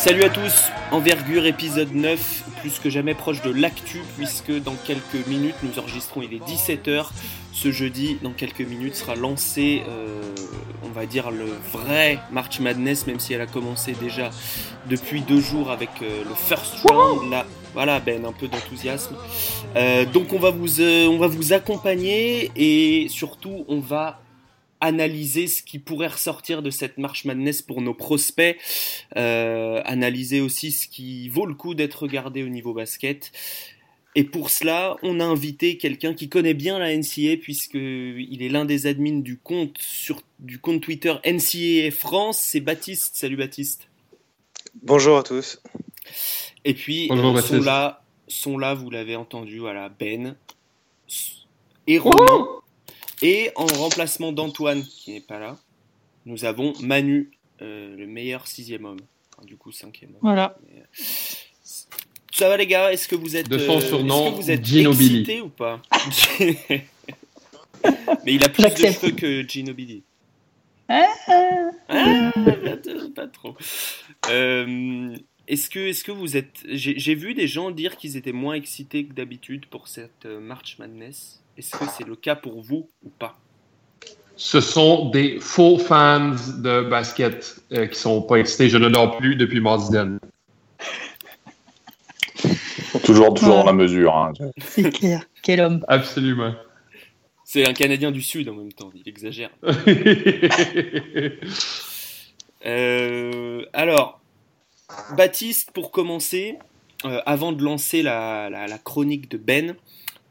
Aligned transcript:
Salut 0.00 0.24
à 0.24 0.30
tous, 0.30 0.70
Envergure 0.92 1.44
épisode 1.44 1.94
9, 1.94 2.44
plus 2.62 2.78
que 2.78 2.88
jamais 2.88 3.12
proche 3.12 3.42
de 3.42 3.50
l'actu, 3.50 4.00
puisque 4.16 4.50
dans 4.50 4.74
quelques 4.86 5.26
minutes 5.28 5.56
nous 5.62 5.78
enregistrons, 5.78 6.22
il 6.22 6.32
est 6.32 6.42
17h. 6.42 7.08
Ce 7.52 7.70
jeudi, 7.70 8.16
dans 8.22 8.30
quelques 8.30 8.62
minutes, 8.62 8.94
sera 8.94 9.14
lancé, 9.14 9.82
euh, 9.86 10.22
on 10.84 10.88
va 10.88 11.04
dire, 11.04 11.30
le 11.30 11.44
vrai 11.70 12.18
March 12.32 12.60
Madness, 12.60 13.06
même 13.06 13.20
si 13.20 13.34
elle 13.34 13.42
a 13.42 13.46
commencé 13.46 13.92
déjà 13.92 14.30
depuis 14.88 15.20
deux 15.20 15.42
jours 15.42 15.70
avec 15.70 15.90
euh, 16.00 16.24
le 16.24 16.34
first 16.34 16.76
round. 16.88 17.30
Là, 17.30 17.44
voilà, 17.74 18.00
Ben, 18.00 18.24
un 18.24 18.32
peu 18.32 18.48
d'enthousiasme. 18.48 19.14
Euh, 19.76 20.06
donc 20.06 20.32
on 20.32 20.38
va, 20.38 20.50
vous, 20.50 20.80
on 20.80 21.18
va 21.18 21.26
vous 21.26 21.52
accompagner 21.52 22.50
et 22.56 23.06
surtout 23.10 23.66
on 23.68 23.80
va 23.80 24.22
analyser 24.80 25.46
ce 25.46 25.62
qui 25.62 25.78
pourrait 25.78 26.08
ressortir 26.08 26.62
de 26.62 26.70
cette 26.70 26.98
marche 26.98 27.24
madness 27.24 27.62
pour 27.62 27.82
nos 27.82 27.94
prospects, 27.94 28.56
euh, 29.16 29.82
analyser 29.84 30.40
aussi 30.40 30.72
ce 30.72 30.88
qui 30.88 31.28
vaut 31.28 31.46
le 31.46 31.54
coup 31.54 31.74
d'être 31.74 32.02
regardé 32.02 32.42
au 32.42 32.48
niveau 32.48 32.72
basket. 32.72 33.32
Et 34.16 34.24
pour 34.24 34.50
cela, 34.50 34.96
on 35.02 35.20
a 35.20 35.24
invité 35.24 35.76
quelqu'un 35.76 36.14
qui 36.14 36.28
connaît 36.28 36.54
bien 36.54 36.78
la 36.78 36.96
NCA 36.96 37.36
puisqu'il 37.40 38.42
est 38.42 38.48
l'un 38.48 38.64
des 38.64 38.86
admins 38.86 39.20
du 39.20 39.38
compte 39.38 39.78
sur 39.78 40.22
du 40.40 40.58
compte 40.58 40.80
Twitter 40.80 41.14
NCA 41.24 41.90
France. 41.92 42.40
C'est 42.42 42.60
Baptiste. 42.60 43.14
Salut 43.14 43.36
Baptiste. 43.36 43.88
Bonjour 44.82 45.18
à 45.18 45.22
tous. 45.22 45.62
Et 46.64 46.74
puis 46.74 47.06
Bonjour, 47.08 47.40
sont 47.40 47.60
là, 47.60 48.02
sont 48.26 48.58
là, 48.58 48.74
vous 48.74 48.90
l'avez 48.90 49.16
entendu, 49.16 49.58
voilà 49.58 49.88
Ben 49.88 50.36
et 51.86 51.98
Romain. 51.98 52.46
Et 53.22 53.50
en 53.56 53.66
remplacement 53.66 54.32
d'Antoine, 54.32 54.82
qui 54.82 55.12
n'est 55.12 55.20
pas 55.20 55.38
là, 55.38 55.58
nous 56.26 56.44
avons 56.44 56.72
Manu, 56.80 57.30
euh, 57.62 57.94
le 57.96 58.06
meilleur 58.06 58.46
sixième 58.46 58.84
homme. 58.84 59.00
du 59.44 59.56
coup, 59.56 59.72
cinquième 59.72 60.10
homme. 60.10 60.18
Voilà. 60.22 60.56
Euh, 60.74 60.80
ça 62.32 62.48
va 62.48 62.56
les 62.56 62.66
gars 62.66 62.92
Est-ce 62.92 63.08
que 63.08 63.16
vous 63.16 63.36
êtes, 63.36 63.48
de 63.48 63.58
son 63.58 63.80
surnom, 63.80 64.26
est-ce 64.26 64.30
que 64.30 64.42
vous 64.42 64.50
êtes 64.50 64.60
excité 65.00 65.40
ou 65.40 65.48
pas 65.48 65.82
Mais 68.24 68.34
il 68.34 68.44
a 68.44 68.48
plus 68.48 68.64
de 68.64 68.76
cheveux 68.76 69.12
que 69.12 69.46
Ginobili. 69.46 70.02
Ah, 70.88 71.06
ah, 71.88 72.32
pas 73.14 73.28
trop. 73.28 73.56
Euh, 74.28 75.16
est-ce 75.46 75.70
que, 75.70 75.78
est-ce 75.80 76.04
que 76.04 76.12
vous 76.12 76.36
êtes. 76.36 76.64
J'ai 76.68 77.14
vu 77.14 77.34
des 77.34 77.46
gens 77.46 77.70
dire 77.70 77.96
qu'ils 77.96 78.16
étaient 78.16 78.32
moins 78.32 78.54
excités 78.54 79.04
que 79.04 79.12
d'habitude 79.12 79.66
pour 79.66 79.88
cette 79.88 80.26
March 80.26 80.78
Madness. 80.78 81.40
Est-ce 81.56 81.76
que 81.76 81.84
c'est 81.96 82.06
le 82.06 82.16
cas 82.16 82.36
pour 82.36 82.60
vous 82.62 82.88
ou 83.04 83.10
pas? 83.10 83.38
Ce 84.36 84.60
sont 84.60 85.10
des 85.10 85.40
faux 85.40 85.78
fans 85.78 86.34
de 86.58 86.88
basket 86.88 87.56
euh, 87.72 87.86
qui 87.86 87.98
sont 87.98 88.22
pas 88.22 88.36
excités. 88.36 88.70
Je 88.70 88.78
ne 88.78 88.88
dors 88.88 89.18
plus 89.18 89.36
depuis 89.36 89.60
mardi 89.60 89.92
toujours 93.04 93.34
toujours 93.34 93.56
dans 93.56 93.66
la 93.66 93.72
mesure. 93.72 94.16
Hein. 94.16 94.32
C'est 94.58 94.90
clair. 94.90 95.24
Quel 95.42 95.60
homme. 95.60 95.84
Absolument. 95.88 96.54
C'est 97.44 97.68
un 97.68 97.72
Canadien 97.72 98.12
du 98.12 98.22
Sud 98.22 98.48
en 98.48 98.54
même 98.54 98.72
temps. 98.72 98.90
Il 98.94 99.08
exagère. 99.08 99.50
Euh, 102.66 103.64
alors, 103.72 104.20
Baptiste, 105.16 105.70
pour 105.70 105.90
commencer, 105.90 106.58
euh, 107.06 107.22
avant 107.24 107.52
de 107.52 107.62
lancer 107.62 108.02
la, 108.02 108.50
chronique 108.84 109.30
de 109.30 109.38
Ben, 109.38 109.74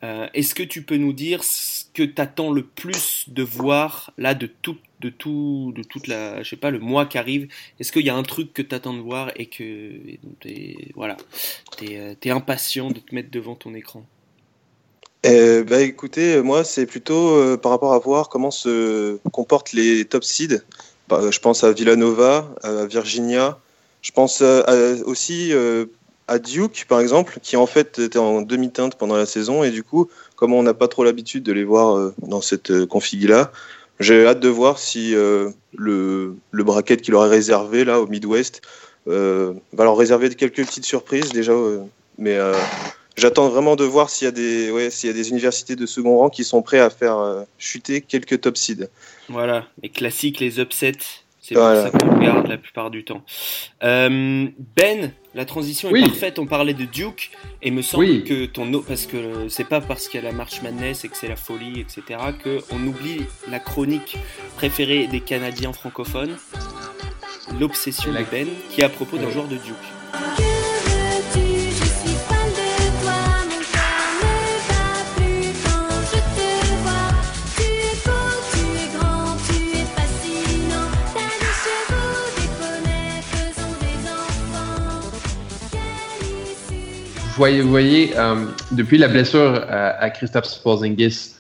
euh, 0.04 0.28
est-ce 0.34 0.56
que 0.56 0.64
tu 0.64 0.82
peux 0.82 0.96
nous 0.96 1.14
dire 1.14 1.44
ce 1.44 1.84
que 1.94 2.04
tu 2.04 2.22
attends 2.22 2.52
le 2.52 2.64
plus 2.64 3.26
de 3.28 3.44
voir 3.44 4.14
là 4.18 4.34
de 4.34 4.48
tout, 4.48 4.78
de 5.02 5.10
tout, 5.10 5.74
de 5.76 5.84
toute 5.84 6.08
la, 6.08 6.42
je 6.42 6.50
sais 6.50 6.56
pas, 6.56 6.72
le 6.72 6.80
mois 6.80 7.06
qui 7.06 7.18
arrive? 7.18 7.50
Est-ce 7.80 7.92
qu'il 7.92 8.06
y 8.06 8.10
a 8.10 8.16
un 8.16 8.24
truc 8.24 8.54
que 8.54 8.62
tu 8.62 8.74
attends 8.74 8.94
de 8.94 9.02
voir 9.02 9.32
et 9.36 9.48
que 9.48 9.92
t'es, 10.40 10.78
voilà, 10.96 11.18
t'es, 11.78 11.98
euh, 11.98 12.16
es 12.22 12.30
impatient 12.30 12.92
de 12.92 13.00
te 13.00 13.14
mettre 13.14 13.30
devant 13.30 13.56
ton 13.56 13.74
écran? 13.74 14.06
Euh, 15.26 15.66
bah 15.66 15.82
écoutez, 15.82 16.42
moi 16.42 16.64
c'est 16.64 16.86
plutôt 16.86 17.58
par 17.58 17.72
rapport 17.72 17.94
à 17.94 18.00
voir 18.00 18.30
comment 18.30 18.52
se 18.52 19.18
comportent 19.32 19.74
les 19.74 20.06
top 20.06 20.24
seeds. 20.24 20.62
Bah, 21.10 21.30
je 21.30 21.40
pense 21.40 21.66
à 21.66 21.74
Villanova, 21.74 22.56
à 22.64 22.86
Virginia. 22.86 23.60
Je 24.02 24.12
pense 24.12 24.42
aussi 25.06 25.52
à 26.30 26.38
Duke, 26.38 26.86
par 26.88 27.00
exemple, 27.00 27.40
qui 27.42 27.58
en 27.58 27.66
fait 27.66 28.00
était 28.00 28.20
en 28.20 28.42
demi-teinte 28.42 28.96
pendant 28.96 29.18
la 29.18 29.26
saison. 29.26 29.64
Et 29.64 29.72
du 29.72 29.84
coup, 29.84 30.10
comme 30.36 30.54
on 30.54 30.64
n'a 30.64 30.76
pas 30.76 30.88
trop 30.88 31.04
l'habitude 31.04 31.44
de 31.44 31.52
les 31.52 31.64
voir 31.64 31.98
euh, 31.98 32.14
dans 32.22 32.42
cette 32.42 32.72
euh, 32.72 32.86
config-là, 32.86 33.52
j'ai 34.00 34.26
hâte 34.26 34.40
de 34.40 34.48
voir 34.48 34.78
si 34.80 35.16
euh, 35.16 35.50
le, 35.76 36.36
bracket 36.54 37.02
qu'il 37.02 37.16
aurait 37.16 37.30
réservé 37.30 37.84
là 37.84 38.00
au 38.00 38.08
Midwest 38.08 38.62
va 39.06 39.84
leur 39.84 39.98
réserver 39.98 40.30
quelques 40.36 40.64
petites 40.64 40.86
surprises 40.86 41.32
déjà. 41.32 41.52
mais 42.20 42.38
j'attends 43.18 43.50
vraiment 43.50 43.76
de 43.76 43.84
voir 43.84 44.12
s'il 44.12 44.26
y, 44.26 44.28
a 44.28 44.32
des, 44.32 44.70
ouais, 44.70 44.92
s'il 44.92 45.08
y 45.08 45.10
a 45.10 45.16
des 45.16 45.30
universités 45.30 45.76
de 45.76 45.88
second 45.88 46.20
rang 46.20 46.30
qui 46.30 46.44
sont 46.44 46.62
prêts 46.62 46.80
à 46.80 46.92
faire 46.92 47.44
chuter 47.58 48.02
quelques 48.02 48.40
top 48.42 48.56
seeds. 48.56 48.88
Voilà, 49.28 49.66
les 49.82 49.90
classiques, 49.90 50.40
les 50.40 50.60
upsets. 50.60 51.24
C'est 51.56 51.92
ça 51.92 51.92
qu'on 51.92 52.18
regarde 52.18 52.48
la 52.48 52.58
plupart 52.58 52.92
du 52.92 53.04
temps. 53.04 53.24
Euh, 53.84 54.48
ben, 54.76 55.12
la 55.34 55.46
transition 55.46 55.94
est 55.96 56.02
parfaite. 56.02 56.40
On 56.40 56.46
parlait 56.46 56.74
de 56.74 56.86
Duke 56.86 57.32
et 57.62 57.72
me 57.72 57.82
semble 57.82 58.24
que 58.24 58.46
ton 58.46 58.72
parce 58.82 59.06
que 59.06 59.48
c'est 59.50 59.68
pas 59.68 59.82
parce 59.82 60.08
qu'il 60.08 60.22
y 60.22 60.26
a 60.26 60.30
la 60.30 60.36
March 60.36 60.62
Madness 60.62 61.06
et 61.06 61.10
que 61.10 61.18
c'est 61.18 61.28
la 61.28 61.36
folie, 61.36 61.80
etc. 61.80 62.20
que 62.44 62.60
on 62.72 62.86
oublie 62.86 63.24
la 63.50 63.60
chronique 63.60 64.18
préférée 64.58 65.08
des 65.08 65.22
Canadiens 65.22 65.74
francophones, 65.74 66.36
l'obsession 67.60 68.12
de 68.12 68.24
Ben, 68.32 68.48
qui 68.72 68.82
est 68.82 68.86
à 68.86 68.90
propos 68.90 69.18
d'un 69.18 69.30
joueur 69.30 69.48
de 69.48 69.56
Duke. 69.56 69.99
Voyez, 87.40 87.62
vous 87.62 87.70
voyez 87.70 88.12
euh, 88.18 88.36
depuis 88.72 88.98
la 88.98 89.08
blessure 89.08 89.66
à, 89.70 90.10
Christophe 90.10 90.46
Sporzingis, 90.46 91.36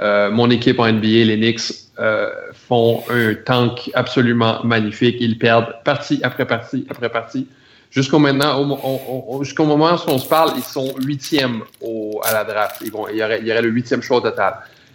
euh, 0.00 0.30
mon 0.30 0.48
équipe 0.48 0.78
en 0.80 0.90
NBA, 0.90 1.24
les 1.26 1.36
Knicks, 1.36 1.74
euh, 1.98 2.30
font 2.54 3.04
un 3.10 3.34
tank 3.34 3.90
absolument 3.92 4.64
magnifique. 4.64 5.16
Ils 5.20 5.38
perdent 5.38 5.74
partie 5.84 6.20
après 6.22 6.46
partie 6.46 6.86
après 6.88 7.10
partie. 7.10 7.46
Jusqu'au 7.90 8.18
moment 8.18 8.56
où 8.56 10.10
on 10.10 10.18
se 10.18 10.26
parle, 10.26 10.52
ils 10.56 10.62
sont 10.62 10.94
huitièmes 11.04 11.60
à 12.24 12.32
la 12.32 12.44
draft. 12.44 12.76
il, 12.80 12.88
y 12.88 13.22
aurait, 13.22 13.40
il 13.42 13.46
y 13.46 13.52
aurait 13.52 13.60
le 13.60 13.68
huitième 13.68 14.00
choix 14.00 14.16
au 14.16 14.20
total. 14.22 14.54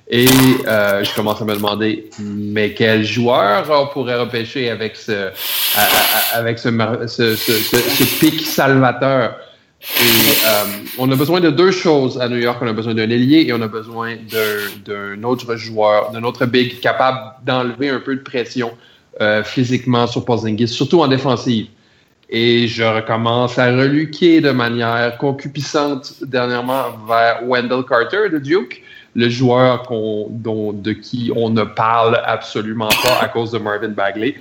Et 0.10 0.26
je 0.26 1.16
commence 1.16 1.40
à 1.40 1.46
me 1.46 1.54
demander, 1.54 2.10
mais 2.20 2.74
quel 2.74 3.04
joueur 3.04 3.70
on 3.70 3.94
pourrait 3.94 4.18
repêcher 4.18 4.72
avec 4.72 4.96
ce, 4.96 5.30
avec 6.34 6.58
ce 6.58 8.20
pic 8.20 8.42
salvateur? 8.42 9.36
Et 9.96 10.00
euh, 10.46 10.64
on 10.98 11.10
a 11.12 11.16
besoin 11.16 11.40
de 11.40 11.50
deux 11.50 11.72
choses 11.72 12.20
à 12.20 12.28
New 12.28 12.38
York. 12.38 12.60
On 12.62 12.68
a 12.68 12.74
besoin 12.74 12.94
d'un 12.94 13.10
ailier 13.10 13.46
et 13.48 13.54
on 13.54 13.62
a 13.62 13.68
besoin 13.68 14.16
d'un 14.86 15.24
autre 15.24 15.56
joueur, 15.56 16.12
d'un 16.12 16.24
autre 16.24 16.46
big 16.46 16.80
capable 16.82 17.20
d'enlever 17.46 17.90
un 17.90 18.00
peu 18.00 18.16
de 18.16 18.22
pression 18.22 18.72
euh, 19.22 19.44
physiquement 19.44 20.06
sur 20.06 20.26
Porzingis, 20.26 20.68
surtout 20.68 21.02
en 21.02 21.08
défensive. 21.08 21.68
Et 22.30 22.68
je 22.68 22.84
recommence 22.84 23.58
à 23.58 23.68
reluquer 23.68 24.42
de 24.42 24.52
manière 24.52 25.18
concupissante 25.18 26.16
dernièrement 26.22 26.84
vers 27.08 27.42
Wendell 27.48 27.84
Carter 27.88 28.30
de 28.30 28.40
Duke, 28.40 28.84
le 29.16 29.30
joueur 29.30 29.84
dont, 30.30 30.74
de 30.74 30.92
qui 30.92 31.32
on 31.34 31.50
ne 31.50 31.64
parle 31.64 32.22
absolument 32.26 32.90
pas 33.02 33.22
à 33.22 33.30
cause 33.30 33.52
de 33.52 33.58
Marvin 33.58 33.88
Bagley 33.90 34.36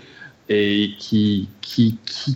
et 0.48 0.92
qui 0.98 1.48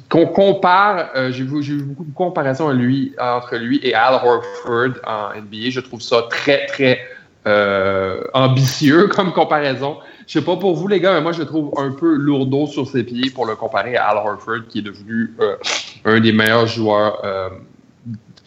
qu'on 0.09 0.27
compare 0.27 1.11
euh, 1.15 1.31
j'ai 1.31 1.45
vu, 1.45 1.61
vu 1.61 1.83
beaucoup 1.83 2.05
de 2.05 2.13
comparaisons 2.13 2.71
lui 2.71 3.15
entre 3.21 3.57
lui 3.57 3.81
et 3.83 3.95
Al 3.95 4.15
Horford 4.15 5.01
en 5.07 5.41
NBA 5.41 5.71
je 5.71 5.81
trouve 5.81 6.01
ça 6.01 6.27
très 6.29 6.67
très 6.67 7.01
euh, 7.47 8.23
ambitieux 8.35 9.07
comme 9.15 9.33
comparaison. 9.33 9.97
Je 10.27 10.39
sais 10.39 10.45
pas 10.45 10.57
pour 10.57 10.75
vous 10.75 10.89
les 10.89 11.01
gars 11.01 11.15
mais 11.15 11.21
moi 11.23 11.33
je 11.33 11.41
le 11.41 11.47
trouve 11.47 11.73
un 11.79 11.93
peu 11.93 12.15
lourdeau 12.15 12.67
sur 12.67 12.87
ses 12.87 13.05
pieds 13.05 13.31
pour 13.31 13.47
le 13.47 13.55
comparer 13.55 13.97
à 13.97 14.09
Al 14.09 14.19
Horford 14.19 14.67
qui 14.69 14.81
est 14.81 14.83
devenu 14.83 15.33
euh, 15.41 15.57
un 16.05 16.21
des 16.21 16.33
meilleurs 16.33 16.67
joueurs 16.67 17.23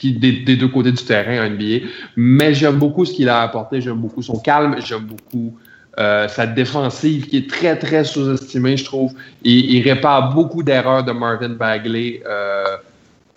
des, 0.04 0.56
deux 0.56 0.68
côtés 0.68 0.92
du 0.92 1.04
terrain 1.04 1.46
en 1.46 1.50
NBA 1.50 1.88
mais 2.18 2.54
j'aime 2.54 2.78
beaucoup 2.78 3.06
ce 3.06 3.14
qu'il 3.14 3.30
a 3.30 3.42
apporté 3.42 3.82
j'aime 3.82 3.98
beaucoup 3.98 4.22
son 4.22 4.38
calme 4.40 4.76
j'aime 4.80 5.06
beaucoup 5.06 5.58
euh, 6.00 6.28
sa 6.28 6.48
défensive 6.48 7.28
qui 7.28 7.38
est 7.38 7.50
très, 7.50 7.78
très 7.78 8.04
sous-estimée, 8.04 8.78
je 8.78 8.86
trouve. 8.86 9.14
Il, 9.44 9.76
il 9.76 9.88
répare 9.88 10.34
beaucoup 10.34 10.64
d'erreurs 10.64 11.04
de 11.04 11.12
Marvin 11.12 11.50
Bagley 11.50 12.22
euh, 12.26 12.78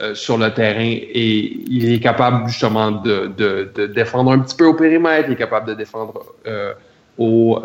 euh, 0.00 0.14
sur 0.14 0.38
le 0.38 0.50
terrain 0.50 0.81
et 0.81 1.61
il 1.69 1.93
est 1.93 2.00
capable 2.00 2.49
justement 2.49 2.93
de, 2.93 3.31
de, 3.37 3.70
de, 3.75 3.87
défendre 3.87 4.32
un 4.32 4.38
petit 4.38 4.56
peu 4.56 4.64
au 4.64 4.75
périmètre, 4.75 5.29
il 5.29 5.35
est 5.35 5.37
capable 5.37 5.69
de 5.69 5.75
défendre 5.75 6.35
au, 7.19 7.62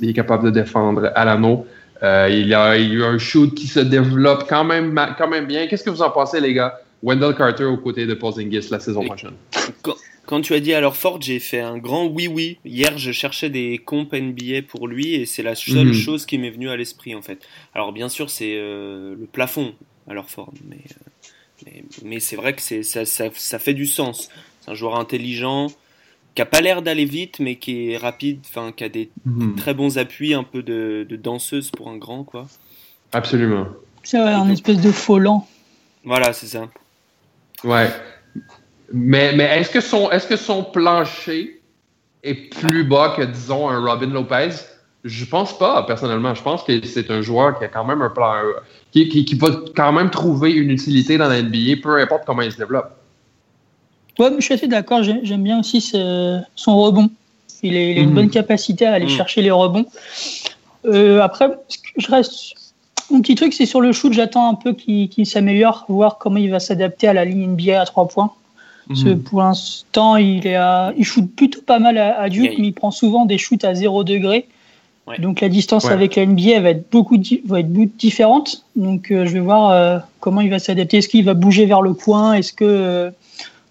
il 0.00 0.08
est 0.10 0.14
capable 0.14 0.44
de 0.44 0.50
défendre 0.50 1.12
à 1.14 1.24
l'anneau. 1.24 1.66
Il, 2.02 2.54
a, 2.54 2.62
a 2.62 2.74
un 2.74 3.18
shoot 3.18 3.54
qui 3.54 3.66
se 3.66 3.80
développe 3.80 4.46
quand 4.48 4.64
même, 4.64 4.98
quand 5.18 5.28
même 5.28 5.46
bien. 5.46 5.66
Qu'est-ce 5.66 5.84
que 5.84 5.90
vous 5.90 6.02
en 6.02 6.10
pensez, 6.10 6.40
les 6.40 6.54
gars? 6.54 6.78
Wendell 7.02 7.34
Carter 7.34 7.64
aux 7.64 7.76
côtés 7.76 8.06
de 8.06 8.14
Porzingis 8.14 8.68
la 8.70 8.80
saison 8.80 9.04
prochaine. 9.04 9.34
Quand, 10.26 10.40
tu 10.40 10.54
as 10.54 10.60
dit 10.60 10.74
alors 10.74 10.96
Ford, 10.96 11.20
j'ai 11.20 11.38
fait 11.38 11.60
un 11.60 11.78
grand 11.78 12.06
oui-oui. 12.06 12.58
Hier, 12.64 12.98
je 12.98 13.12
cherchais 13.12 13.50
des 13.50 13.78
compes 13.78 14.12
NBA 14.12 14.62
pour 14.68 14.88
lui 14.88 15.14
et 15.14 15.26
c'est 15.26 15.42
la 15.42 15.54
seule 15.54 15.86
mhm. 15.86 15.92
chose 15.94 16.26
qui 16.26 16.38
m'est 16.38 16.50
venue 16.50 16.68
à 16.68 16.76
l'esprit 16.76 17.14
en 17.14 17.22
fait. 17.22 17.46
Alors 17.74 17.92
bien 17.92 18.08
sûr, 18.08 18.30
c'est 18.30 18.54
euh, 18.56 19.14
le 19.18 19.26
plafond 19.26 19.74
alors 20.08 20.28
Ford, 20.28 20.52
mais, 20.68 20.78
euh, 21.66 21.70
mais, 22.04 22.20
c'est 22.20 22.36
vrai 22.36 22.54
que 22.54 22.62
ça, 22.62 23.04
ça, 23.04 23.30
ça, 23.34 23.58
fait 23.58 23.74
du 23.74 23.86
sens. 23.86 24.28
C'est 24.60 24.70
un 24.70 24.74
joueur 24.74 24.98
intelligent 24.98 25.68
qui 26.34 26.42
a 26.42 26.46
pas 26.46 26.60
l'air 26.60 26.82
d'aller 26.82 27.04
vite, 27.04 27.40
mais 27.40 27.56
qui 27.56 27.90
est 27.90 27.96
rapide, 27.96 28.40
enfin 28.48 28.72
qui 28.72 28.84
a 28.84 28.88
des 28.88 29.10
mhm. 29.24 29.56
très 29.56 29.74
bons 29.74 29.98
appuis, 29.98 30.34
un 30.34 30.44
peu 30.44 30.62
de, 30.62 31.06
danseuse 31.10 31.70
pour 31.70 31.88
un 31.88 31.96
grand 31.96 32.24
quoi. 32.24 32.46
Absolument. 33.12 33.66
C'est 34.02 34.18
un 34.18 34.48
espèce 34.50 34.80
de 34.80 34.92
faux 34.92 35.18
lent. 35.18 35.48
Voilà, 36.04 36.32
c'est 36.32 36.46
ça. 36.46 36.68
Ouais. 37.64 37.90
Mais, 38.92 39.32
mais 39.34 39.44
est-ce 39.44 39.70
que, 39.70 39.80
son, 39.80 40.10
est 40.10 40.28
que 40.28 40.36
son 40.36 40.62
plancher 40.62 41.60
est 42.22 42.34
plus 42.34 42.84
bas 42.84 43.14
que, 43.16 43.22
disons, 43.22 43.68
un 43.68 43.84
Robin 43.84 44.08
Lopez? 44.08 44.50
Je 45.04 45.24
pense 45.24 45.56
pas, 45.56 45.82
personnellement. 45.84 46.34
Je 46.34 46.42
pense 46.42 46.62
que 46.62 46.84
c'est 46.84 47.10
un 47.10 47.22
joueur 47.22 47.58
qui 47.58 47.64
a 47.64 47.68
quand 47.68 47.84
même 47.84 48.02
un 48.02 48.10
plan. 48.10 48.34
Qui, 48.92 49.08
qui, 49.08 49.34
va 49.36 49.48
quand 49.74 49.92
même 49.92 50.10
trouver 50.10 50.52
une 50.52 50.70
utilité 50.70 51.18
dans 51.18 51.28
la 51.28 51.42
NBA, 51.42 51.80
peu 51.82 52.00
importe 52.00 52.24
comment 52.26 52.42
il 52.42 52.50
se 52.50 52.58
développe. 52.58 52.90
Ouais, 54.18 54.30
je 54.36 54.40
suis 54.40 54.54
assez 54.54 54.68
d'accord. 54.68 55.02
J'aime 55.02 55.42
bien 55.42 55.60
aussi 55.60 55.80
son 55.80 56.80
rebond. 56.80 57.10
Il, 57.62 57.76
a 57.76 57.80
une 57.80 58.10
mhm. 58.10 58.14
bonne 58.14 58.30
capacité 58.30 58.86
à 58.86 58.94
aller 58.94 59.06
mhm. 59.06 59.10
chercher 59.10 59.42
les 59.42 59.50
rebonds. 59.50 59.86
Euh, 60.86 61.20
après, 61.20 61.50
je 61.96 62.10
reste 62.10 62.54
mon 63.10 63.20
petit 63.20 63.34
truc, 63.34 63.54
c'est 63.54 63.66
sur 63.66 63.80
le 63.80 63.92
shoot, 63.92 64.12
j'attends 64.12 64.50
un 64.50 64.54
peu 64.54 64.72
qu'il 64.72 65.26
s'améliore, 65.26 65.84
voir 65.88 66.18
comment 66.18 66.38
il 66.38 66.50
va 66.50 66.58
s'adapter 66.58 67.06
à 67.06 67.12
la 67.12 67.24
ligne 67.24 67.52
NBA 67.52 67.80
à 67.80 67.84
3 67.84 68.08
points. 68.08 68.32
Mhm. 68.88 69.22
pour 69.22 69.42
l'instant, 69.42 70.16
il, 70.16 70.46
est 70.46 70.58
il 70.96 71.04
shoot 71.04 71.28
plutôt 71.34 71.60
pas 71.60 71.78
mal 71.78 71.98
à, 71.98 72.28
Duke, 72.28 72.54
mais 72.58 72.68
il 72.68 72.72
prend 72.72 72.90
souvent 72.90 73.26
des 73.26 73.38
shoots 73.38 73.64
à 73.64 73.74
0 73.74 74.04
degré. 74.04 74.46
Donc 75.18 75.40
la 75.40 75.48
distance 75.48 75.84
avec 75.86 76.16
la 76.16 76.26
NBA 76.26 76.60
va 76.60 76.70
être 76.70 76.90
beaucoup 76.90 77.16
va 77.44 77.60
être 77.60 77.72
différente. 77.96 78.64
Donc 78.74 79.10
euh, 79.10 79.24
je 79.24 79.32
vais 79.32 79.40
voir 79.40 79.70
euh, 79.70 79.98
comment 80.18 80.40
il 80.40 80.50
va 80.50 80.58
s'adapter. 80.58 80.98
Est-ce 80.98 81.08
qu'il 81.08 81.24
va 81.24 81.34
bouger 81.34 81.64
vers 81.64 81.80
le 81.80 81.94
coin? 81.94 82.34
Est-ce 82.34 82.52
que 82.52 82.64
euh, 82.64 83.10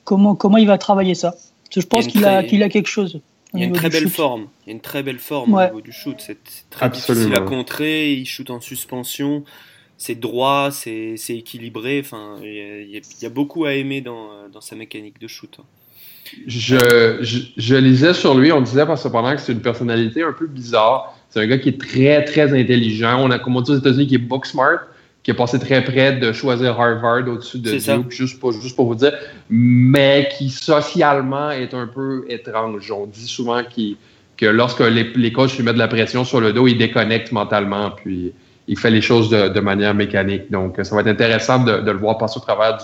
comment 0.05 0.35
comment 0.35 0.57
il 0.57 0.67
va 0.67 0.77
travailler 0.77 1.13
ça? 1.13 1.31
Parce 1.31 1.75
que 1.75 1.81
je 1.81 1.87
pense 1.87 2.07
qu'il 2.07 2.23
a 2.23 2.43
qu'il 2.43 2.63
a 2.63 2.69
quelque 2.69 2.87
chose. 2.87 3.19
Il 3.53 3.59
y 3.59 3.63
a 3.63 3.65
une 3.67 3.73
très 3.73 3.89
belle 3.89 4.09
forme. 4.09 4.47
Il 4.65 4.69
y 4.69 4.71
a 4.71 4.75
une 4.75 4.81
très 4.81 5.03
belle 5.03 5.19
forme 5.19 5.53
au 5.53 5.61
niveau 5.61 5.81
du 5.81 5.91
shoot. 5.91 6.15
C'est 6.19 6.37
très 6.69 6.89
difficile 6.89 7.33
à 7.35 7.41
contrer. 7.41 8.13
Il 8.13 8.25
shoot 8.25 8.49
en 8.49 8.61
suspension. 8.61 9.43
C'est 9.97 10.15
droit, 10.15 10.71
c'est 10.71 11.15
équilibré. 11.29 12.01
Enfin, 12.03 12.35
il 12.43 13.01
y, 13.21 13.25
a, 13.25 13.29
beaucoup 13.29 13.65
à 13.65 13.73
aimer 13.73 14.01
dans, 14.01 14.49
dans 14.51 14.61
sa 14.61 14.75
mécanique 14.75 15.19
de 15.19 15.27
shoot. 15.27 15.57
Hein. 15.59 15.63
Je, 16.47 17.47
je, 17.55 17.75
lisais 17.75 18.13
sur 18.13 18.35
lui, 18.35 18.51
on 18.51 18.61
disait 18.61 18.83
cependant 18.97 19.33
que 19.35 19.41
c'est 19.41 19.53
une 19.53 19.61
personnalité 19.61 20.23
un 20.23 20.33
peu 20.33 20.47
bizarre. 20.47 21.15
C'est 21.29 21.39
un 21.39 21.47
gars 21.47 21.57
qui 21.57 21.69
est 21.69 21.79
très, 21.79 22.23
très 22.25 22.51
intelligent. 22.59 23.21
On 23.21 23.31
a, 23.31 23.39
comme 23.39 23.55
on 23.55 23.61
dit 23.61 23.71
aux 23.71 23.77
États-Unis, 23.77 24.07
qui 24.07 24.15
est 24.15 24.19
book 24.19 24.45
smart 24.45 24.79
qui 25.25 25.31
est 25.31 25.35
passé 25.35 25.57
très 25.57 25.83
près 25.83 26.13
de 26.17 26.31
choisir 26.31 26.79
Harvard 26.79 27.27
au-dessus 27.27 27.57
de 27.57 27.71
Duke, 27.71 28.11
juste 28.11 28.39
pour, 28.39 28.51
juste 28.51 28.75
pour 28.75 28.85
vous 28.85 28.93
dire, 28.93 29.11
mais 29.49 30.29
qui 30.37 30.51
socialement 30.51 31.49
est 31.49 31.73
un 31.73 31.87
peu 31.87 32.25
étrange. 32.29 32.91
On 32.91 33.07
dit 33.07 33.27
souvent 33.27 33.63
que 34.37 34.45
lorsque 34.45 34.81
les, 34.81 35.11
les 35.15 35.31
coachs 35.31 35.57
lui 35.57 35.63
mettent 35.63 35.73
de 35.73 35.79
la 35.79 35.87
pression 35.87 36.25
sur 36.25 36.39
le 36.39 36.53
dos, 36.53 36.67
il 36.67 36.77
déconnecte 36.77 37.31
mentalement, 37.31 37.89
puis 37.89 38.33
il 38.67 38.77
fait 38.77 38.91
les 38.91 39.01
choses 39.01 39.29
de, 39.29 39.59
manière 39.59 39.93
mécanique. 39.93 40.51
Donc, 40.51 40.79
ça 40.83 40.95
va 40.95 41.01
être 41.01 41.07
intéressant 41.07 41.63
de, 41.63 41.91
le 41.91 41.97
voir 41.97 42.17
passer 42.17 42.37
au 42.37 42.41
travers 42.41 42.77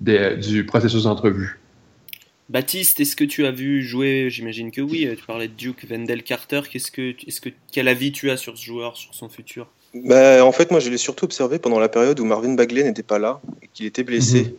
du, 0.00 0.18
du 0.40 0.64
processus 0.64 1.04
d'entrevue. 1.04 1.58
Baptiste, 2.48 3.00
est-ce 3.00 3.16
que 3.16 3.24
tu 3.24 3.44
as 3.44 3.50
vu 3.50 3.82
jouer 3.82 4.28
J'imagine 4.30 4.70
que 4.70 4.80
oui. 4.80 5.08
Tu 5.18 5.24
parlais 5.24 5.48
de 5.48 5.52
Duke 5.52 5.84
Wendell 5.90 6.22
Carter. 6.22 6.60
Qu'est-ce 6.70 6.92
que, 6.92 7.14
est-ce 7.26 7.40
que, 7.40 7.50
quel 7.72 7.88
avis 7.88 8.12
tu 8.12 8.30
as 8.30 8.36
sur 8.36 8.56
ce 8.56 8.64
joueur, 8.64 8.96
sur 8.96 9.12
son 9.14 9.28
futur? 9.28 9.66
Bah, 9.94 10.44
en 10.44 10.52
fait, 10.52 10.70
moi, 10.70 10.78
je 10.78 10.88
l'ai 10.88 10.98
surtout 10.98 11.24
observé 11.24 11.58
pendant 11.58 11.80
la 11.80 11.88
période 11.88 12.20
où 12.20 12.24
Marvin 12.24 12.54
Bagley 12.54 12.84
n'était 12.84 13.02
pas 13.02 13.18
là 13.18 13.40
et 13.62 13.68
qu'il 13.72 13.86
était 13.86 14.04
blessé. 14.04 14.42
Mhm. 14.42 14.52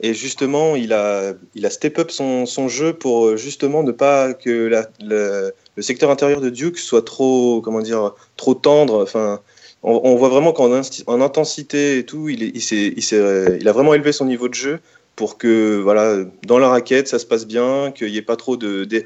Et 0.00 0.14
justement, 0.14 0.74
il 0.74 0.92
a, 0.92 1.34
il 1.54 1.66
a 1.66 1.70
step 1.70 1.98
up 1.98 2.10
son, 2.10 2.46
son 2.46 2.68
jeu 2.68 2.94
pour 2.94 3.26
euh, 3.26 3.36
justement 3.36 3.82
ne 3.82 3.92
pas 3.92 4.34
que 4.34 4.66
la, 4.66 4.88
le, 5.00 5.52
secteur 5.82 6.10
intérieur 6.10 6.40
de 6.40 6.50
Duke 6.50 6.78
soit 6.78 7.04
trop, 7.04 7.60
comment 7.60 7.80
dire, 7.80 8.12
trop 8.36 8.54
tendre. 8.54 9.02
Enfin, 9.02 9.40
on, 9.84 10.16
voit 10.16 10.30
vraiment 10.30 10.52
qu'en 10.52 10.72
en 10.72 11.20
intensité 11.20 11.98
et 11.98 12.06
tout, 12.06 12.28
il, 12.28 12.42
est, 12.42 12.52
il, 12.54 12.94
il, 12.96 13.58
il 13.60 13.68
a 13.68 13.72
vraiment 13.72 13.94
élevé 13.94 14.12
son 14.12 14.24
niveau 14.24 14.48
de 14.48 14.54
jeu 14.54 14.80
pour 15.16 15.38
que, 15.38 15.78
voilà, 15.78 16.24
dans 16.46 16.58
la 16.58 16.68
raquette, 16.68 17.08
ça 17.08 17.18
se 17.18 17.26
passe 17.26 17.46
bien, 17.46 17.92
qu'il 17.92 18.10
n'y 18.10 18.16
ait 18.16 18.22
pas 18.22 18.36
trop 18.36 18.56
de, 18.56 18.84
de, 18.84 19.04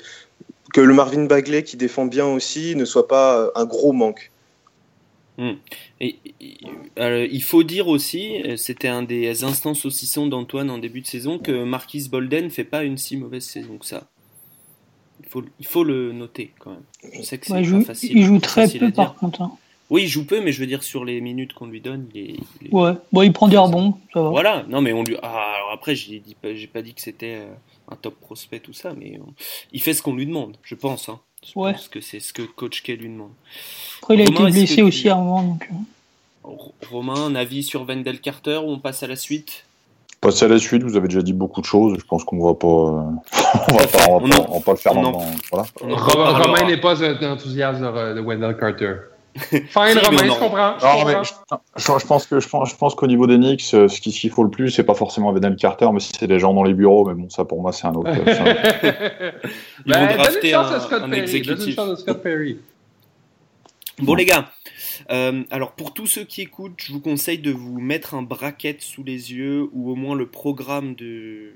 que 0.72 0.80
le 0.80 0.94
Marvin 0.94 1.25
Bagley 1.25 1.62
qui 1.62 1.76
défend 1.76 2.06
bien 2.06 2.26
aussi 2.26 2.76
ne 2.76 2.84
soit 2.84 3.08
pas 3.08 3.50
un 3.54 3.64
gros 3.64 3.92
manque. 3.92 4.30
Hmm. 5.36 5.52
Et, 6.00 6.16
il 6.96 7.42
faut 7.42 7.62
dire 7.62 7.88
aussi, 7.88 8.42
euh, 8.42 8.56
c'était 8.56 8.88
un 8.88 9.02
des 9.02 9.44
instances 9.44 9.80
saucissons 9.80 10.26
d'Antoine 10.26 10.70
en 10.70 10.78
début 10.78 11.00
de 11.00 11.06
saison, 11.06 11.38
que 11.38 11.64
Marquis 11.64 12.08
Bolden 12.10 12.50
fait 12.50 12.64
pas 12.64 12.82
une 12.82 12.98
si 12.98 13.16
mauvaise 13.16 13.44
saison 13.44 13.78
que 13.78 13.86
ça. 13.86 14.08
Il 15.22 15.28
faut, 15.28 15.44
il 15.60 15.66
faut 15.66 15.84
le 15.84 16.12
noter 16.12 16.52
quand 16.58 16.70
même. 16.70 17.12
Je 17.12 17.22
sais 17.22 17.38
que 17.38 17.46
c'est 17.46 17.52
pas 17.52 17.80
facile. 17.82 18.16
Il 18.16 18.25
joue 18.25 18.38
très 18.38 18.69
peu 18.69 18.90
par 18.90 19.14
contre. 19.14 19.42
Hein. 19.42 19.52
Oui, 19.90 20.02
il 20.02 20.08
joue 20.08 20.26
peu, 20.26 20.40
mais 20.40 20.52
je 20.52 20.61
veux 20.61 20.67
dire 20.67 20.82
sur 20.82 21.05
les 21.05 21.20
minutes 21.20 21.55
qu'on 21.55 21.67
lui 21.67 21.81
donne, 21.81 22.06
il 22.14 22.31
est, 22.31 22.73
Ouais, 22.73 22.93
bon, 23.12 23.23
il 23.23 23.32
prend 23.32 23.49
des 23.49 23.56
rebonds, 23.56 23.94
ça 24.12 24.20
va. 24.20 24.29
Voilà, 24.29 24.64
non 24.69 24.82
mais 24.82 24.93
on 24.93 25.02
lui. 25.02 25.17
Ah, 25.23 25.55
alors 25.56 25.73
après, 25.73 25.94
j'ai 25.94 26.23
j'ai 26.43 26.67
pas 26.67 26.82
dit 26.82 26.93
que 26.93 27.00
c'était 27.00 27.37
euh, 27.37 27.55
un 27.90 27.96
top 27.96 28.20
prospect 28.20 28.61
tout 28.61 28.75
ça, 28.75 28.93
mais 28.99 29.19
il 29.73 29.81
fait 29.81 29.94
ce 29.94 30.02
qu'on 30.02 30.14
lui 30.14 30.26
demande, 30.26 30.56
je 30.62 30.75
pense. 30.75 31.08
Hein. 31.08 31.20
Je 31.46 31.52
pense 31.52 31.88
que 31.88 32.00
c'est 32.00 32.20
ce 32.20 32.32
que 32.32 32.43
Coach 32.43 32.82
K 32.82 32.88
lui 32.88 33.08
demande. 33.08 33.31
Après, 34.02 34.14
il 34.14 34.20
a 34.20 34.25
été 34.25 34.50
blessé 34.50 34.82
aussi 34.82 35.08
à 35.08 35.17
un 35.17 35.23
moment. 35.23 35.43
Donc... 35.43 35.69
Euh. 35.70 35.75
Romain, 36.90 37.26
un 37.26 37.35
avis 37.35 37.62
sur 37.62 37.85
Wendell 37.85 38.20
Carter 38.20 38.61
ou 38.64 38.70
on 38.70 38.79
passe 38.79 39.02
à 39.02 39.06
la 39.06 39.17
suite? 39.17 39.64
Passer 40.20 40.46
à 40.46 40.49
la 40.49 40.58
suite, 40.58 40.82
vous 40.82 40.96
avez 40.96 41.08
déjà 41.08 41.23
dit 41.23 41.32
beaucoup 41.32 41.61
de 41.61 41.67
choses. 41.67 41.96
Je 41.99 42.05
pense 42.05 42.25
qu'on 42.25 42.44
va 42.44 42.55
pas, 42.55 42.67
on 42.67 43.76
va 43.76 43.87
pas, 43.87 44.07
on 44.09 44.18
va 44.18 44.61
pas, 44.61 44.73
le 44.73 44.78
faire 44.78 44.95
maintenant. 44.95 45.25
Voilà. 45.52 45.66
Romain 45.80 46.66
n'est 46.66 46.80
pas 46.80 47.00
enthousiaste 47.30 47.80
de 47.80 48.21
Wendell 48.21 48.57
Carter. 48.57 48.95
Fine, 49.50 49.99
Romain, 50.04 50.25
je 50.25 50.38
comprends. 50.38 50.78
Je, 50.78 52.07
pense 52.07 52.26
que 52.26 52.40
je 52.40 52.49
pense, 52.49 52.71
je 52.71 52.76
pense 52.76 52.95
qu'au 52.95 53.07
niveau 53.07 53.26
des 53.26 53.37
Knicks, 53.37 53.75
euh, 53.75 53.88
ce 53.88 54.00
qu'il 54.00 54.30
faut 54.30 54.42
le 54.42 54.50
plus, 54.50 54.71
c'est 54.71 54.85
pas 54.85 54.95
forcément 54.95 55.33
Wendell 55.33 55.57
Carter, 55.57 55.88
mais 55.92 56.00
c'est 56.00 56.26
des 56.26 56.38
gens 56.38 56.54
dans 56.54 56.64
les 56.64 56.75
bureaux. 56.75 57.07
Mais 57.07 57.14
bon, 57.14 57.28
ça 57.28 57.45
pour 57.45 57.61
moi, 57.61 57.73
c'est 57.73 57.87
un 57.87 57.95
autre. 57.95 58.11
Ils 59.87 59.95
vont 59.95 60.07
drafter 60.07 60.54
un, 60.54 60.64
un 61.02 61.12
exécutif. 61.12 61.76
Bon 64.00 64.14
les 64.14 64.26
gars, 64.26 64.49
euh, 65.11 65.42
alors 65.50 65.73
pour 65.73 65.92
tous 65.92 66.07
ceux 66.07 66.23
qui 66.23 66.42
écoutent, 66.42 66.76
je 66.76 66.92
vous 66.92 67.00
conseille 67.00 67.38
de 67.38 67.50
vous 67.50 67.80
mettre 67.80 68.14
un 68.14 68.23
bracket 68.23 68.80
sous 68.80 69.02
les 69.02 69.33
yeux 69.33 69.68
ou 69.73 69.90
au 69.90 69.97
moins 69.97 70.14
le 70.14 70.26
programme 70.26 70.95
de 70.95 71.54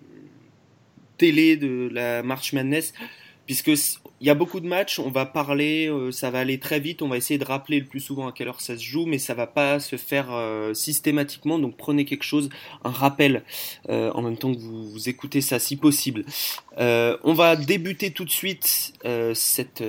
télé 1.19 1.57
de 1.57 1.89
la 1.93 2.25
March 2.25 2.53
Madness 2.53 2.95
puisque 3.47 3.73
il 4.23 4.26
y 4.26 4.31
a 4.31 4.37
beaucoup 4.37 4.61
de 4.61 4.69
matchs, 4.69 5.00
on 5.00 5.11
va 5.11 5.26
parler, 5.26 5.88
euh, 5.88 6.12
ça 6.12 6.31
va 6.31 6.38
aller 6.38 6.61
très 6.61 6.79
vite, 6.79 7.02
on 7.02 7.09
va 7.09 7.17
essayer 7.17 7.38
de 7.38 7.45
rappeler 7.45 7.81
le 7.81 7.87
plus 7.87 7.99
souvent 7.99 8.29
à 8.29 8.33
quelle 8.33 8.47
heure 8.47 8.61
ça 8.61 8.79
se 8.79 8.83
joue, 8.85 9.05
mais 9.05 9.19
ça 9.19 9.35
va 9.35 9.49
pas 9.49 9.81
se 9.81 9.97
faire 9.97 10.29
euh, 10.31 10.75
systématiquement, 10.75 11.59
donc 11.59 11.76
prenez 11.76 12.05
quelque 12.05 12.23
chose, 12.23 12.49
un 12.85 12.91
rappel, 12.91 13.43
euh, 13.88 14.12
en 14.12 14.23
même 14.23 14.37
temps 14.37 14.55
que 14.55 14.61
vous, 14.61 15.09
écoutez 15.09 15.41
ça 15.41 15.59
si 15.59 15.75
possible. 15.75 16.25
on 16.79 17.35
va 17.35 17.57
débuter 17.57 18.12
tout 18.12 18.25
de 18.25 18.31
suite 18.31 18.93
cette, 19.35 19.83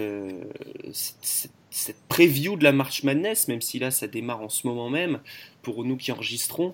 cette, 0.94 1.52
cette, 1.70 1.98
preview 2.10 2.56
de 2.56 2.64
la 2.64 2.72
March 2.72 3.04
Madness, 3.04 3.48
même 3.48 3.62
si 3.62 3.78
là 3.78 3.92
ça 3.92 4.08
démarre 4.08 4.42
en 4.42 4.50
ce 4.50 4.66
moment 4.66 4.90
même, 4.90 5.20
pour 5.62 5.86
nous 5.86 5.96
qui 5.96 6.12
enregistrons, 6.12 6.74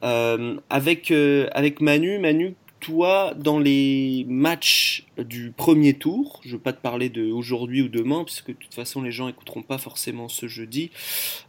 avec, 0.00 1.10
avec 1.10 1.80
Manu. 1.82 2.18
Manu, 2.18 2.54
toi, 2.84 3.32
dans 3.34 3.58
les 3.58 4.26
matchs 4.28 5.06
du 5.16 5.52
premier 5.56 5.94
tour, 5.94 6.40
je 6.42 6.48
ne 6.48 6.52
veux 6.52 6.58
pas 6.58 6.74
te 6.74 6.82
parler 6.82 7.08
de 7.08 7.32
aujourd'hui 7.32 7.80
ou 7.80 7.88
demain, 7.88 8.24
puisque 8.24 8.48
de 8.48 8.52
toute 8.52 8.74
façon 8.74 9.00
les 9.00 9.10
gens 9.10 9.26
n'écouteront 9.26 9.62
pas 9.62 9.78
forcément 9.78 10.28
ce 10.28 10.48
jeudi, 10.48 10.90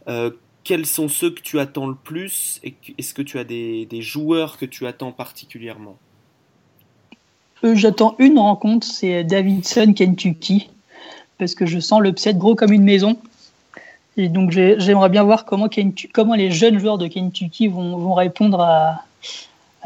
euh, 0.08 0.30
quels 0.64 0.86
sont 0.86 1.08
ceux 1.08 1.30
que 1.30 1.42
tu 1.42 1.60
attends 1.60 1.88
le 1.88 1.94
plus 1.94 2.58
et 2.64 2.74
est-ce 2.96 3.12
que 3.12 3.20
tu 3.20 3.38
as 3.38 3.44
des, 3.44 3.86
joueurs 4.00 4.56
que 4.56 4.64
tu 4.64 4.86
attends 4.86 5.12
particulièrement? 5.12 5.98
Euh, 7.64 7.74
J'attends 7.74 8.16
une 8.18 8.38
rencontre, 8.38 8.86
c'est 8.86 9.22
Davidson 9.22 9.92
Kentucky, 9.92 10.70
parce 11.36 11.54
que 11.54 11.66
je 11.66 11.78
sens 11.78 12.00
l'upset 12.00 12.32
gros 12.32 12.54
comme 12.54 12.72
une 12.72 12.84
maison. 12.84 13.18
Et 14.16 14.30
donc 14.30 14.52
j'aimerais 14.52 15.10
bien 15.10 15.22
voir 15.22 15.44
comment, 15.44 15.68
comment 16.14 16.34
les 16.34 16.50
jeunes 16.50 16.78
joueurs 16.78 16.96
de 16.96 17.08
Kentucky 17.08 17.68
vont 17.68 18.14
répondre 18.14 18.58
à, 18.62 19.04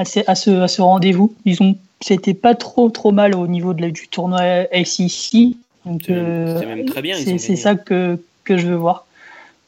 à 0.01 0.35
ce, 0.35 0.61
à 0.61 0.69
ce, 0.69 0.83
rendez-vous. 0.83 1.35
Ils 1.45 1.63
ont, 1.63 1.77
c'était 2.01 2.35
pas 2.35 2.55
trop 2.55 2.89
trop 2.91 3.13
mal 3.13 3.35
au 3.35 3.47
niveau 3.47 3.75
de 3.75 3.91
du 3.91 4.09
tournoi 4.09 4.43
SEC. 4.85 5.57
Donc, 5.85 6.03
c'est 6.07 6.67
même 6.67 6.87
très 6.87 7.03
bien. 7.03 7.17
C'est 7.17 7.57
ça 7.57 7.75
que, 7.75 8.19
que 8.45 8.57
je 8.57 8.67
veux 8.67 8.77
voir. 8.77 9.07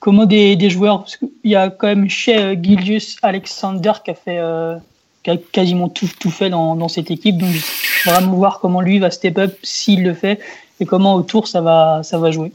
comment 0.01 0.27
des, 0.27 0.57
des 0.57 0.71
joueurs, 0.71 1.01
parce 1.01 1.17
qu'il 1.17 1.29
y 1.45 1.55
a 1.55 1.71
quand 1.71 1.89
même 1.89 2.09
chez 2.09 2.59
Gilgius 2.63 3.19
Alexander 3.23 3.93
qui 4.05 4.11
a 4.11 4.15
fait 4.15 4.41
qui 5.23 5.31
a 5.31 5.37
quasiment 5.37 5.89
tout, 5.89 6.09
tout 6.19 6.31
fait 6.31 6.51
dans, 6.51 6.75
dans 6.75 6.89
cette 6.89 7.11
équipe. 7.11 7.39
Donc, 7.39 7.55
vraiment 8.05 8.33
voir 8.35 8.59
comment 8.61 8.81
lui 8.81 8.99
va 8.99 9.11
step 9.11 9.39
up 9.39 9.57
s'il 9.63 10.03
le 10.03 10.15
fait 10.15 10.41
et 10.81 10.87
comment 10.87 11.15
autour 11.15 11.47
ça 11.47 11.61
va, 11.61 12.03
ça 12.03 12.19
va 12.19 12.31
jouer. 12.31 12.53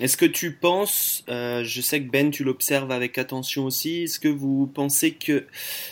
Est-ce 0.00 0.16
que 0.16 0.24
tu 0.24 0.52
penses, 0.52 1.24
euh, 1.28 1.62
je 1.62 1.80
sais 1.80 2.00
que 2.00 2.10
Ben, 2.10 2.30
tu 2.30 2.42
l'observes 2.42 2.90
avec 2.90 3.18
attention 3.18 3.66
aussi, 3.66 4.04
est-ce 4.04 4.18
que 4.18 4.28
vous 4.28 4.66
pensez 4.66 5.12
que 5.12 5.44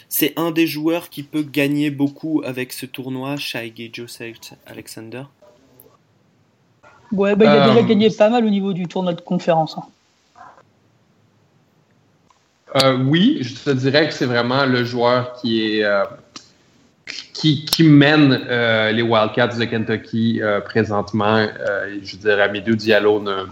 c'est 0.09 0.33
un 0.37 0.50
des 0.50 0.67
joueurs 0.67 1.11
qui 1.11 1.23
peut 1.23 1.43
gagner 1.43 1.91
beaucoup 1.91 2.43
avec 2.45 2.73
ce 2.73 2.87
tournoi, 2.87 3.37
Shai 3.37 3.73
Joseph 3.93 4.37
Alexander 4.67 5.25
Ouais, 7.12 7.37
bah, 7.37 7.45
il 7.45 7.49
a 7.49 7.69
déjà 7.69 7.81
euh, 7.81 7.83
gagné 7.83 8.11
pas 8.11 8.31
mal 8.31 8.45
au 8.45 8.50
niveau 8.50 8.73
du 8.73 8.87
tournoi 8.87 9.12
de 9.12 9.21
conférence. 9.21 9.77
Hein. 9.77 9.85
Euh, 12.77 12.99
oui, 13.07 13.38
je 13.41 13.55
te 13.55 13.71
dirais 13.71 14.09
que 14.09 14.15
c'est 14.15 14.27
vraiment 14.27 14.67
le 14.67 14.85
joueur 14.85 15.35
qui 15.35 15.79
est 15.79 15.85
euh, 15.85 16.05
qui, 17.33 17.65
qui, 17.65 17.83
mène 17.83 18.47
euh, 18.49 18.91
les 18.93 19.00
Wildcats 19.00 19.57
de 19.57 19.65
Kentucky 19.65 20.41
présentement. 20.67 21.47
je 22.03 22.17
dirais 22.17 22.43
Amidou 22.43 22.77
Diallo 22.77 23.23
ne, 23.23 23.47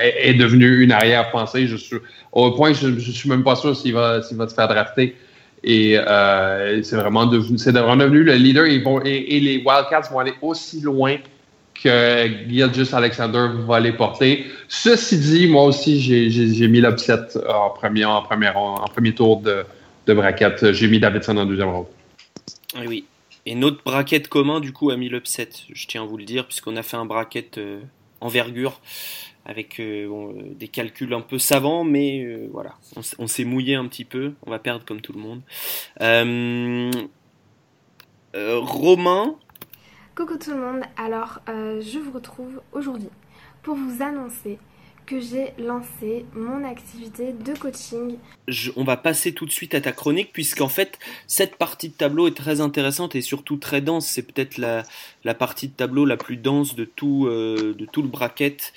est, 0.00 0.34
devenu 0.34 0.82
une 0.82 0.92
arrière-pensée. 0.92 1.66
Je 1.66 1.76
suis 1.76 1.96
au 2.32 2.52
point 2.52 2.72
je, 2.72 2.88
ne 2.88 3.00
suis 3.00 3.28
même 3.28 3.44
pas 3.44 3.56
sûr 3.56 3.76
s'il 3.76 3.94
va 3.94 4.20
va 4.20 4.48
se 4.48 4.54
faire 4.54 4.68
drafter. 4.68 5.16
Et 5.64 5.96
c'est 6.82 6.96
vraiment 6.96 7.26
devenu 7.26 7.56
vraiment 7.56 7.96
devenu 7.96 8.22
le 8.22 8.34
leader. 8.34 8.66
Et, 8.66 9.40
les 9.40 9.62
Wildcats 9.64 10.08
vont 10.10 10.18
aller 10.18 10.34
aussi 10.42 10.80
loin 10.80 11.16
que 11.82 12.28
Gilgis 12.48 12.94
Alexander 12.94 13.48
va 13.66 13.80
les 13.80 13.92
porter. 13.92 14.46
Ceci 14.68 15.18
dit, 15.18 15.46
moi 15.46 15.64
aussi, 15.64 16.00
j'ai 16.00 16.68
mis 16.68 16.80
l'upset 16.80 17.36
en 17.48 17.70
premier, 17.70 18.04
en, 18.04 18.24
en 18.24 18.88
premier 18.88 19.14
tour 19.14 19.40
de, 19.40 19.64
de 20.06 20.14
braquette. 20.14 20.72
J'ai 20.72 20.88
mis 20.88 21.00
Davidson 21.00 21.36
en 21.36 21.44
deuxième 21.44 21.68
round. 21.68 21.86
Oui, 22.78 22.86
oui. 22.88 23.04
Et 23.44 23.54
notre 23.54 23.82
braquette 23.84 24.28
commun, 24.28 24.60
du 24.60 24.72
coup, 24.72 24.90
a 24.90 24.96
mis 24.96 25.08
l'upset, 25.08 25.48
je 25.72 25.86
tiens 25.86 26.02
à 26.02 26.06
vous 26.06 26.16
le 26.16 26.24
dire, 26.24 26.46
puisqu'on 26.46 26.76
a 26.76 26.82
fait 26.82 26.96
un 26.96 27.04
braquette 27.04 27.58
euh, 27.58 27.80
envergure 28.20 28.80
avec 29.46 29.80
euh, 29.80 30.08
euh, 30.10 30.54
des 30.54 30.68
calculs 30.68 31.14
un 31.14 31.20
peu 31.20 31.38
savants, 31.38 31.84
mais 31.84 32.46
voilà, 32.52 32.74
on, 33.18 33.26
s'est 33.26 33.44
mouillé 33.44 33.74
un 33.76 33.86
petit 33.86 34.04
peu, 34.04 34.34
on 34.44 34.50
va 34.50 34.58
perdre 34.58 34.84
comme 34.84 35.00
tout 35.00 35.12
le 35.12 35.20
monde. 35.20 35.42
Romain, 38.34 39.36
Coucou 40.16 40.38
tout 40.38 40.52
le 40.52 40.56
monde, 40.56 40.82
alors 40.96 41.40
euh, 41.50 41.82
je 41.82 41.98
vous 41.98 42.10
retrouve 42.10 42.62
aujourd'hui 42.72 43.10
pour 43.62 43.74
vous 43.76 44.02
annoncer 44.02 44.58
que 45.06 45.20
j'ai 45.20 45.52
lancé 45.58 46.26
mon 46.34 46.64
activité 46.64 47.32
de 47.32 47.56
coaching. 47.56 48.16
on 48.74 48.82
va 48.82 48.96
passer 48.96 49.32
tout 49.32 49.46
de 49.46 49.52
suite 49.52 49.74
à 49.74 49.80
ta 49.80 49.92
chronique 49.92 50.30
puisqu'en 50.32 50.68
fait 50.68 50.98
cette 51.28 51.56
partie 51.56 51.90
de 51.90 51.94
tableau 51.94 52.26
est 52.26 52.36
très 52.36 52.60
intéressante 52.60 53.14
et 53.14 53.22
surtout 53.22 53.56
très 53.56 53.80
dense. 53.80 54.06
C'est 54.06 54.22
peut-être 54.22 54.58
la, 54.58 55.34
partie 55.34 55.68
de 55.68 55.72
tableau 55.72 56.04
la 56.04 56.16
plus 56.16 56.36
dense 56.36 56.74
de 56.74 56.84
tout, 56.84 57.26
euh, 57.26 57.74
de 57.78 57.86
tout 57.86 58.02
le 58.02 58.08
bracket, 58.08 58.72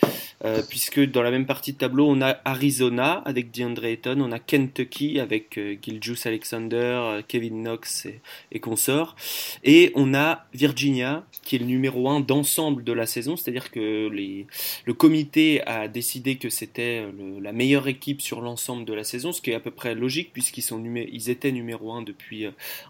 euh, 0.45 0.61
puisque 0.69 0.99
dans 0.99 1.23
la 1.23 1.31
même 1.31 1.47
partie 1.47 1.73
de 1.73 1.77
tableau, 1.77 2.07
on 2.07 2.21
a 2.21 2.37
Arizona 2.45 3.23
avec 3.25 3.51
DeAndre 3.51 3.85
Ayton, 3.85 4.21
on 4.21 4.31
a 4.31 4.39
Kentucky 4.39 5.19
avec 5.19 5.57
euh, 5.57 5.75
Giljus 5.81 6.25
Alexander, 6.25 7.21
Kevin 7.27 7.63
Knox 7.63 8.07
et, 8.51 8.59
consorts, 8.59 9.15
et 9.63 9.91
on 9.95 10.13
a 10.13 10.45
Virginia 10.53 11.25
qui 11.43 11.55
est 11.55 11.59
le 11.59 11.65
numéro 11.65 12.09
1 12.09 12.19
d'ensemble 12.19 12.83
de 12.83 12.93
la 12.93 13.07
saison, 13.07 13.35
c'est-à-dire 13.35 13.71
que 13.71 14.09
le 14.09 14.93
comité 14.93 15.65
a 15.65 15.87
décidé 15.87 16.18
que 16.37 16.49
c'était 16.49 17.05
la 17.41 17.51
meilleure 17.51 17.87
équipe 17.87 18.21
sur 18.21 18.41
l'ensemble 18.41 18.85
de 18.85 18.93
la 18.93 19.03
saison, 19.03 19.31
ce 19.31 19.41
qui 19.41 19.51
est 19.51 19.55
à 19.55 19.59
peu 19.59 19.71
près 19.71 19.95
logique 19.95 20.31
puisqu'ils 20.33 20.61
sont 20.61 20.83
ils 20.83 21.29
étaient 21.29 21.51
numéro 21.51 21.91
1 21.91 22.03
depuis 22.03 22.45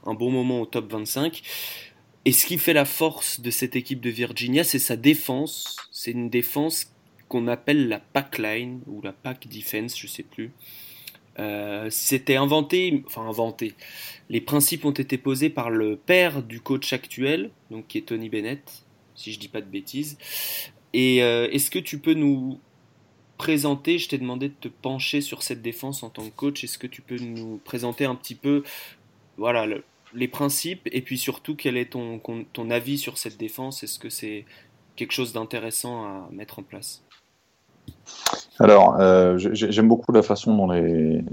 un 0.05 0.13
bon 0.13 0.31
moment 0.31 0.61
au 0.61 0.65
top 0.65 0.91
25. 0.91 1.41
Et 2.25 2.31
ce 2.31 2.45
qui 2.45 2.57
fait 2.57 2.73
la 2.73 2.85
force 2.85 3.39
de 3.39 3.49
cette 3.49 3.75
équipe 3.75 4.01
de 4.01 4.09
Virginia, 4.09 4.63
c'est 4.63 4.79
sa 4.79 4.95
défense. 4.95 5.77
C'est 5.91 6.11
une 6.11 6.29
défense 6.29 6.93
qu'on 7.27 7.47
appelle 7.47 7.87
la 7.87 7.99
pack 7.99 8.37
line 8.37 8.81
ou 8.87 9.01
la 9.01 9.13
pack 9.13 9.47
defense, 9.47 9.97
je 9.97 10.07
sais 10.07 10.23
plus. 10.23 10.51
Euh, 11.39 11.87
c'était 11.89 12.35
inventé, 12.35 13.03
enfin 13.07 13.21
inventé. 13.21 13.73
Les 14.29 14.41
principes 14.41 14.83
ont 14.83 14.91
été 14.91 15.17
posés 15.17 15.49
par 15.49 15.69
le 15.69 15.95
père 15.95 16.43
du 16.43 16.59
coach 16.59 16.91
actuel, 16.91 17.51
donc 17.71 17.87
qui 17.87 17.97
est 17.97 18.01
Tony 18.01 18.29
Bennett, 18.29 18.83
si 19.15 19.31
je 19.31 19.39
dis 19.39 19.47
pas 19.47 19.61
de 19.61 19.69
bêtises. 19.69 20.17
Et 20.91 21.23
euh, 21.23 21.49
est-ce 21.51 21.71
que 21.71 21.79
tu 21.79 21.99
peux 21.99 22.13
nous 22.13 22.59
présenter, 23.39 23.97
je 23.97 24.09
t'ai 24.09 24.17
demandé 24.19 24.49
de 24.49 24.53
te 24.53 24.67
pencher 24.67 25.21
sur 25.21 25.41
cette 25.41 25.63
défense 25.63 26.03
en 26.03 26.09
tant 26.09 26.23
que 26.23 26.35
coach, 26.35 26.63
est-ce 26.63 26.77
que 26.77 26.87
tu 26.87 27.01
peux 27.01 27.17
nous 27.17 27.59
présenter 27.63 28.05
un 28.05 28.13
petit 28.13 28.35
peu, 28.35 28.63
voilà, 29.37 29.65
le, 29.65 29.83
les 30.13 30.27
principes 30.27 30.87
et 30.91 31.01
puis 31.01 31.17
surtout 31.17 31.55
quel 31.55 31.77
est 31.77 31.91
ton, 31.91 32.19
ton 32.53 32.69
avis 32.69 32.97
sur 32.97 33.17
cette 33.17 33.37
défense? 33.37 33.81
Est-ce 33.81 33.97
que 33.97 34.09
c'est 34.09 34.45
quelque 34.97 35.13
chose 35.13 35.31
d'intéressant 35.31 36.03
à 36.03 36.29
mettre 36.31 36.59
en 36.59 36.63
place? 36.63 37.01
Alors, 38.59 38.99
euh, 38.99 39.37
j'aime 39.37 39.87
beaucoup 39.87 40.11
la 40.11 40.21
façon 40.21 40.55
dont 40.55 40.69
les, 40.69 41.23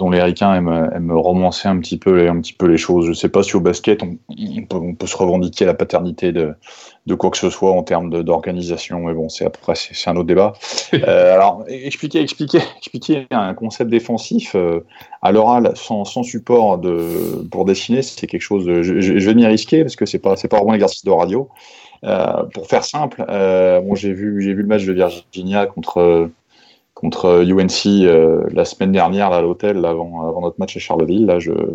dont 0.00 0.08
les 0.08 0.22
Ricains 0.22 0.54
aiment, 0.54 1.12
romancer 1.12 1.68
un 1.68 1.78
petit, 1.78 1.98
peu 1.98 2.16
les, 2.16 2.28
un 2.28 2.40
petit 2.40 2.54
peu 2.54 2.66
les 2.66 2.78
choses. 2.78 3.04
Je 3.04 3.10
ne 3.10 3.14
sais 3.14 3.28
pas 3.28 3.42
si 3.42 3.54
au 3.54 3.60
basket, 3.60 4.02
on, 4.02 4.16
on, 4.30 4.94
peut, 4.94 5.06
se 5.06 5.14
revendiquer 5.14 5.66
la 5.66 5.74
paternité 5.74 6.32
de, 6.32 6.54
de 7.04 7.14
quoi 7.14 7.28
que 7.28 7.36
ce 7.36 7.50
soit 7.50 7.72
en 7.72 7.82
termes 7.82 8.22
d'organisation, 8.22 9.00
mais 9.00 9.12
bon, 9.12 9.28
c'est 9.28 9.44
après, 9.44 9.74
c'est 9.74 10.08
un 10.08 10.16
autre 10.16 10.26
débat. 10.26 10.54
Euh, 10.92 11.34
alors, 11.34 11.64
expliquer, 11.68 12.20
expliquer, 12.20 12.60
expliquer 12.76 13.26
un 13.30 13.54
concept 13.54 13.90
défensif 13.90 14.54
euh, 14.54 14.80
à 15.22 15.32
l'oral 15.32 15.72
sans, 15.76 16.04
sans, 16.04 16.22
support 16.22 16.78
de, 16.78 17.46
pour 17.50 17.64
dessiner, 17.64 18.02
c'est 18.02 18.26
quelque 18.26 18.42
chose 18.42 18.66
de, 18.66 18.82
je, 18.82 19.00
je 19.00 19.26
vais 19.26 19.34
m'y 19.34 19.46
risquer 19.46 19.82
parce 19.82 19.96
que 19.96 20.04
c'est 20.04 20.18
pas, 20.18 20.36
c'est 20.36 20.48
pas 20.48 20.56
vraiment 20.58 20.72
un 20.72 20.74
exercice 20.74 21.04
de 21.04 21.10
radio. 21.10 21.48
Euh, 22.04 22.42
pour 22.54 22.66
faire 22.66 22.84
simple, 22.84 23.24
bon, 23.26 23.94
j'ai 23.94 24.12
vu, 24.12 24.42
j'ai 24.42 24.52
vu 24.52 24.62
le 24.62 24.68
match 24.68 24.84
de 24.84 24.92
Virginia 24.92 25.66
contre 25.66 26.30
contre 27.00 27.44
UNC 27.44 27.86
euh, 27.86 28.46
la 28.52 28.64
semaine 28.64 28.92
dernière 28.92 29.32
à 29.32 29.40
l'hôtel 29.40 29.84
avant, 29.84 30.40
notre 30.40 30.58
match 30.58 30.76
à 30.76 30.80
Charleville. 30.80 31.34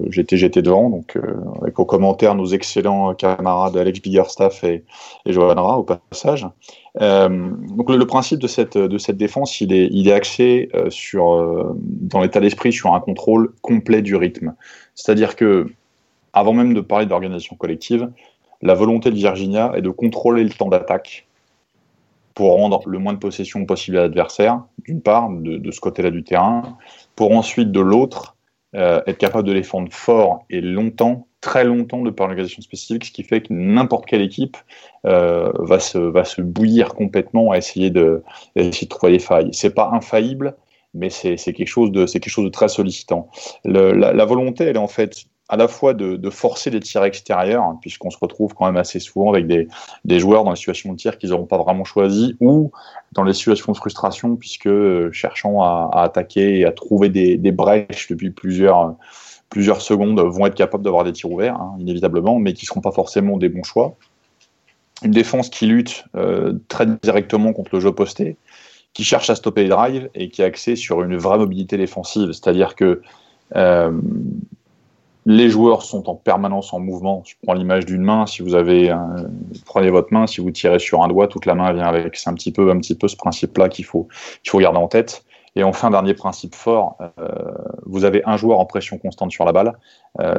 J'étais 0.10 0.62
devant, 0.62 0.89
donc 0.89 1.17
euh, 1.17 1.36
avec 1.62 1.79
aux 1.79 1.86
commentaires 1.86 2.36
nos 2.36 2.46
excellents 2.46 3.13
camarades 3.15 3.75
Alex 3.75 4.01
Biggerstaff 4.01 4.63
et, 4.63 4.84
et 5.25 5.34
Johan 5.34 5.55
Ra 5.55 5.79
au 5.79 5.84
passage. 5.84 6.48
Euh, 7.01 7.50
donc 7.75 7.89
le, 7.89 8.05
principe 8.05 8.39
de 8.39 8.48
cette 8.48 8.77
défense, 9.17 9.62
est 9.62 9.65
il 9.70 10.08
est 10.08 10.13
axé 10.13 10.70
euh, 10.75 10.89
sur 10.89 11.34
euh, 11.34 11.75
dans 11.84 12.22
l'état 12.22 12.39
d'esprit 12.39 12.72
sur 12.72 12.94
un 12.94 13.00
contrôle 13.00 13.53
complet 13.62 14.01
du 14.01 14.15
rythme. 14.15 14.53
C'est-à-dire 14.94 15.36
que 15.36 15.67
avant 16.34 16.53
même 16.53 16.74
de 16.74 16.82
parler 16.82 17.05
d'organisation 17.05 17.55
collective, 17.55 18.10
la 18.62 18.74
volonté 18.74 19.10
de 19.10 19.15
Virginia 19.15 19.74
est 19.75 19.82
de 19.82 19.89
contrôler 19.89 20.44
le 20.44 20.51
temps 20.51 20.70
d'attaque 20.70 21.27
pour 22.36 22.51
rendre 22.51 22.82
le 22.86 23.00
moins 23.00 23.13
de 23.13 23.18
possession 23.18 23.65
possible 23.65 23.98
à 23.98 24.01
l'adversaire, 24.01 24.62
d'une 24.84 25.01
part, 25.01 25.30
de, 25.32 25.72
ce 25.72 25.80
côté-là 25.80 26.12
du 26.12 26.24
terrain, 26.24 26.77
pour 27.15 27.32
ensuite, 27.32 27.72
de 27.72 27.80
l'autre, 27.80 28.36
euh, 28.75 29.01
être 29.08 29.18
capable 29.18 29.48
de 29.48 29.54
défendre 29.54 29.92
fort 29.92 30.46
et 30.50 30.60
longtemps, 30.60 31.27
très 31.39 31.63
longtemps 31.63 32.01
de 32.01 32.10
par 32.10 32.27
l'organisation 32.27 32.62
spécifique, 32.62 33.06
ce 33.06 33.12
qui 33.12 33.24
fait 33.24 33.42
que 33.42 33.54
n'importe 33.54 34.06
quelle 34.06 34.22
équipe 34.22 34.58
euh, 35.06 35.51
va, 35.60 35.80
se, 35.80 35.98
va 35.98 36.25
se 36.25 36.42
bouillir 36.42 36.94
complètement 36.94 37.51
à 37.51 37.58
essayer 37.58 37.89
de, 37.89 38.22
essayer 38.56 38.86
de 38.86 38.89
trouver 38.89 39.13
des 39.13 39.20
failles. 39.20 39.50
C'est 39.54 39.74
pas 39.74 39.89
infaillible, 39.94 40.58
mais 40.94 41.10
c'est 41.10 41.38
quelque 41.38 41.68
chose 41.68 41.92
de 41.92 42.06
quelque 42.06 42.30
chose 42.30 42.46
de 42.46 42.50
très 42.50 42.68
sollicitant. 42.68 43.30
La, 43.63 44.25
volonté, 44.25 44.63
elle 44.63 44.75
est 44.75 44.80
en 44.80 44.88
fait 44.88 45.25
à 45.48 45.58
la 45.58 45.68
fois 45.68 45.94
de, 45.94 46.30
forcer 46.30 46.70
les 46.72 46.80
tirs 46.80 47.04
extérieurs, 47.04 47.64
hein, 47.64 47.78
puisqu'on 47.80 48.10
se 48.10 48.18
retrouve 48.20 48.54
quand 48.56 48.66
même 48.66 48.78
assez 48.78 49.00
souvent 49.00 49.32
avec 49.32 49.46
des, 49.48 50.20
joueurs 50.20 50.44
dans 50.44 50.52
les 50.52 50.56
situations 50.56 50.92
de 50.92 50.98
tir 50.98 51.18
qu'ils 51.18 51.30
n'auront 51.30 51.46
pas 51.46 51.58
vraiment 51.58 51.84
choisi, 51.84 52.36
ou 52.40 52.72
dans 53.12 53.24
les 53.24 53.34
situations 53.34 53.72
de 53.72 53.78
frustration, 53.78 54.36
puisque 54.36 54.68
euh, 54.68 55.12
cherchant 55.12 55.62
à, 55.62 55.90
attaquer 55.94 56.60
et 56.60 56.66
à 56.66 56.72
trouver 56.72 57.10
des, 57.10 57.38
des, 57.38 57.52
brèches 57.52 58.08
depuis 58.10 58.32
plusieurs, 58.32 58.96
plusieurs 59.50 59.82
secondes, 59.82 60.20
vont 60.20 60.48
être 60.48 60.56
capables 60.56 60.84
d'avoir 60.84 61.04
des 61.04 61.14
tirs 61.14 61.32
ouverts, 61.32 61.56
hein, 61.56 61.75
inévitablement, 61.80 62.40
mais 62.40 62.54
qui 62.54 62.66
ne 62.66 62.68
seront 62.68 62.82
pas 62.82 62.92
forcément 62.92 63.38
des 63.38 63.50
bons 63.50 63.64
choix. 63.64 63.96
Une 65.04 65.12
défense 65.12 65.50
qui 65.50 65.68
lutte 65.68 66.06
euh, 66.16 66.54
très 66.70 66.88
directement 66.88 67.54
contre 67.54 67.75
le 67.75 67.82
jeu 67.82 67.92
posté, 67.92 68.38
qui 68.94 69.04
cherche 69.04 69.30
à 69.30 69.36
stopper 69.36 69.64
les 69.64 69.70
drives 69.70 70.10
et 70.16 70.30
qui 70.30 70.42
est 70.42 70.46
axée 70.46 70.75
sur 70.75 71.04
une 71.04 71.18
vraie 71.18 71.38
mobilité 71.38 71.78
défensive, 71.78 72.32
c'est-à-dire 72.32 72.75
que 72.75 73.02
euh, 73.56 73.92
les 75.25 75.50
joueurs 75.50 75.82
sont 75.82 76.10
en 76.10 76.15
permanence 76.15 76.74
en 76.74 76.79
mouvement. 76.79 77.24
Je 77.25 77.36
prends 77.44 77.53
l'image 77.53 77.86
d'une 77.86 78.03
main. 78.03 78.25
Si 78.27 78.44
vous 78.44 78.53
avez, 78.53 78.89
un, 78.89 79.15
prenez 79.65 79.89
votre 79.89 80.13
main, 80.13 80.27
si 80.27 80.41
vous 80.41 80.51
tirez 80.51 80.79
sur 80.79 81.03
un 81.03 81.08
doigt, 81.08 81.27
toute 81.27 81.46
la 81.46 81.55
main 81.55 81.74
vient 81.74 81.88
avec. 81.88 82.15
C'est 82.15 82.29
un 82.29 82.36
petit 82.36 82.51
peu, 82.51 82.70
un 82.70 82.77
petit 82.77 82.96
peu 82.96 83.08
ce 83.08 83.15
principe-là 83.15 83.70
qu'il 83.70 83.86
faut, 83.86 84.08
qu'il 84.44 84.51
faut 84.51 84.60
garder 84.60 84.77
en 84.77 84.88
tête. 84.88 85.25
Et 85.58 85.63
enfin, 85.63 85.89
dernier 85.89 86.13
principe 86.13 86.53
fort, 86.53 86.98
euh, 87.17 87.29
vous 87.86 88.03
avez 88.03 88.22
un 88.25 88.36
joueur 88.36 88.60
en 88.60 88.65
pression 88.65 88.98
constante 88.98 89.32
sur 89.32 89.46
la 89.46 89.53
balle, 89.53 89.77
euh, 90.20 90.36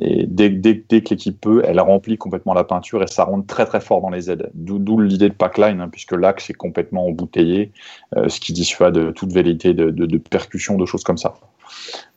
et 0.00 0.26
dès, 0.26 0.48
dès, 0.48 0.74
dès 0.88 1.02
que 1.02 1.10
l'équipe 1.10 1.40
peut, 1.40 1.62
elle 1.64 1.78
remplit 1.78 2.18
complètement 2.18 2.52
la 2.52 2.64
peinture 2.64 3.00
et 3.00 3.06
ça 3.06 3.22
rentre 3.22 3.46
très 3.46 3.64
très 3.64 3.80
fort 3.80 4.00
dans 4.00 4.10
les 4.10 4.28
aides. 4.28 4.50
D'où 4.54 4.98
l'idée 4.98 5.28
de 5.28 5.34
packline, 5.34 5.80
hein, 5.80 5.88
puisque 5.88 6.12
l'axe 6.12 6.50
est 6.50 6.54
complètement 6.54 7.06
embouteillé, 7.06 7.70
euh, 8.16 8.28
ce 8.28 8.40
qui 8.40 8.52
dissuade 8.52 9.14
toute 9.14 9.32
vérité 9.32 9.72
de, 9.72 9.90
de, 9.90 10.04
de 10.04 10.18
percussion, 10.18 10.76
de 10.76 10.84
choses 10.84 11.04
comme 11.04 11.18
ça. 11.18 11.34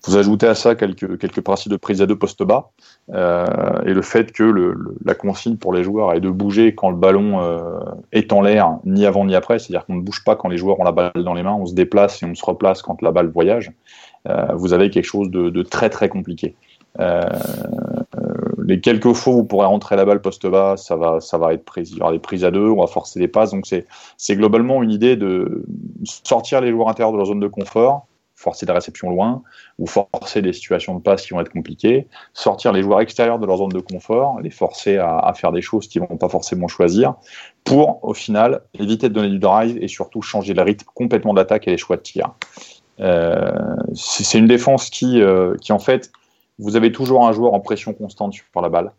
Vous 0.06 0.18
ajoutez 0.18 0.48
à 0.48 0.56
ça 0.56 0.76
quelques, 0.76 1.18
quelques 1.18 1.42
principes 1.42 1.72
de 1.72 1.78
prise 1.78 2.02
à 2.02 2.06
deux 2.06 2.18
postes 2.18 2.44
bas 2.44 2.72
euh, 3.14 3.46
et 3.86 3.94
le 3.94 4.02
fait 4.02 4.32
que 4.32 4.76
la 5.04 5.14
consigne 5.14 5.58
pour 5.58 5.74
les 5.74 5.84
joueurs 5.84 6.14
est 6.14 6.22
de 6.22 6.30
bouger 6.30 6.74
quand 6.74 6.90
le 6.90 6.96
ballon 6.96 7.42
euh, 7.42 7.80
est 8.12 8.32
en 8.32 8.42
l'air, 8.42 8.78
ni 8.86 9.06
avant 9.06 9.26
ni 9.26 9.36
après, 9.36 9.60
c'est-à-dire 9.60 9.86
qu'on 9.86 9.96
ne 9.96 10.02
bouge 10.02 10.24
pas 10.24 10.36
quand 10.36 10.48
les 10.48 10.58
joueurs 10.58 10.80
ont 10.80 10.84
la 10.84 10.94
balle 10.94 11.12
dans 11.16 11.34
les 11.34 11.44
mains, 11.44 11.54
on 11.54 11.66
se 11.66 11.74
déplace 11.74 12.24
et 12.24 12.26
on 12.26 12.34
se 12.34 12.46
replace 12.46 12.82
quand 12.82 13.02
la 13.02 13.12
balle 13.12 13.28
voyage. 13.28 13.72
Euh, 14.28 14.48
vous 14.54 14.74
avez 14.74 14.90
quelque 14.90 15.06
chose 15.06 15.30
de, 15.30 15.62
très 15.64 15.90
très 15.90 16.08
compliqué. 16.08 16.56
Les 18.70 18.80
quelques 18.82 19.14
fois 19.14 19.34
où 19.34 19.38
vous 19.38 19.44
pourrez 19.46 19.66
rentrer 19.66 19.96
la 19.96 20.06
balle 20.06 20.22
poste 20.22 20.46
bas, 20.46 20.78
ça 20.78 20.96
va, 20.96 21.20
ça 21.22 21.40
va 21.40 21.54
être 21.54 21.66
pris. 21.66 21.90
Il 21.92 21.98
y 21.98 22.02
aura 22.02 22.12
des 22.12 22.20
prises 22.20 22.46
à 22.46 22.52
deux, 22.52 22.70
on 22.70 22.82
va 22.82 22.88
forcer 22.88 23.20
les 23.20 23.28
passes. 23.28 23.52
Donc 23.52 23.66
c'est 23.66 24.36
globalement 24.36 24.84
une 24.84 24.92
idée 24.92 25.16
de 25.16 25.66
sortir 26.04 26.62
les 26.62 26.70
joueurs 26.70 26.88
intérieurs 26.88 27.12
de 27.12 27.18
leur 27.18 27.26
zone 27.26 27.40
de 27.40 27.48
confort, 27.48 28.06
forcer 28.40 28.66
la 28.66 28.74
réception 28.74 29.10
loin 29.10 29.44
ou 29.80 29.86
forcer 29.86 30.42
des 30.42 30.54
situations 30.54 30.96
de 30.96 31.02
passe 31.02 31.26
qui 31.26 31.34
vont 31.34 31.42
être 31.42 31.52
compliquées, 31.52 32.08
sortir 32.34 32.72
les 32.72 32.82
joueurs 32.82 33.02
extérieurs 33.02 33.38
de 33.38 33.46
leur 33.46 33.58
zone 33.58 33.70
de 33.70 33.82
confort, 33.82 34.40
les 34.40 34.50
forcer 34.50 34.98
à, 34.98 35.34
faire 35.36 35.52
des 35.52 35.62
choses 35.62 35.90
qu'ils 35.90 36.02
vont 36.02 36.16
pas 36.16 36.30
forcément 36.30 36.70
choisir, 36.70 37.16
pour 37.66 38.02
au 38.02 38.14
final 38.14 38.62
éviter 38.74 39.10
de 39.10 39.14
donner 39.14 39.30
du 39.30 39.40
drive 39.40 39.78
et 39.82 39.90
surtout 39.90 40.22
changer 40.22 40.54
le 40.54 40.62
rythme 40.62 40.88
complètement 40.96 41.34
d'attaque 41.34 41.68
et 41.68 41.72
les 41.72 41.78
choix 41.78 41.98
de 41.98 42.02
tir. 42.02 42.32
Euh, 43.02 43.52
c'est 43.94 44.38
une 44.38 44.48
défense 44.48 44.90
qui, 44.90 45.22
euh, 45.22 45.56
qui 45.60 45.74
en 45.74 45.80
fait, 45.80 46.10
vous 46.60 46.78
avez 46.78 46.94
toujours 46.94 47.28
un 47.28 47.34
joueur 47.34 47.54
en 47.54 47.60
pression 47.60 47.94
constante 47.94 48.34
sur 48.34 48.62
la 48.62 48.70
balle 48.70 48.94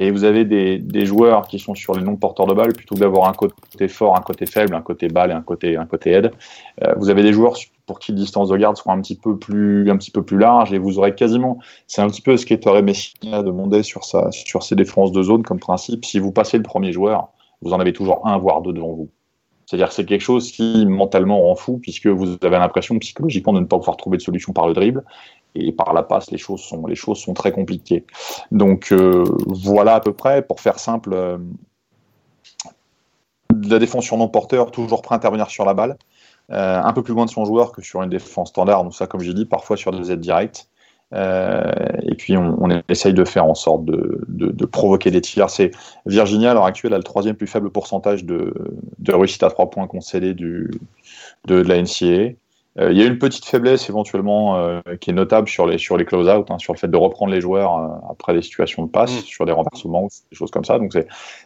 et 0.00 0.10
vous 0.10 0.24
avez 0.24 0.46
des, 0.46 1.04
joueurs 1.04 1.46
qui 1.46 1.58
sont 1.58 1.74
sur 1.74 1.94
les 1.94 2.02
non-porteurs 2.02 2.46
de 2.46 2.54
balle, 2.54 2.72
plutôt 2.72 2.94
que 2.94 3.00
d'avoir 3.00 3.28
un 3.28 3.34
côté 3.34 3.86
fort, 3.86 4.16
un 4.16 4.22
côté 4.22 4.46
faible, 4.46 4.74
un 4.74 4.80
côté 4.80 5.08
balle 5.08 5.30
et 5.30 5.34
un 5.34 5.42
côté, 5.42 5.76
un 5.76 5.84
côté 5.84 6.12
aide. 6.12 6.32
Euh, 6.82 6.94
vous 6.96 7.10
avez 7.10 7.22
des 7.22 7.34
joueurs 7.34 7.56
pour 7.90 7.98
qui 7.98 8.12
les 8.12 8.18
distances 8.18 8.50
de 8.50 8.56
garde 8.56 8.76
seront 8.76 8.92
un 8.92 9.00
petit 9.00 9.16
peu 9.16 9.36
plus, 9.36 9.90
un 9.90 9.96
petit 9.96 10.12
peu 10.12 10.22
plus 10.22 10.38
larges 10.38 10.72
et 10.72 10.78
vous 10.78 11.00
aurez 11.00 11.12
quasiment, 11.12 11.58
c'est 11.88 12.00
un 12.00 12.06
petit 12.06 12.22
peu 12.22 12.36
ce 12.36 12.46
qu'Ettore 12.46 12.80
Messina 12.84 13.42
demandait 13.42 13.82
sur, 13.82 14.04
sa, 14.04 14.30
sur 14.30 14.62
ses 14.62 14.76
défenses 14.76 15.10
de 15.10 15.20
zone 15.24 15.42
comme 15.42 15.58
principe. 15.58 16.04
Si 16.04 16.20
vous 16.20 16.30
passez 16.30 16.56
le 16.56 16.62
premier 16.62 16.92
joueur, 16.92 17.30
vous 17.62 17.72
en 17.72 17.80
avez 17.80 17.92
toujours 17.92 18.28
un, 18.28 18.38
voire 18.38 18.62
deux 18.62 18.72
devant 18.72 18.92
vous. 18.92 19.08
C'est-à-dire 19.66 19.88
que 19.88 19.94
c'est 19.94 20.04
quelque 20.04 20.20
chose 20.20 20.52
qui 20.52 20.86
mentalement 20.86 21.40
rend 21.40 21.56
fou 21.56 21.78
puisque 21.82 22.06
vous 22.06 22.36
avez 22.42 22.58
l'impression 22.58 22.96
psychologiquement 23.00 23.54
de 23.54 23.58
ne 23.58 23.64
pas 23.64 23.76
pouvoir 23.76 23.96
trouver 23.96 24.18
de 24.18 24.22
solution 24.22 24.52
par 24.52 24.68
le 24.68 24.72
dribble 24.72 25.02
et 25.56 25.72
par 25.72 25.92
la 25.92 26.04
passe, 26.04 26.30
les 26.30 26.38
choses 26.38 26.60
sont, 26.60 26.86
les 26.86 26.94
choses 26.94 27.18
sont 27.18 27.34
très 27.34 27.50
compliquées. 27.50 28.04
Donc 28.52 28.92
euh, 28.92 29.24
voilà 29.48 29.96
à 29.96 30.00
peu 30.00 30.12
près, 30.12 30.42
pour 30.42 30.60
faire 30.60 30.78
simple, 30.78 31.10
euh, 31.12 31.38
la 33.68 33.80
défense 33.80 34.04
sur 34.04 34.16
non-porteur, 34.16 34.70
toujours 34.70 35.02
prêt 35.02 35.16
à 35.16 35.18
intervenir 35.18 35.50
sur 35.50 35.64
la 35.64 35.74
balle, 35.74 35.96
euh, 36.50 36.82
un 36.82 36.92
peu 36.92 37.02
plus 37.02 37.14
loin 37.14 37.26
de 37.26 37.30
son 37.30 37.44
joueur 37.44 37.72
que 37.72 37.82
sur 37.82 38.02
une 38.02 38.10
défense 38.10 38.50
standard, 38.50 38.82
donc 38.82 38.94
ça 38.94 39.06
comme 39.06 39.20
j'ai 39.20 39.34
dit, 39.34 39.46
parfois 39.46 39.76
sur 39.76 39.92
des 39.92 40.10
aides 40.10 40.20
directes. 40.20 40.68
Euh, 41.12 41.72
et 42.04 42.14
puis 42.14 42.36
on, 42.36 42.68
essaye 42.88 43.14
de 43.14 43.24
faire 43.24 43.44
en 43.44 43.54
sorte 43.54 43.84
de, 43.84 44.64
provoquer 44.66 45.10
des 45.10 45.20
tirs. 45.20 45.48
Virginia 46.06 46.52
à 46.52 46.54
l'heure 46.54 46.66
actuelle 46.66 46.94
a 46.94 46.98
le 46.98 47.02
troisième 47.02 47.34
plus 47.34 47.48
faible 47.48 47.70
pourcentage 47.70 48.24
de, 48.24 48.54
réussite 49.08 49.42
à 49.42 49.50
trois 49.50 49.70
points 49.70 49.86
concédés 49.86 50.34
de, 50.34 50.70
la 51.48 51.82
NCAA. 51.82 52.34
Euh, 52.78 52.92
il 52.92 52.98
y 52.98 53.02
a 53.02 53.06
une 53.06 53.18
petite 53.18 53.44
faiblesse 53.44 53.88
éventuellement 53.88 54.56
euh, 54.56 54.80
qui 55.00 55.10
est 55.10 55.12
notable 55.12 55.48
sur 55.48 55.66
les, 55.66 55.76
sur 55.76 55.96
les 55.96 56.04
close-out, 56.04 56.50
hein, 56.50 56.58
sur 56.58 56.72
le 56.72 56.78
fait 56.78 56.88
de 56.88 56.96
reprendre 56.96 57.32
les 57.32 57.40
joueurs 57.40 57.76
euh, 57.76 58.10
après 58.10 58.32
des 58.32 58.42
situations 58.42 58.84
de 58.84 58.90
passe, 58.90 59.12
mmh. 59.12 59.24
sur 59.24 59.44
des 59.44 59.52
renversements, 59.52 60.08
des 60.30 60.36
choses 60.36 60.52
comme 60.52 60.64
ça. 60.64 60.78
Donc 60.78 60.92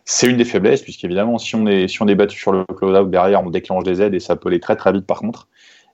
c'est 0.05 0.27
une 0.27 0.37
des 0.37 0.45
faiblesses, 0.45 0.83
puisqu'évidemment, 0.83 1.39
si 1.39 1.57
on 1.57 1.67
est, 1.67 1.89
si 1.89 2.03
on 2.03 2.09
est 2.09 2.15
battu 2.15 2.39
sur 2.39 2.53
le 2.53 2.65
close-out 2.65 3.11
derrière, 3.11 3.43
on 3.43 3.51
déclenche 3.51 3.85
des 3.85 4.03
aides 4.03 4.15
et 4.15 4.21
ça 4.21 4.37
peut 4.37 4.49
aller 4.49 4.61
très 4.61 4.77
très 4.77 4.93
vite 4.93 5.07
par 5.07 5.21
contre. 5.21 5.49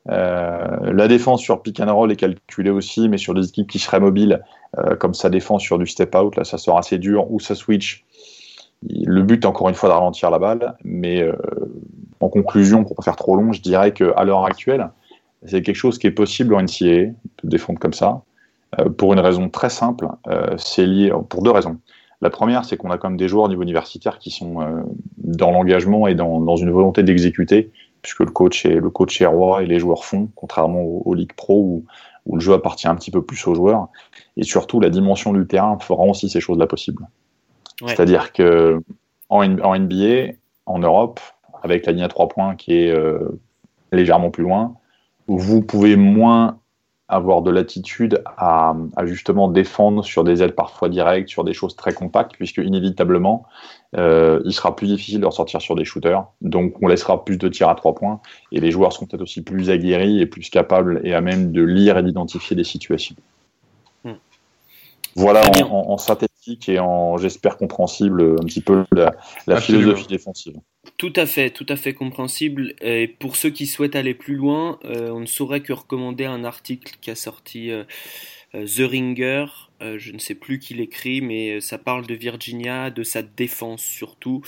Euh, 0.08 0.92
la 0.92 1.08
défense 1.08 1.42
sur 1.42 1.62
pick 1.62 1.80
and 1.80 1.94
roll 1.94 2.10
est 2.10 2.16
calculée 2.16 2.70
aussi, 2.70 3.08
mais 3.08 3.18
sur 3.18 3.34
des 3.34 3.48
équipes 3.48 3.68
qui 3.68 3.78
seraient 3.78 4.00
mobiles, 4.00 4.42
euh, 4.78 4.96
comme 4.96 5.14
sa 5.14 5.28
défense 5.28 5.62
sur 5.62 5.78
du 5.78 5.86
step 5.86 6.14
out, 6.14 6.36
là 6.36 6.44
ça 6.44 6.58
sera 6.58 6.78
assez 6.78 6.98
dur, 6.98 7.30
ou 7.30 7.40
ça 7.40 7.54
switch. 7.54 8.04
Le 8.88 9.22
but, 9.22 9.44
encore 9.44 9.68
une 9.68 9.74
fois, 9.74 9.90
de 9.90 9.94
ralentir 9.94 10.30
la 10.30 10.38
balle, 10.38 10.74
mais 10.84 11.22
euh, 11.22 11.36
en 12.20 12.28
conclusion, 12.28 12.84
pour 12.84 12.96
pas 12.96 13.02
faire 13.02 13.16
trop 13.16 13.36
long, 13.36 13.52
je 13.52 13.60
dirais 13.60 13.92
qu'à 13.92 14.24
l'heure 14.24 14.44
actuelle, 14.46 14.90
c'est 15.46 15.62
quelque 15.62 15.76
chose 15.76 15.98
qui 15.98 16.06
est 16.06 16.12
possible 16.12 16.54
en 16.54 16.62
NCA, 16.62 16.84
de 16.84 17.14
défendre 17.44 17.78
comme 17.78 17.92
ça, 17.92 18.22
euh, 18.78 18.88
pour 18.88 19.12
une 19.12 19.20
raison 19.20 19.48
très 19.48 19.70
simple. 19.70 20.08
Euh, 20.28 20.56
c'est 20.58 20.86
lié 20.86 21.12
pour 21.28 21.42
deux 21.42 21.50
raisons. 21.50 21.78
La 22.20 22.30
première, 22.30 22.64
c'est 22.64 22.76
qu'on 22.76 22.90
a 22.90 22.98
quand 22.98 23.08
même 23.08 23.16
des 23.16 23.28
joueurs 23.28 23.44
au 23.44 23.48
niveau 23.48 23.62
universitaire 23.62 24.18
qui 24.18 24.30
sont 24.30 24.60
euh, 24.60 24.82
dans 25.16 25.50
l'engagement 25.50 26.06
et 26.06 26.14
dans, 26.14 26.40
dans, 26.40 26.56
une 26.56 26.70
volonté 26.70 27.02
d'exécuter, 27.02 27.70
puisque 28.02 28.20
le 28.20 28.30
coach 28.30 28.66
est 28.66 28.74
le 28.74 28.90
coach 28.90 29.20
est 29.22 29.26
roi 29.26 29.62
et 29.62 29.66
les 29.66 29.78
joueurs 29.78 30.04
font, 30.04 30.28
contrairement 30.34 30.82
aux, 30.82 31.02
aux 31.06 31.14
ligues 31.14 31.32
pro 31.32 31.58
où, 31.58 31.84
où, 32.26 32.36
le 32.36 32.40
jeu 32.40 32.52
appartient 32.52 32.88
un 32.88 32.94
petit 32.94 33.10
peu 33.10 33.22
plus 33.22 33.46
aux 33.46 33.54
joueurs. 33.54 33.88
Et 34.36 34.42
surtout, 34.42 34.80
la 34.80 34.90
dimension 34.90 35.32
du 35.32 35.46
terrain 35.46 35.78
fera 35.78 36.02
aussi 36.02 36.28
ces 36.28 36.40
choses-là 36.40 36.66
possibles. 36.66 37.06
Ouais. 37.80 37.88
C'est-à-dire 37.88 38.34
que 38.34 38.82
en, 39.30 39.58
en, 39.60 39.78
NBA, 39.78 40.34
en 40.66 40.78
Europe, 40.78 41.20
avec 41.62 41.86
la 41.86 41.92
ligne 41.92 42.02
à 42.02 42.08
trois 42.08 42.28
points 42.28 42.54
qui 42.54 42.74
est 42.74 42.90
euh, 42.90 43.40
légèrement 43.92 44.30
plus 44.30 44.44
loin, 44.44 44.74
vous 45.38 45.62
pouvez 45.62 45.96
moins 45.96 46.58
avoir 47.10 47.42
de 47.42 47.50
latitude 47.50 48.22
à, 48.24 48.74
à, 48.96 49.04
justement 49.04 49.48
défendre 49.48 50.04
sur 50.04 50.22
des 50.22 50.42
ailes 50.42 50.54
parfois 50.54 50.88
directes, 50.88 51.28
sur 51.28 51.42
des 51.42 51.52
choses 51.52 51.74
très 51.74 51.92
compactes, 51.92 52.32
puisque 52.36 52.58
inévitablement, 52.58 53.46
euh, 53.96 54.40
il 54.44 54.52
sera 54.52 54.76
plus 54.76 54.86
difficile 54.86 55.20
de 55.20 55.26
ressortir 55.26 55.60
sur 55.60 55.74
des 55.74 55.84
shooters. 55.84 56.24
Donc 56.40 56.74
on 56.80 56.86
laissera 56.86 57.24
plus 57.24 57.36
de 57.36 57.48
tirs 57.48 57.68
à 57.68 57.74
trois 57.74 57.96
points, 57.96 58.20
et 58.52 58.60
les 58.60 58.70
joueurs 58.70 58.92
seront 58.92 59.06
peut-être 59.06 59.22
aussi 59.22 59.42
plus 59.42 59.70
aguerris 59.70 60.20
et 60.20 60.26
plus 60.26 60.48
capables 60.50 61.00
et 61.02 61.12
à 61.12 61.20
même 61.20 61.50
de 61.50 61.62
lire 61.62 61.98
et 61.98 62.02
d'identifier 62.04 62.54
des 62.54 62.64
situations. 62.64 63.16
Hmm. 64.04 64.12
Voilà 65.16 65.42
en, 65.62 65.66
en, 65.66 65.90
en, 65.92 65.98
et 66.46 66.78
en, 66.78 67.16
j'espère, 67.16 67.56
compréhensible 67.56 68.36
un 68.40 68.44
petit 68.44 68.60
peu 68.60 68.84
la, 68.92 69.14
la 69.46 69.60
philosophie 69.60 70.06
défensive. 70.06 70.56
Tout 70.96 71.12
à 71.16 71.26
fait, 71.26 71.50
tout 71.50 71.66
à 71.68 71.76
fait 71.76 71.92
compréhensible. 71.92 72.74
Et 72.80 73.06
pour 73.06 73.36
ceux 73.36 73.50
qui 73.50 73.66
souhaitent 73.66 73.96
aller 73.96 74.14
plus 74.14 74.36
loin, 74.36 74.78
euh, 74.84 75.10
on 75.10 75.20
ne 75.20 75.26
saurait 75.26 75.60
que 75.60 75.72
recommander 75.72 76.24
un 76.24 76.44
article 76.44 76.94
qui 77.00 77.10
a 77.10 77.14
sorti 77.14 77.70
euh, 77.70 77.84
euh, 78.54 78.66
The 78.66 78.90
Ringer. 78.90 79.46
je 79.80 80.12
ne 80.12 80.18
sais 80.18 80.34
plus 80.34 80.58
qui 80.58 80.74
l'écrit, 80.74 81.20
mais 81.20 81.60
ça 81.60 81.78
parle 81.78 82.06
de 82.06 82.14
Virginia, 82.14 82.90
de 82.90 83.02
sa 83.02 83.22
défense 83.22 83.82
surtout. 83.82 84.42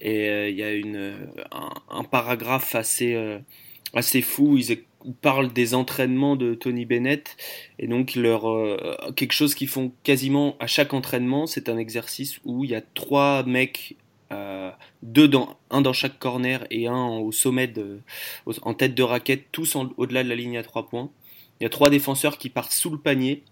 Et 0.00 0.50
il 0.50 0.56
y 0.56 0.62
a 0.62 0.72
une, 0.72 1.16
un, 1.52 1.70
un 1.88 2.04
paragraphe 2.04 2.74
assez, 2.74 3.16
assez 3.94 4.20
fou. 4.20 4.58
Ils, 4.58 4.84
ils, 5.06 5.14
parlent 5.14 5.52
des 5.52 5.74
entraînements 5.74 6.36
de 6.36 6.54
Tony 6.54 6.84
Bennett. 6.84 7.36
Et 7.78 7.86
donc, 7.86 8.14
leur, 8.14 8.44
quelque 9.14 9.32
chose 9.32 9.54
qu'ils 9.54 9.68
font 9.68 9.92
quasiment 10.02 10.56
à 10.60 10.66
chaque 10.66 10.94
entraînement, 10.94 11.46
c'est 11.46 11.68
un 11.68 11.78
exercice 11.78 12.40
où 12.44 12.64
il 12.64 12.70
y 12.70 12.74
a 12.74 12.82
trois 12.94 13.42
mecs 13.44 13.96
euh, 14.32 14.72
deux 15.02 15.28
dans, 15.28 15.56
un 15.70 15.82
dans 15.82 15.92
chaque 15.92 16.18
corner 16.18 16.66
et 16.70 16.88
un 16.88 17.06
au 17.06 17.30
sommet 17.30 17.68
de, 17.68 18.00
en 18.62 18.74
tête 18.74 18.94
de 18.94 19.02
raquette, 19.02 19.46
tous 19.52 19.76
au-delà 19.76 20.24
de 20.24 20.28
la 20.28 20.34
ligne 20.34 20.58
à 20.58 20.64
trois 20.64 20.88
points. 20.88 21.10
Il 21.60 21.64
y 21.64 21.66
a 21.66 21.70
trois 21.70 21.90
défenseurs 21.90 22.38
qui 22.38 22.50
partent 22.50 22.72
sous 22.72 22.90
le 22.90 22.98
panier. 22.98 23.44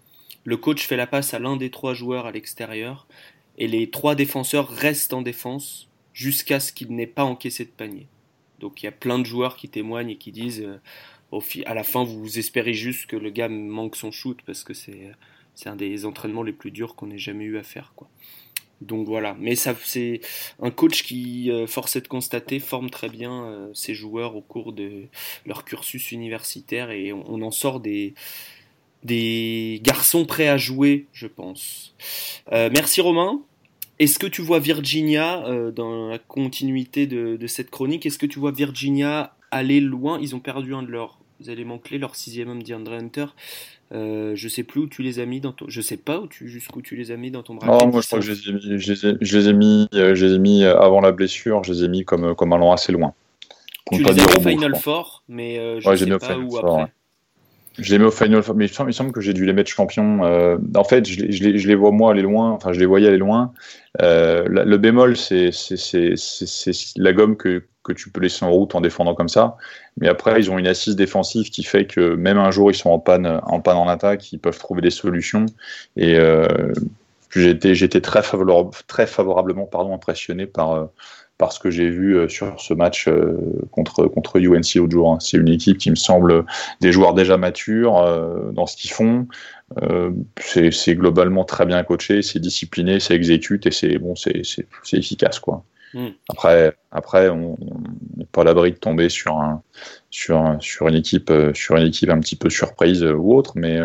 Le 0.43 0.57
coach 0.57 0.85
fait 0.85 0.97
la 0.97 1.07
passe 1.07 1.33
à 1.33 1.39
l'un 1.39 1.55
des 1.55 1.71
trois 1.71 1.93
joueurs 1.93 2.25
à 2.25 2.31
l'extérieur 2.31 3.07
et 3.57 3.67
les 3.67 3.89
trois 3.89 4.15
défenseurs 4.15 4.69
restent 4.69 5.13
en 5.13 5.21
défense 5.21 5.87
jusqu'à 6.13 6.59
ce 6.59 6.73
qu'il 6.73 6.93
n'ait 6.93 7.07
pas 7.07 7.23
encaissé 7.23 7.63
de 7.63 7.69
panier. 7.69 8.07
Donc 8.59 8.83
il 8.83 8.85
y 8.85 8.89
a 8.89 8.91
plein 8.91 9.17
de 9.17 9.25
joueurs 9.25 9.55
qui 9.55 9.69
témoignent 9.69 10.11
et 10.11 10.17
qui 10.17 10.31
disent 10.31 10.61
euh, 10.61 10.79
au 11.35 11.43
à 11.65 11.73
la 11.73 11.83
fin 11.83 12.03
vous 12.03 12.39
espérez 12.39 12.73
juste 12.73 13.07
que 13.07 13.15
le 13.15 13.29
gars 13.29 13.49
manque 13.49 13.95
son 13.95 14.11
shoot 14.11 14.39
parce 14.45 14.63
que 14.63 14.73
c'est 14.73 15.13
un 15.65 15.75
des 15.75 16.05
entraînements 16.05 16.43
les 16.43 16.53
plus 16.53 16.71
durs 16.71 16.95
qu'on 16.95 17.11
ait 17.11 17.17
jamais 17.17 17.45
eu 17.45 17.57
à 17.57 17.63
faire. 17.63 17.93
Donc 18.81 19.07
voilà, 19.07 19.35
mais 19.39 19.55
c'est 19.55 20.21
un 20.61 20.69
coach 20.69 21.03
qui, 21.03 21.49
euh, 21.49 21.65
force 21.65 21.95
est 21.95 22.01
de 22.01 22.07
constater, 22.07 22.59
forme 22.59 22.89
très 22.89 23.09
bien 23.09 23.45
euh, 23.45 23.69
ses 23.73 23.93
joueurs 23.93 24.35
au 24.35 24.41
cours 24.41 24.73
de 24.73 25.03
leur 25.45 25.63
cursus 25.63 26.11
universitaire 26.11 26.91
et 26.91 27.13
on, 27.13 27.41
en 27.41 27.51
sort 27.51 27.79
des, 27.79 28.13
garçons 29.81 30.25
prêts 30.25 30.49
à 30.49 30.57
jouer, 30.57 31.07
je 31.13 31.27
pense. 31.27 31.95
Euh, 32.51 32.69
merci 32.71 32.99
Romain. 32.99 33.41
Est-ce 33.97 34.19
que 34.19 34.27
tu 34.27 34.41
vois 34.41 34.59
Virginia 34.59 35.45
dans 35.73 36.09
la 36.09 36.19
continuité 36.19 37.07
de 37.07 37.47
cette 37.47 37.69
chronique? 37.69 38.05
Est-ce 38.05 38.19
que 38.19 38.25
tu 38.25 38.39
vois 38.39 38.51
Virginia 38.51 39.37
aller 39.51 39.79
loin? 39.79 40.19
Ils 40.21 40.35
ont 40.35 40.41
perdu 40.41 40.75
un 40.75 40.83
de 40.83 40.91
leurs 40.91 41.17
éléments 41.47 41.77
clés, 41.77 41.97
leur 41.97 42.15
sixième 42.15 42.49
homme 42.49 42.63
d'Andre 42.63 42.93
Hunter. 42.93 43.25
Euh, 43.91 44.31
je 44.35 44.47
sais 44.47 44.63
plus 44.63 44.81
où 44.81 44.87
tu 44.87 45.03
les 45.03 45.19
as 45.19 45.25
mis 45.25 45.39
dans 45.41 45.51
ton. 45.51 45.65
Je 45.67 45.81
sais 45.81 45.97
pas 45.97 46.19
où 46.19 46.27
tu 46.27 46.47
jusqu'où 46.47 46.81
tu 46.81 46.95
les 46.95 47.11
as 47.11 47.17
mis 47.17 47.31
dans 47.31 47.43
ton 47.43 47.55
bracket. 47.55 47.81
Oh, 47.83 47.87
moi 47.87 48.01
je 48.01 48.07
crois 48.07 48.19
que 48.19 48.25
je 48.25 48.31
les 48.31 48.49
ai 48.49 48.53
mis, 48.53 48.79
je 48.79 48.93
les 48.93 49.05
ai, 49.05 49.17
je 49.21 49.37
les 49.37 49.47
ai 49.49 49.53
mis, 49.53 49.87
euh, 49.93 50.15
je 50.15 50.25
les 50.25 50.33
ai 50.35 50.39
mis 50.39 50.63
avant 50.63 51.01
la 51.01 51.11
blessure. 51.11 51.63
Je 51.63 51.73
les 51.73 51.83
ai 51.83 51.87
mis 51.87 52.03
comme 52.03 52.35
comme 52.35 52.53
allant 52.53 52.71
assez 52.71 52.91
loin. 52.91 53.13
Tu 53.91 54.03
les 54.03 54.19
as 54.19 54.37
au 54.37 54.41
Final 54.41 54.75
Four, 54.75 55.23
mais 55.27 55.59
euh, 55.59 55.79
je 55.79 55.89
ne 55.89 55.95
sais 55.95 56.17
pas 56.17 56.37
où 56.37 56.57
après. 56.57 56.91
Je 57.77 57.91
les 57.91 57.99
mets 57.99 58.05
au 58.05 58.11
Final 58.11 58.41
Four, 58.41 58.55
mais 58.55 58.67
il 58.67 58.85
me 58.85 58.91
semble 58.91 59.11
que 59.11 59.21
j'ai 59.21 59.33
dû 59.33 59.45
les 59.45 59.53
mettre 59.53 59.69
champions. 59.69 60.23
Euh, 60.23 60.57
en 60.75 60.83
fait, 60.85 61.05
je, 61.05 61.29
je, 61.29 61.43
les, 61.43 61.57
je, 61.57 61.67
les, 61.67 61.75
vois 61.75 61.91
moi 61.91 62.11
aller 62.11 62.21
loin, 62.21 62.51
enfin 62.51 62.71
je 62.71 62.79
les 62.79 62.85
voyais 62.85 63.07
aller 63.07 63.17
loin. 63.17 63.51
Euh, 64.01 64.45
le 64.47 64.77
bémol, 64.77 65.17
c'est 65.17 65.51
la 66.95 67.13
gomme 67.13 67.35
que, 67.35 67.63
que 67.85 67.93
tu 67.93 68.09
peux 68.09 68.19
laisser 68.19 68.43
en 68.43 68.51
route 68.51 68.75
en 68.75 68.81
défendant 68.81 69.15
comme 69.15 69.29
ça. 69.29 69.55
Mais 69.97 70.07
après, 70.07 70.39
ils 70.39 70.51
ont 70.51 70.57
une 70.57 70.67
assise 70.67 70.95
défensive 70.95 71.49
qui 71.49 71.63
fait 71.63 71.85
que 71.85 72.15
même 72.15 72.37
un 72.37 72.51
jour 72.51 72.71
ils 72.71 72.75
sont 72.75 72.89
en 72.89 72.99
panne 72.99 73.39
en, 73.43 73.61
panne 73.61 73.77
en 73.77 73.87
attaque, 73.87 74.33
ils 74.33 74.39
peuvent 74.39 74.57
trouver 74.57 74.81
des 74.81 74.89
solutions. 74.89 75.45
Et 75.95 76.15
euh, 76.15 76.73
j'étais 77.35 78.01
très, 78.01 78.23
favorable, 78.23 78.71
très 78.87 79.07
favorablement 79.07 79.65
pardon, 79.65 79.93
impressionné 79.93 80.47
par, 80.47 80.71
euh, 80.73 80.85
par 81.37 81.51
ce 81.51 81.59
que 81.59 81.69
j'ai 81.69 81.89
vu 81.89 82.17
euh, 82.17 82.27
sur 82.27 82.59
ce 82.59 82.73
match 82.73 83.07
euh, 83.07 83.37
contre, 83.71 84.05
contre 84.05 84.39
UNC 84.39 84.75
l'autre 84.75 84.91
jour. 84.91 85.11
Hein. 85.13 85.17
C'est 85.19 85.37
une 85.37 85.49
équipe 85.49 85.77
qui 85.77 85.91
me 85.91 85.95
semble 85.95 86.45
des 86.81 86.91
joueurs 86.91 87.13
déjà 87.13 87.37
matures 87.37 88.03
dans 88.53 88.65
ce 88.65 88.75
qu'ils 88.75 88.91
font. 88.91 89.27
c'est 90.39 90.95
globalement 90.95 91.43
très 91.43 91.65
bien 91.65 91.83
coaché, 91.83 92.21
c'est 92.21 92.39
discipliné, 92.39 92.99
ça 92.99 93.13
exécute 93.13 93.65
et 93.67 93.71
c'est 93.71 93.97
bon, 93.97 94.15
c'est 94.15 94.43
efficace 94.93 95.39
quoi. 95.39 95.63
Hmm. 95.95 96.09
Après, 96.29 96.75
après, 96.91 97.29
on 97.29 97.57
n'est 98.17 98.25
pas 98.25 98.41
à 98.41 98.43
l'abri 98.43 98.71
de 98.71 98.77
tomber 98.77 99.09
sur 99.09 99.37
un, 99.37 99.63
sur, 100.11 100.57
sur 100.59 100.87
une 100.87 100.95
équipe, 100.95 101.31
sur 101.55 101.77
une 101.77 101.87
équipe 101.87 102.09
un 102.09 102.19
petit 102.19 102.35
peu 102.35 102.51
surprise 102.51 103.03
ou 103.03 103.33
autre, 103.33 103.53
mais 103.55 103.79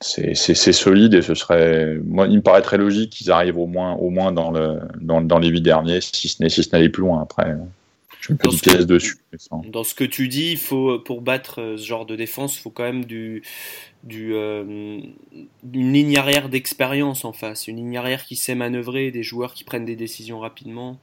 c'est 0.00 0.72
solide 0.72 1.14
et 1.14 1.22
ce 1.22 1.34
serait, 1.34 1.98
moi, 2.02 2.26
il 2.26 2.36
me 2.36 2.42
paraît 2.42 2.62
très 2.62 2.78
logique 2.78 3.10
qu'ils 3.10 3.30
arrivent 3.30 3.58
au 3.58 3.66
moins, 3.66 3.92
au 3.92 4.08
moins 4.08 4.32
dans, 4.32 4.50
le, 4.50 4.80
dans, 5.00 5.20
dans 5.20 5.38
les 5.38 5.48
huit 5.48 5.60
derniers, 5.60 6.00
si 6.00 6.28
ce 6.28 6.42
n'est 6.42 6.48
si 6.48 6.62
ce 6.62 6.88
plus 6.88 7.02
loin. 7.02 7.20
Après, 7.20 7.54
je 8.20 8.32
me 8.32 8.38
pièce 8.38 8.86
dessus. 8.86 9.18
Dans 9.68 9.84
ce 9.84 9.94
que 9.94 10.04
tu 10.04 10.28
dis, 10.28 10.52
il 10.52 10.58
faut, 10.58 10.98
pour 10.98 11.22
battre 11.22 11.60
euh, 11.60 11.76
ce 11.76 11.86
genre 11.86 12.06
de 12.06 12.16
défense, 12.16 12.56
il 12.56 12.60
faut 12.60 12.70
quand 12.70 12.84
même 12.84 13.04
du, 13.04 13.42
du, 14.02 14.34
euh, 14.34 15.00
une 15.72 15.92
ligne 15.92 16.16
arrière 16.16 16.48
d'expérience 16.48 17.24
en 17.24 17.32
face, 17.32 17.68
une 17.68 17.76
ligne 17.76 17.96
arrière 17.96 18.24
qui 18.24 18.36
sait 18.36 18.54
manœuvrer, 18.54 19.10
des 19.10 19.22
joueurs 19.22 19.54
qui 19.54 19.64
prennent 19.64 19.84
des 19.84 19.96
décisions 19.96 20.40
rapidement. 20.40 20.98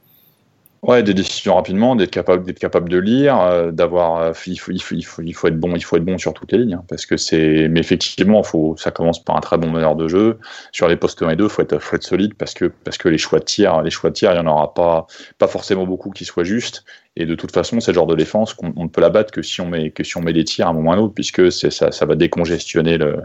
Ouais, 0.82 1.02
des 1.02 1.12
décisions 1.12 1.56
rapidement, 1.56 1.96
d'être 1.96 2.12
capable, 2.12 2.44
d'être 2.44 2.60
capable 2.60 2.88
de 2.88 2.98
lire, 2.98 3.40
euh, 3.40 3.72
d'avoir, 3.72 4.22
euh, 4.22 4.32
il, 4.46 4.56
faut, 4.58 4.70
il, 4.70 4.80
faut, 4.80 4.94
il, 4.94 5.02
faut, 5.02 5.22
il, 5.22 5.32
faut, 5.32 5.48
être 5.48 5.58
bon, 5.58 5.74
il 5.74 5.82
faut 5.82 5.96
être 5.96 6.04
bon 6.04 6.18
sur 6.18 6.32
toutes 6.32 6.52
les 6.52 6.58
lignes, 6.58 6.74
hein, 6.74 6.84
parce 6.88 7.04
que 7.04 7.16
c'est, 7.16 7.66
mais 7.68 7.80
effectivement, 7.80 8.44
faut, 8.44 8.76
ça 8.76 8.92
commence 8.92 9.22
par 9.24 9.36
un 9.36 9.40
très 9.40 9.58
bon 9.58 9.70
meneur 9.70 9.96
de 9.96 10.06
jeu. 10.06 10.38
Sur 10.70 10.86
les 10.86 10.96
postes 10.96 11.20
1 11.20 11.30
et 11.30 11.36
2, 11.36 11.48
faut 11.48 11.62
être, 11.62 11.80
faut 11.80 11.96
être 11.96 12.04
solide, 12.04 12.34
parce 12.34 12.54
que, 12.54 12.66
parce 12.66 12.96
que 12.96 13.08
les 13.08 13.18
choix 13.18 13.40
de 13.40 13.44
tir, 13.44 13.82
les 13.82 13.90
choix 13.90 14.10
de 14.10 14.18
il 14.20 14.24
y 14.26 14.28
en 14.28 14.46
aura 14.46 14.72
pas, 14.72 15.08
pas 15.38 15.48
forcément 15.48 15.84
beaucoup 15.84 16.10
qui 16.10 16.24
soient 16.24 16.44
justes. 16.44 16.84
Et 17.16 17.26
de 17.26 17.34
toute 17.34 17.52
façon, 17.52 17.80
c'est 17.80 17.90
le 17.90 17.96
genre 17.96 18.06
de 18.06 18.14
défense 18.14 18.54
qu'on 18.54 18.72
ne 18.76 18.88
peut 18.88 19.00
la 19.00 19.10
battre 19.10 19.32
que 19.32 19.42
si 19.42 19.60
on 19.60 19.66
met, 19.66 19.90
que 19.90 20.04
si 20.04 20.16
on 20.16 20.20
met 20.20 20.32
des 20.32 20.44
tirs 20.44 20.68
à 20.68 20.70
un 20.70 20.72
moment 20.72 20.90
ou 20.90 20.92
à 20.92 20.96
un 20.96 20.98
autre, 21.00 21.14
puisque 21.14 21.50
c'est, 21.50 21.70
ça, 21.70 21.90
ça 21.90 22.06
va 22.06 22.14
décongestionner 22.14 22.98
le, 22.98 23.22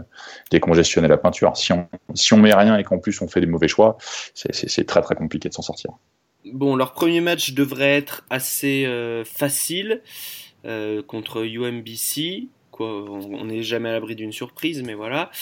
décongestionner 0.50 1.06
la 1.06 1.18
peinture. 1.18 1.56
Si 1.56 1.72
on, 1.72 1.86
si 2.14 2.32
on 2.34 2.38
met 2.38 2.52
rien 2.52 2.76
et 2.76 2.82
qu'en 2.82 2.98
plus 2.98 3.22
on 3.22 3.28
fait 3.28 3.40
des 3.40 3.46
mauvais 3.46 3.68
choix, 3.68 3.96
c'est 4.34 4.86
très 4.86 5.02
très 5.02 5.14
compliqué 5.14 5.48
de 5.48 5.54
s'en 5.54 5.62
sortir. 5.62 5.92
Bon, 6.54 6.76
leur 6.76 6.92
premier 6.92 7.20
match 7.20 7.52
devrait 7.52 7.96
être 7.96 8.24
assez 8.30 8.86
euh, 8.86 9.24
facile 9.24 10.02
euh, 10.64 11.02
contre 11.02 11.44
UMBC. 11.44 12.46
On 12.78 13.44
n'est 13.46 13.64
jamais 13.64 13.88
à 13.88 13.92
l'abri 13.92 14.14
d'une 14.14 14.30
surprise, 14.30 14.84
mais 14.84 14.94
voilà. 14.94 15.32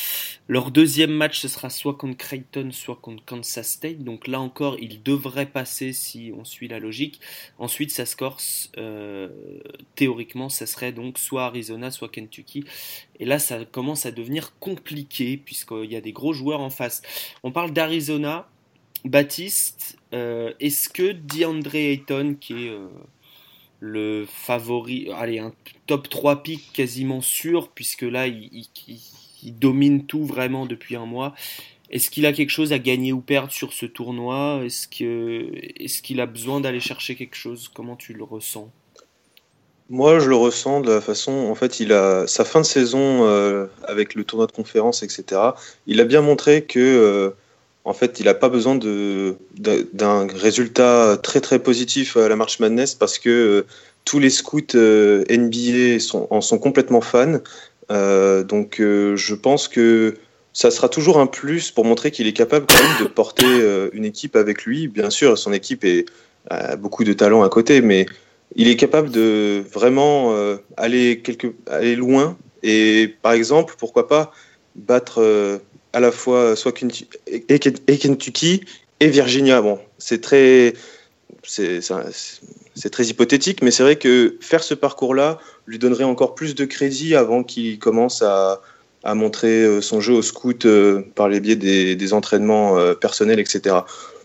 Leur 0.48 0.70
deuxième 0.70 1.10
match, 1.10 1.38
ce 1.38 1.48
sera 1.48 1.68
soit 1.68 1.98
contre 1.98 2.16
Creighton, 2.16 2.70
soit 2.72 2.96
contre 2.96 3.22
Kansas 3.26 3.72
State. 3.72 3.98
Donc 3.98 4.26
là 4.26 4.40
encore, 4.40 4.78
ils 4.80 5.02
devraient 5.02 5.44
passer 5.44 5.92
si 5.92 6.32
on 6.34 6.46
suit 6.46 6.68
la 6.68 6.78
logique. 6.78 7.20
Ensuite, 7.58 7.90
ça 7.90 8.06
se 8.06 8.16
corse. 8.16 8.72
Euh, 8.78 9.28
théoriquement, 9.96 10.48
ça 10.48 10.64
serait 10.64 10.92
donc 10.92 11.18
soit 11.18 11.44
Arizona, 11.44 11.90
soit 11.90 12.08
Kentucky. 12.08 12.64
Et 13.20 13.26
là, 13.26 13.38
ça 13.38 13.62
commence 13.66 14.06
à 14.06 14.12
devenir 14.12 14.58
compliqué 14.60 15.36
puisqu'il 15.36 15.92
y 15.92 15.96
a 15.96 16.00
des 16.00 16.12
gros 16.12 16.32
joueurs 16.32 16.62
en 16.62 16.70
face. 16.70 17.02
On 17.42 17.52
parle 17.52 17.74
d'Arizona. 17.74 18.48
Baptiste, 19.04 19.98
euh, 20.12 20.52
est-ce 20.60 20.88
que 20.88 21.12
DeAndre 21.12 21.74
Ayton, 21.74 22.36
qui 22.38 22.66
est 22.66 22.70
euh, 22.70 22.86
le 23.80 24.26
favori, 24.26 25.10
allez, 25.16 25.38
un 25.38 25.52
top 25.86 26.08
3 26.08 26.42
pick 26.42 26.72
quasiment 26.72 27.20
sûr, 27.20 27.70
puisque 27.70 28.02
là, 28.02 28.26
il, 28.26 28.68
domine 29.44 30.06
tout 30.06 30.24
vraiment 30.24 30.66
depuis 30.66 30.96
un 30.96 31.06
mois, 31.06 31.34
est-ce 31.90 32.10
qu'il 32.10 32.26
a 32.26 32.32
quelque 32.32 32.50
chose 32.50 32.72
à 32.72 32.78
gagner 32.78 33.12
ou 33.12 33.20
perdre 33.20 33.52
sur 33.52 33.72
ce 33.72 33.86
tournoi? 33.86 34.62
Est-ce 34.64 34.88
qu'il 34.88 36.18
est 36.18 36.22
a 36.22 36.26
besoin 36.26 36.60
d'aller 36.60 36.80
chercher 36.80 37.16
quelque 37.16 37.34
chose? 37.34 37.70
Comment 37.72 37.96
tu 37.96 38.12
le 38.12 38.24
ressens? 38.24 38.70
Moi, 39.90 40.18
je 40.20 40.28
le 40.28 40.36
ressens 40.36 40.80
de 40.80 40.92
la 40.92 41.00
façon, 41.00 41.32
en 41.32 41.54
fait, 41.54 41.80
il 41.80 41.92
a 41.92 42.26
sa 42.26 42.44
fin 42.44 42.60
de 42.60 42.66
saison 42.66 43.26
euh, 43.26 43.66
avec 43.84 44.14
le 44.14 44.24
tournoi 44.24 44.46
de 44.46 44.52
conférence, 44.52 45.02
etc. 45.02 45.40
Il 45.86 46.00
a 46.00 46.04
bien 46.04 46.22
montré 46.22 46.64
que 46.64 47.34
en 47.84 47.94
fait, 47.94 48.20
il 48.20 48.26
n'a 48.26 48.34
pas 48.34 48.48
besoin 48.48 48.76
d'un 48.76 50.26
résultat 50.28 51.18
très 51.22 51.40
très 51.40 51.58
positif 51.58 52.16
à 52.16 52.28
la 52.28 52.36
March 52.36 52.60
Madness 52.60 52.94
parce 52.94 53.18
que 53.18 53.28
euh, 53.28 53.66
tous 54.04 54.18
les 54.20 54.30
scouts 54.30 54.76
euh, 54.76 55.24
NBA 55.28 55.98
en 56.30 56.40
sont 56.40 56.58
complètement 56.58 57.00
fans. 57.00 57.40
Euh, 57.90 58.44
donc, 58.44 58.76
je 58.78 59.34
pense 59.34 59.66
que 59.66 60.14
ça 60.52 60.70
sera 60.70 60.88
toujours 60.88 61.18
un 61.18 61.26
plus 61.26 61.70
pour 61.70 61.84
montrer 61.84 62.10
qu'il 62.10 62.26
est 62.26 62.32
capable 62.32 62.66
quand 62.66 62.82
même 62.82 63.06
de 63.06 63.08
porter 63.08 63.46
une 63.92 64.04
équipe 64.04 64.36
avec 64.36 64.64
lui. 64.64 64.86
Bien 64.86 65.10
sûr, 65.10 65.36
son 65.36 65.52
équipe 65.52 65.84
a 66.50 66.76
beaucoup 66.76 67.04
de 67.04 67.12
talent 67.14 67.42
à 67.42 67.48
côté, 67.48 67.80
mais 67.80 68.06
il 68.54 68.68
est 68.68 68.76
capable 68.76 69.10
de 69.10 69.64
vraiment 69.72 70.36
aller 70.76 71.16
loin. 71.96 72.36
Et 72.62 73.14
par 73.22 73.32
exemple, 73.32 73.74
pourquoi 73.78 74.08
pas 74.08 74.32
battre 74.76 75.60
à 75.92 76.00
la 76.00 76.10
fois 76.10 76.56
soit 76.56 76.72
et 77.26 77.58
Kentucky 77.98 78.62
et 79.00 79.08
Virginia. 79.08 79.60
Bon, 79.60 79.78
c'est 79.98 80.20
très, 80.20 80.74
c'est 81.42 82.90
très 82.90 83.04
hypothétique, 83.04 83.62
mais 83.62 83.70
c'est 83.70 83.82
vrai 83.82 83.96
que 83.96 84.36
faire 84.40 84.62
ce 84.62 84.74
parcours-là 84.74 85.38
lui 85.66 85.78
donnerait 85.78 86.04
encore 86.04 86.34
plus 86.34 86.54
de 86.54 86.64
crédit 86.64 87.14
avant 87.14 87.42
qu'il 87.42 87.78
commence 87.78 88.22
à, 88.22 88.60
à, 89.04 89.14
montrer 89.14 89.62
euh, 89.62 89.80
son 89.80 90.00
jeu 90.00 90.14
au 90.14 90.22
scout 90.22 90.66
euh, 90.66 91.02
par 91.14 91.28
les 91.28 91.40
biais 91.40 91.56
des, 91.56 91.96
des 91.96 92.12
entraînements 92.12 92.78
euh, 92.78 92.94
personnels, 92.94 93.40
etc. 93.40 93.76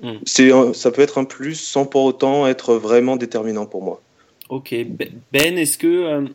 Mm. 0.01 0.13
C'est, 0.25 0.51
ça 0.73 0.91
peut 0.91 1.01
être 1.01 1.17
un 1.17 1.25
plus 1.25 1.55
sans 1.55 1.85
pour 1.85 2.03
autant 2.03 2.47
être 2.47 2.75
vraiment 2.75 3.15
déterminant 3.15 3.65
pour 3.65 3.83
moi. 3.83 4.01
Ok, 4.49 4.73
Ben, 5.31 5.57
est-ce 5.57 5.77
que 5.77 6.25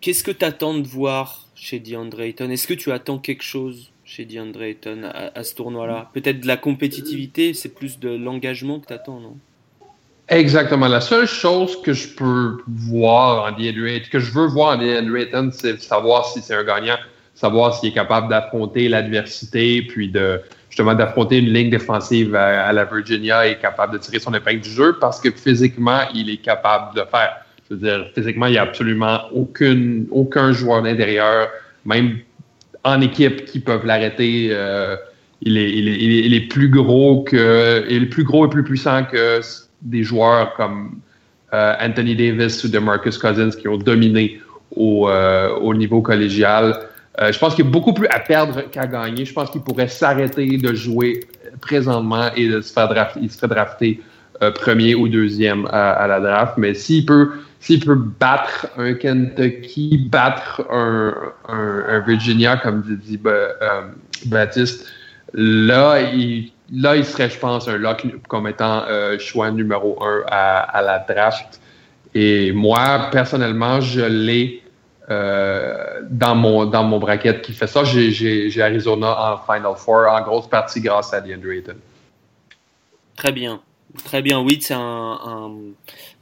qu'est-ce 0.00 0.22
que 0.22 0.30
tu 0.30 0.44
attends 0.44 0.74
de 0.74 0.86
voir 0.86 1.46
chez 1.54 1.78
DeAndre 1.78 2.20
Ayton? 2.20 2.50
Est-ce 2.50 2.66
que 2.66 2.74
tu 2.74 2.92
attends 2.92 3.18
quelque 3.18 3.42
chose? 3.42 3.90
Chez 4.08 4.24
DeAndre 4.24 4.62
Ayton 4.62 5.02
à, 5.04 5.44
ce 5.44 5.54
tournoi-là 5.54 6.10
Peut-être 6.14 6.40
de 6.40 6.46
la 6.46 6.56
compétitivité, 6.56 7.52
c'est 7.52 7.74
plus 7.74 8.00
de 8.00 8.08
l'engagement 8.08 8.80
que 8.80 8.86
tu 8.86 8.92
attends, 8.94 9.20
non? 9.20 9.36
Exactement. 10.30 10.88
La 10.88 11.02
seule 11.02 11.26
chose 11.26 11.80
que 11.82 11.92
je 11.92 12.08
peux 12.14 12.56
voir 12.66 13.44
en 13.44 13.56
DeAndre 13.56 13.86
Ayton, 13.86 14.08
que 14.10 14.18
je 14.18 14.32
veux 14.32 14.46
voir 14.46 14.76
en 14.76 14.80
DeAndre 14.80 15.16
Ayton, 15.18 15.50
c'est 15.52 15.78
savoir 15.80 16.24
si 16.24 16.40
c'est 16.40 16.54
un 16.54 16.64
gagnant, 16.64 16.96
savoir 17.34 17.74
s'il 17.74 17.90
est 17.90 17.92
capable 17.92 18.28
d'affronter 18.28 18.88
l'adversité, 18.88 19.82
puis 19.82 20.08
de 20.08 20.40
justement 20.70 20.94
d'affronter 20.94 21.38
une 21.38 21.52
ligne 21.52 21.70
défensive 21.70 22.34
à, 22.34 22.72
la 22.72 22.84
Virginia 22.86 23.46
et 23.46 23.58
capable 23.58 23.92
de 23.92 23.98
tirer 23.98 24.20
son 24.20 24.32
épingle 24.32 24.60
du 24.60 24.70
jeu 24.70 24.96
parce 24.98 25.20
que 25.20 25.30
physiquement, 25.30 26.00
il 26.14 26.30
est 26.30 26.38
capable 26.38 26.96
de 26.96 27.02
faire. 27.02 27.44
Je 27.68 27.74
veux 27.74 27.80
dire, 27.80 28.06
physiquement, 28.14 28.46
il 28.46 28.52
n'y 28.52 28.58
a 28.58 28.62
absolument 28.62 29.20
aucune, 29.34 30.06
aucun 30.10 30.52
joueur 30.52 30.82
d'intérieur, 30.82 31.48
même 31.84 32.20
en 32.88 33.00
équipe 33.00 33.44
qui 33.44 33.60
peuvent 33.60 33.86
l'arrêter. 33.86 34.48
Euh, 34.50 34.96
il, 35.42 35.56
est, 35.56 35.70
est, 35.70 36.32
est, 36.32 36.48
plus 36.48 36.68
gros 36.68 37.22
que, 37.22 37.86
il 37.88 38.02
est 38.04 38.06
plus 38.06 38.24
gros 38.24 38.46
et 38.46 38.50
plus 38.50 38.64
puissant 38.64 39.04
que 39.04 39.40
des 39.82 40.02
joueurs 40.02 40.54
comme 40.54 40.98
euh, 41.52 41.74
Anthony 41.80 42.16
Davis 42.16 42.64
ou 42.64 42.68
DeMarcus 42.68 43.16
Cousins 43.18 43.50
qui 43.50 43.68
ont 43.68 43.76
dominé 43.76 44.40
au, 44.74 45.08
euh, 45.08 45.54
au 45.60 45.74
niveau 45.74 46.02
collégial. 46.02 46.76
je 47.20 47.38
pense 47.38 47.54
qu'il 47.54 47.64
y 47.64 47.68
a 47.68 47.70
beaucoup 47.70 47.92
plus 47.92 48.08
à 48.08 48.18
perdre 48.18 48.62
qu'à 48.70 48.86
gagner. 48.86 49.24
Je 49.24 49.32
pense 49.32 49.50
qu'il 49.50 49.60
pourrait 49.60 49.88
s'arrêter 49.88 50.58
de 50.58 50.74
jouer 50.74 51.20
présentement 51.60 52.30
et 52.34 52.48
de 52.48 52.60
se 52.60 52.72
faire 52.72 52.88
drafter, 52.88 53.20
il 53.22 53.30
se 53.30 53.38
fait 53.38 53.48
drafter 53.48 54.00
premier 54.54 54.94
ou 54.94 55.08
deuxième 55.08 55.66
à, 55.66 55.92
à 55.92 56.06
la 56.06 56.20
draft. 56.20 56.54
Mais 56.56 56.74
s'il 56.74 57.06
peut 57.06 57.30
s'il 57.60 57.84
peut 57.84 57.96
battre 57.96 58.68
un 58.76 58.94
Kentucky, 58.94 60.06
battre 60.10 60.64
un, 60.70 61.12
un, 61.48 61.98
Virginia, 62.00 62.56
comme 62.56 62.82
dit 62.82 63.20
euh, 63.26 63.82
Baptiste, 64.26 64.86
là 65.34 66.00
il, 66.12 66.52
là, 66.72 66.96
il 66.96 67.04
serait, 67.04 67.30
je 67.30 67.38
pense, 67.38 67.68
un 67.68 67.78
lock 67.78 68.06
comme 68.28 68.46
étant 68.46 68.84
euh, 68.88 69.18
choix 69.18 69.50
numéro 69.50 70.02
un 70.02 70.22
à, 70.28 70.60
à, 70.60 70.82
la 70.82 70.98
draft. 71.00 71.60
Et 72.14 72.52
moi, 72.52 73.08
personnellement, 73.10 73.80
je 73.80 74.00
l'ai 74.00 74.62
euh, 75.10 76.00
dans 76.10 76.34
mon 76.34 76.66
dans 76.66 76.84
mon 76.84 76.98
bracket 76.98 77.42
qui 77.42 77.52
fait 77.52 77.66
ça. 77.66 77.84
J'ai 77.84 78.62
Arizona 78.62 79.32
en 79.32 79.38
Final 79.38 79.74
Four, 79.76 80.06
en 80.08 80.20
grosse 80.22 80.48
partie 80.48 80.80
grâce 80.80 81.12
à 81.12 81.20
DeAndre 81.20 81.50
Ayton. 81.50 81.76
Très 83.16 83.32
bien. 83.32 83.60
Très 84.04 84.22
bien, 84.22 84.40
oui, 84.40 84.58
c'est 84.60 84.74
un, 84.74 84.80
un 84.80 85.52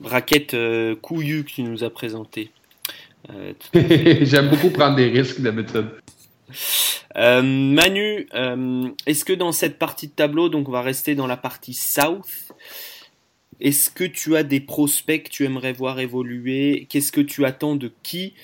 bracket 0.00 0.54
euh, 0.54 0.94
couillu 0.96 1.44
que 1.44 1.50
tu 1.50 1.62
nous 1.62 1.84
as 1.84 1.90
présenté. 1.90 2.50
Euh, 3.30 3.52
J'aime 4.24 4.48
beaucoup 4.48 4.70
prendre 4.70 4.96
des 4.96 5.08
risques 5.08 5.40
d'habitude. 5.40 5.88
Euh, 7.16 7.42
Manu, 7.42 8.28
est-ce 9.06 9.24
que 9.24 9.32
dans 9.32 9.52
cette 9.52 9.78
partie 9.78 10.06
de 10.06 10.12
tableau, 10.12 10.48
donc 10.48 10.68
on 10.68 10.72
va 10.72 10.82
rester 10.82 11.14
dans 11.14 11.26
la 11.26 11.36
partie 11.36 11.74
South, 11.74 12.52
est-ce 13.60 13.90
que 13.90 14.04
tu 14.04 14.36
as 14.36 14.42
des 14.42 14.60
prospects 14.60 15.24
que 15.24 15.30
tu 15.30 15.44
aimerais 15.44 15.72
voir 15.72 15.98
évoluer? 15.98 16.86
Qu'est-ce 16.88 17.12
que 17.12 17.20
tu 17.20 17.44
attends 17.44 17.76
de 17.76 17.92
qui? 18.02 18.34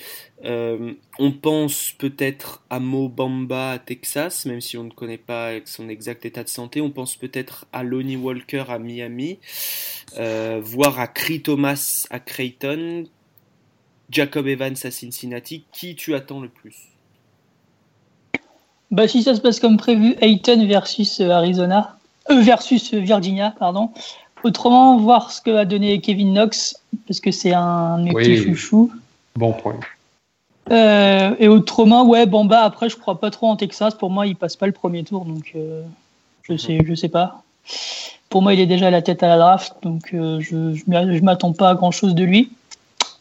Euh, 0.44 0.94
on 1.18 1.33
pense 1.33 1.92
peut-être 1.98 2.64
à 2.70 2.81
Mo 2.81 3.09
Bamba 3.09 3.72
à 3.72 3.79
Texas, 3.79 4.46
même 4.46 4.61
si 4.61 4.77
on 4.77 4.85
ne 4.85 4.90
connaît 4.90 5.18
pas 5.18 5.53
son 5.64 5.88
exact 5.88 6.25
état 6.25 6.42
de 6.42 6.48
santé. 6.48 6.81
On 6.81 6.90
pense 6.90 7.16
peut-être 7.16 7.66
à 7.72 7.83
Lonnie 7.83 8.16
Walker 8.16 8.64
à 8.68 8.79
Miami, 8.79 9.38
euh, 10.18 10.61
voire 10.62 10.98
à 10.98 11.07
Cree 11.07 11.42
Thomas 11.42 12.07
à 12.11 12.18
Creighton, 12.18 13.05
Jacob 14.11 14.46
Evans 14.48 14.77
à 14.83 14.90
Cincinnati. 14.90 15.64
Qui 15.72 15.94
tu 15.94 16.14
attends 16.14 16.40
le 16.40 16.48
plus? 16.48 16.77
Bah, 18.90 19.07
Si 19.07 19.22
ça 19.22 19.35
se 19.35 19.40
passe 19.40 19.61
comme 19.61 19.77
prévu, 19.77 20.16
Ayton 20.20 20.66
versus 20.66 21.20
euh, 21.20 21.31
Arizona, 21.31 21.98
versus 22.29 22.92
Virginia, 22.94 23.55
pardon. 23.59 23.90
Autrement, 24.44 24.98
voir 24.98 25.31
ce 25.31 25.40
que 25.40 25.50
va 25.50 25.64
donner 25.64 26.00
Kevin 26.00 26.33
Knox, 26.33 26.76
parce 27.07 27.20
que 27.20 27.31
c'est 27.31 27.52
un 27.52 27.98
de 27.98 28.05
mes 28.05 28.12
petits 28.12 28.37
chouchous. 28.37 28.90
Bon 29.37 29.52
point. 29.52 29.78
Euh, 30.70 31.35
et 31.38 31.48
autrement, 31.48 32.05
ouais, 32.05 32.26
Bamba, 32.26 32.62
après, 32.62 32.88
je 32.88 32.96
crois 32.96 33.20
pas 33.20 33.31
trop 33.31 33.48
en 33.48 33.57
Texas. 33.57 33.94
Pour 33.94 34.11
moi, 34.11 34.26
il 34.26 34.37
passe 34.37 34.57
pas 34.57 34.66
le 34.66 34.72
premier 34.72 35.05
tour, 35.05 35.24
donc 35.24 35.52
euh, 35.55 35.83
je 36.42 36.57
sais, 36.57 36.78
je 36.85 36.94
sais 36.94 37.09
pas. 37.09 37.42
Pour 38.28 38.42
moi, 38.42 38.55
il 38.55 38.61
est 38.61 38.66
déjà 38.66 38.88
à 38.88 38.90
la 38.90 39.02
tête 39.02 39.22
à 39.22 39.28
la 39.28 39.38
draft, 39.38 39.74
donc 39.83 40.14
euh, 40.14 40.40
je, 40.40 40.74
je 40.74 41.22
m'attends 41.22 41.52
pas 41.52 41.70
à 41.70 41.74
grand 41.74 41.90
chose 41.90 42.14
de 42.14 42.24
lui. 42.24 42.50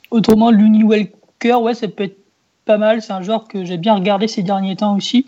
Autrement, 0.09 0.51
Looney 0.51 0.83
Welker, 0.83 1.55
ouais, 1.55 1.73
ça 1.73 1.87
peut 1.87 2.05
être 2.05 2.17
pas 2.65 2.77
mal. 2.77 3.01
C'est 3.01 3.13
un 3.13 3.21
joueur 3.21 3.47
que 3.47 3.65
j'ai 3.65 3.77
bien 3.77 3.95
regardé 3.95 4.27
ces 4.27 4.43
derniers 4.43 4.75
temps 4.75 4.95
aussi. 4.95 5.25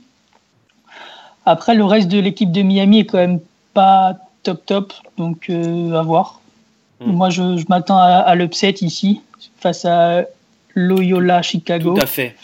Après, 1.46 1.76
le 1.76 1.84
reste 1.84 2.08
de 2.08 2.20
l'équipe 2.20 2.52
de 2.52 2.62
Miami 2.62 3.00
est 3.00 3.06
quand 3.06 3.18
même 3.18 3.40
pas 3.74 4.16
top 4.44 4.66
top, 4.66 4.94
donc 5.18 5.50
à 5.50 6.02
voir. 6.02 6.42
Hmm. 7.00 7.12
Moi, 7.12 7.30
je, 7.30 7.58
je 7.58 7.66
m'attends 7.70 7.98
à, 7.98 8.18
à 8.18 8.36
l'upset 8.36 8.76
ici 8.82 9.22
face 9.60 9.86
à 9.86 10.26
Loyola 10.76 11.42
Chicago. 11.42 11.96
Tout 11.96 12.02
à 12.02 12.06
fait. 12.06 12.36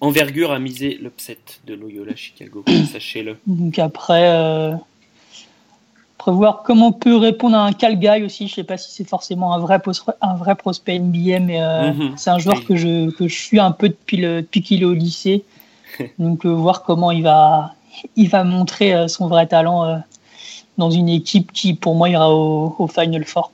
Envergure 0.00 0.52
a 0.52 0.58
misé 0.58 0.98
l'upset 1.00 1.38
de 1.66 1.74
Loyola 1.74 2.16
Chicago, 2.16 2.64
sachez-le. 2.92 3.36
Donc 3.46 3.78
après, 3.78 4.30
euh, 4.30 4.72
voir 6.30 6.62
comment 6.64 6.88
on 6.88 6.92
peut 6.92 7.16
répondre 7.16 7.56
à 7.56 7.64
un 7.64 7.72
Calgary 7.72 8.24
aussi. 8.24 8.48
Je 8.48 8.54
sais 8.54 8.64
pas 8.64 8.76
si 8.76 8.90
c'est 8.90 9.08
forcément 9.08 9.54
un 9.54 9.58
vrai, 9.58 9.80
un 10.20 10.34
vrai 10.34 10.54
prospect 10.54 10.98
NBA, 10.98 11.40
mais 11.40 11.62
euh, 11.62 11.92
mhm. 11.92 12.12
c'est 12.16 12.30
un 12.30 12.38
joueur 12.38 12.64
que, 12.64 12.76
je, 12.76 13.10
que 13.10 13.28
je 13.28 13.34
suis 13.34 13.60
un 13.60 13.72
peu 13.72 13.88
depuis, 13.88 14.18
depuis 14.18 14.62
qu'il 14.62 14.82
est 14.82 14.86
au 14.86 14.94
lycée. 14.94 15.44
Donc 16.18 16.44
euh, 16.44 16.50
voir 16.50 16.82
comment 16.82 17.10
il 17.10 17.22
va, 17.22 17.74
il 18.16 18.28
va 18.28 18.44
montrer 18.44 18.94
euh, 18.94 19.08
son 19.08 19.28
vrai 19.28 19.46
talent 19.46 20.02
dans 20.78 20.90
une 20.90 21.08
équipe 21.08 21.52
qui, 21.52 21.74
pour 21.74 21.94
moi, 21.94 22.08
ira 22.08 22.34
au, 22.34 22.88
Final 22.88 23.24
Four. 23.24 23.52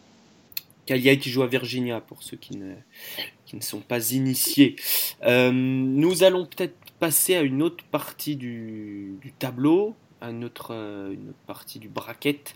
Calgary 0.87 1.19
qui 1.19 1.31
joue 1.31 1.43
à 1.43 1.47
Virginia, 1.47 2.01
pour 2.01 2.23
ceux 2.23 2.37
qui 2.37 2.57
ne, 2.57 3.61
sont 3.61 3.81
pas 3.81 4.13
initiés. 4.13 4.77
Euh, 5.25 5.53
nous 5.53 6.23
allons 6.23 6.47
peut-être 6.47 6.75
passer 6.99 7.37
à 7.37 7.43
une 7.43 7.63
autre 7.63 7.85
partie 7.85 8.37
du, 8.37 9.19
tableau, 9.39 9.95
à 10.21 10.31
une 10.31 10.45
autre, 10.45 10.73
euh, 10.73 11.13
une 11.13 11.33
partie 11.47 11.79
du 11.79 11.89
bracket, 11.89 12.55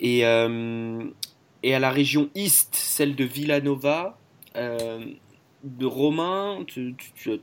et, 0.00 0.26
euh, 0.26 1.04
et 1.62 1.74
à 1.74 1.78
la 1.78 1.90
région 1.90 2.28
East, 2.34 2.74
celle 2.74 3.14
de 3.16 3.24
Villanova. 3.24 4.18
de 4.54 5.86
Romain, 5.86 6.64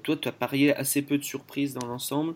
toi, 0.04 0.16
tu 0.16 0.28
as 0.28 0.32
parié 0.32 0.76
assez 0.76 1.02
peu 1.02 1.18
de 1.18 1.24
surprises 1.24 1.74
dans 1.74 1.88
l'ensemble. 1.88 2.36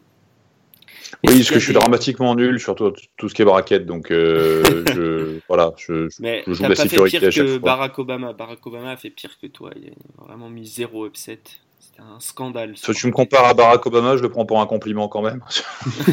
Oui, 1.24 1.38
parce 1.38 1.50
que 1.50 1.60
je 1.60 1.64
suis 1.64 1.74
dramatiquement 1.74 2.36
nul 2.36 2.60
sur 2.60 2.76
tout, 2.76 2.94
ce 3.30 3.34
qui 3.34 3.42
est 3.42 3.46
braquette, 3.46 3.86
donc 3.86 4.12
euh, 4.12 4.64
je, 4.94 5.40
voilà, 5.48 5.74
je, 5.78 6.10
Mais 6.20 6.44
je 6.48 6.54
joue 6.54 6.64
la 6.64 6.76
sécurité 6.76 7.20
fait 7.20 7.30
pire 7.30 7.46
que 7.46 7.58
Barack 7.58 7.98
Obama. 8.00 8.34
Barack 8.34 8.66
Obama 8.66 8.92
a 8.92 8.98
fait 8.98 9.10
pire 9.10 9.38
que 9.42 9.48
toi. 9.48 9.72
Il 9.76 9.90
a 9.90 10.26
vraiment 10.26 10.50
mis 10.50 10.66
zéro 10.66 11.06
upset. 11.06 11.40
C'était 11.80 12.02
un 12.02 12.20
scandale. 12.20 12.76
Si 12.78 12.92
tu 12.94 13.08
me 13.08 13.12
compares 13.12 13.46
à 13.46 13.54
Barack 13.54 13.86
Obama, 13.86 14.18
je 14.18 14.22
le 14.22 14.30
prends 14.30 14.46
pour 14.46 14.62
un 14.62 14.66
compliment 14.66 15.08
quand 15.08 15.22
même. 15.22 15.44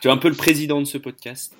tu 0.00 0.08
es 0.08 0.10
un 0.10 0.16
peu 0.16 0.28
le 0.28 0.34
président 0.36 0.80
de 0.80 0.86
ce 0.86 0.98
podcast 0.98 1.54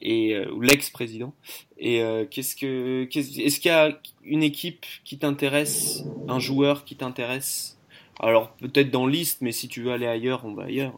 et 0.00 0.34
euh, 0.34 0.50
ou 0.52 0.60
l'ex-président. 0.60 1.34
Et 1.78 2.02
euh, 2.02 2.24
qu'est-ce 2.30 2.56
que, 2.56 3.08
est-ce 3.12 3.60
qu'il 3.60 3.70
y 3.70 3.74
a 3.74 3.98
une 4.24 4.42
équipe 4.42 4.86
qui 5.04 5.18
t'intéresse, 5.18 6.04
un 6.28 6.38
joueur 6.38 6.84
qui 6.84 6.96
t'intéresse 6.96 7.76
alors 8.20 8.50
peut-être 8.60 8.90
dans 8.90 9.06
liste, 9.06 9.38
mais 9.40 9.52
si 9.52 9.68
tu 9.68 9.82
veux 9.82 9.92
aller 9.92 10.06
ailleurs, 10.06 10.42
on 10.44 10.54
va 10.54 10.64
ailleurs. 10.64 10.92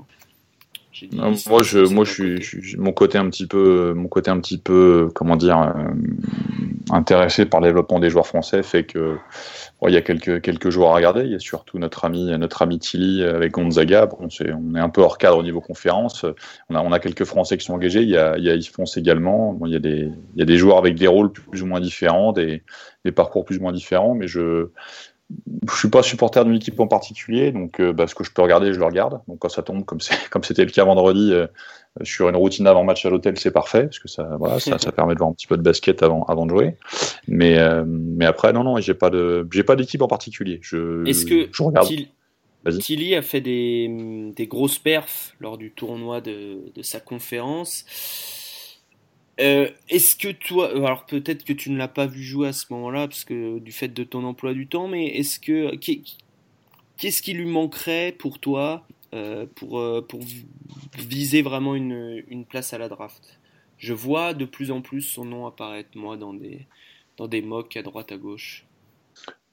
moi, 1.12 1.62
je, 1.62 1.78
moi, 1.92 2.04
je 2.04 2.40
suis, 2.40 2.76
mon 2.76 2.92
côté 2.92 3.18
un 3.18 3.28
petit 3.30 3.46
peu, 3.46 3.94
mon 3.94 4.08
côté 4.08 4.30
un 4.30 4.40
petit 4.40 4.58
peu, 4.58 5.08
comment 5.14 5.36
dire, 5.36 5.58
euh, 5.58 5.90
intéressé 6.90 7.46
par 7.46 7.60
le 7.60 7.68
développement 7.68 7.98
des 8.00 8.10
joueurs 8.10 8.26
français 8.26 8.62
fait 8.62 8.84
que 8.84 9.16
il 9.86 9.92
y 9.92 9.96
a 9.96 10.02
quelques 10.02 10.40
quelques 10.40 10.70
joueurs 10.70 10.90
à 10.90 10.94
regarder. 10.94 11.24
Il 11.24 11.32
y 11.32 11.34
a 11.34 11.38
surtout 11.38 11.78
notre 11.78 12.04
ami 12.04 12.26
notre 12.38 12.62
ami 12.62 12.78
Tilly 12.78 13.22
avec 13.22 13.52
Gonzaga. 13.52 14.08
on, 14.18 14.26
est, 14.26 14.52
on 14.52 14.74
est 14.74 14.80
un 14.80 14.88
peu 14.88 15.02
hors 15.02 15.18
cadre 15.18 15.38
au 15.38 15.42
niveau 15.42 15.60
conférence. 15.60 16.24
On 16.70 16.74
a 16.74 16.80
on 16.80 16.92
a 16.92 16.98
quelques 16.98 17.24
Français 17.24 17.56
qui 17.56 17.66
sont 17.66 17.74
engagés. 17.74 18.02
Il 18.02 18.08
y 18.08 18.16
a 18.16 18.36
il 18.38 18.44
y 18.44 18.50
a 18.50 18.56
également. 18.96 19.52
Bon, 19.52 19.66
il 19.66 19.72
y 19.72 19.76
a 19.76 19.80
des 19.80 20.10
il 20.34 20.38
y 20.38 20.42
a 20.42 20.46
des 20.46 20.56
joueurs 20.56 20.78
avec 20.78 20.96
des 20.96 21.06
rôles 21.06 21.30
plus 21.32 21.62
ou 21.62 21.66
moins 21.66 21.80
différents, 21.80 22.32
des 22.32 22.62
des 23.04 23.12
parcours 23.12 23.44
plus 23.44 23.58
ou 23.58 23.62
moins 23.62 23.72
différents, 23.72 24.14
mais 24.14 24.26
je 24.26 24.70
je 25.68 25.76
suis 25.76 25.88
pas 25.88 26.02
supporter 26.02 26.44
d'une 26.44 26.54
équipe 26.54 26.78
en 26.78 26.86
particulier, 26.86 27.50
donc 27.50 27.80
euh, 27.80 27.92
bah, 27.92 28.06
ce 28.06 28.14
que 28.14 28.24
je 28.24 28.30
peux 28.30 28.42
regarder, 28.42 28.72
je 28.72 28.78
le 28.78 28.84
regarde. 28.84 29.20
Donc 29.26 29.40
quand 29.40 29.48
ça 29.48 29.62
tombe, 29.62 29.84
comme 30.30 30.44
c'était 30.44 30.64
le 30.64 30.70
cas 30.70 30.84
vendredi, 30.84 31.32
euh, 31.32 31.46
sur 32.02 32.28
une 32.28 32.36
routine 32.36 32.66
avant 32.66 32.84
match 32.84 33.04
à 33.06 33.10
l'hôtel, 33.10 33.38
c'est 33.38 33.50
parfait 33.50 33.84
parce 33.84 33.98
que 33.98 34.08
ça, 34.08 34.36
voilà, 34.38 34.60
ça, 34.60 34.78
ça, 34.78 34.92
permet 34.92 35.14
de 35.14 35.18
voir 35.18 35.30
un 35.30 35.32
petit 35.32 35.46
peu 35.46 35.56
de 35.56 35.62
basket 35.62 36.02
avant, 36.02 36.24
avant 36.24 36.44
de 36.44 36.50
jouer. 36.50 36.76
Mais, 37.26 37.58
euh, 37.58 37.84
mais 37.86 38.26
après, 38.26 38.52
non, 38.52 38.64
non, 38.64 38.78
j'ai 38.78 38.94
pas 38.94 39.10
de, 39.10 39.48
j'ai 39.50 39.64
pas 39.64 39.76
d'équipe 39.76 40.02
en 40.02 40.08
particulier. 40.08 40.58
Je, 40.62 41.06
Est-ce 41.06 41.26
que 41.26 41.48
je 41.50 41.62
regarde. 41.62 41.88
Tilly 42.80 43.14
a 43.14 43.22
fait 43.22 43.40
des, 43.40 44.32
des 44.34 44.46
grosses 44.48 44.80
perfs 44.80 45.36
lors 45.38 45.56
du 45.56 45.70
tournoi 45.70 46.20
de, 46.20 46.72
de 46.74 46.82
sa 46.82 46.98
conférence. 46.98 47.84
Euh, 49.38 49.70
est-ce 49.88 50.16
que 50.16 50.28
toi, 50.32 50.70
alors 50.70 51.04
peut-être 51.04 51.44
que 51.44 51.52
tu 51.52 51.70
ne 51.70 51.76
l'as 51.76 51.88
pas 51.88 52.06
vu 52.06 52.22
jouer 52.22 52.48
à 52.48 52.52
ce 52.52 52.66
moment-là, 52.70 53.06
parce 53.06 53.24
que 53.24 53.58
du 53.58 53.72
fait 53.72 53.88
de 53.88 54.04
ton 54.04 54.24
emploi 54.24 54.54
du 54.54 54.66
temps, 54.66 54.88
mais 54.88 55.08
est-ce 55.08 55.38
que 55.38 55.74
qu'est-ce 55.76 57.22
qui 57.22 57.34
lui 57.34 57.46
manquerait 57.46 58.12
pour 58.18 58.38
toi 58.38 58.86
euh, 59.14 59.46
pour, 59.54 59.78
euh, 59.78 60.00
pour 60.00 60.20
viser 60.98 61.42
vraiment 61.42 61.74
une, 61.74 62.24
une, 62.28 62.46
place 62.46 62.72
à 62.72 62.78
la 62.78 62.88
draft? 62.88 63.38
Je 63.76 63.92
vois 63.92 64.32
de 64.32 64.46
plus 64.46 64.70
en 64.70 64.80
plus 64.80 65.02
son 65.02 65.26
nom 65.26 65.46
apparaître 65.46 65.90
moi 65.96 66.16
dans 66.16 66.32
des 66.32 66.66
dans 67.18 67.28
des 67.28 67.42
mocks 67.42 67.76
à 67.76 67.82
droite 67.82 68.12
à 68.12 68.16
gauche. 68.16 68.64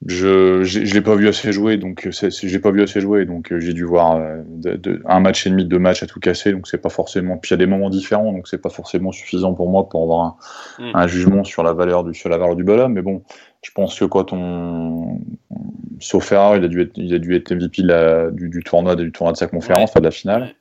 Je 0.06 0.64
je 0.64 0.92
l'ai 0.92 1.00
pas 1.00 1.14
vu 1.14 1.28
assez 1.28 1.50
jouer, 1.50 1.78
donc 1.78 2.08
j'ai 2.10 2.58
pas 2.58 2.70
vu 2.70 2.82
assez 2.82 3.00
jouer, 3.00 3.24
donc 3.24 3.52
euh, 3.52 3.60
j'ai 3.60 3.72
dû 3.72 3.84
voir 3.84 4.16
euh, 4.16 4.42
de, 4.46 5.00
un 5.06 5.20
match 5.20 5.46
et 5.46 5.50
demi, 5.50 5.64
deux 5.64 5.78
matchs 5.78 6.02
à 6.02 6.06
tout 6.06 6.20
casser, 6.20 6.52
donc 6.52 6.68
c'est 6.68 6.78
pas 6.82 6.90
forcément. 6.90 7.38
Puis 7.38 7.50
il 7.50 7.52
y 7.52 7.54
a 7.54 7.56
des 7.58 7.66
moments 7.66 7.88
différents, 7.88 8.32
donc 8.32 8.46
c'est 8.46 8.60
pas 8.60 8.68
forcément 8.68 9.12
suffisant 9.12 9.54
pour 9.54 9.70
moi 9.70 9.88
pour 9.88 10.02
avoir 10.02 10.20
un, 10.20 10.36
mm. 10.78 10.90
un, 10.92 11.06
jugement 11.06 11.44
sur 11.44 11.62
la 11.62 11.72
valeur 11.72 12.04
du 12.04 12.12
sur 12.12 12.28
la 12.28 12.36
valeur 12.36 12.54
du 12.54 12.64
bonhomme. 12.64 12.92
Mais 12.92 13.02
bon, 13.02 13.22
je 13.62 13.70
pense 13.70 13.98
que 13.98 14.04
quand 14.04 14.34
on, 14.34 15.20
sauf 16.00 16.32
erreur, 16.32 16.56
il 16.56 16.64
a 16.64 16.68
dû 16.68 16.82
être, 16.82 16.92
il 16.96 17.14
a 17.14 17.18
dû 17.18 17.34
être 17.34 17.54
MVP 17.54 17.82
du, 18.32 18.48
du, 18.50 18.62
tournoi, 18.62 18.96
du 18.96 19.10
tournoi 19.10 19.32
de 19.32 19.38
sa 19.38 19.46
conférence, 19.46 19.94
de 19.94 20.00
la 20.00 20.10
finale. 20.10 20.54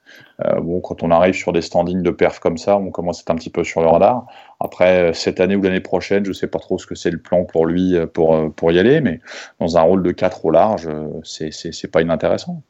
Euh, 0.45 0.59
bon, 0.61 0.79
quand 0.79 1.03
on 1.03 1.11
arrive 1.11 1.33
sur 1.33 1.53
des 1.53 1.61
standings 1.61 2.01
de 2.01 2.11
perf 2.11 2.39
comme 2.39 2.57
ça, 2.57 2.77
on 2.77 2.91
commence 2.91 3.19
à 3.19 3.21
être 3.21 3.31
un 3.31 3.35
petit 3.35 3.49
peu 3.49 3.63
sur 3.63 3.81
le 3.81 3.87
radar. 3.87 4.25
Après, 4.59 5.09
euh, 5.09 5.13
cette 5.13 5.39
année 5.39 5.55
ou 5.55 5.61
l'année 5.61 5.81
prochaine, 5.81 6.25
je 6.25 6.31
sais 6.31 6.47
pas 6.47 6.59
trop 6.59 6.77
ce 6.77 6.87
que 6.87 6.95
c'est 6.95 7.11
le 7.11 7.17
plan 7.17 7.43
pour 7.45 7.65
lui 7.65 7.95
euh, 7.95 8.05
pour, 8.05 8.53
pour 8.53 8.71
y 8.71 8.79
aller, 8.79 9.01
mais 9.01 9.19
dans 9.59 9.77
un 9.77 9.81
rôle 9.81 10.03
de 10.03 10.11
4 10.11 10.45
au 10.45 10.51
large, 10.51 10.89
c'est, 11.23 11.51
c'est, 11.51 11.87
pas 11.87 12.01
inintéressant. 12.01 12.61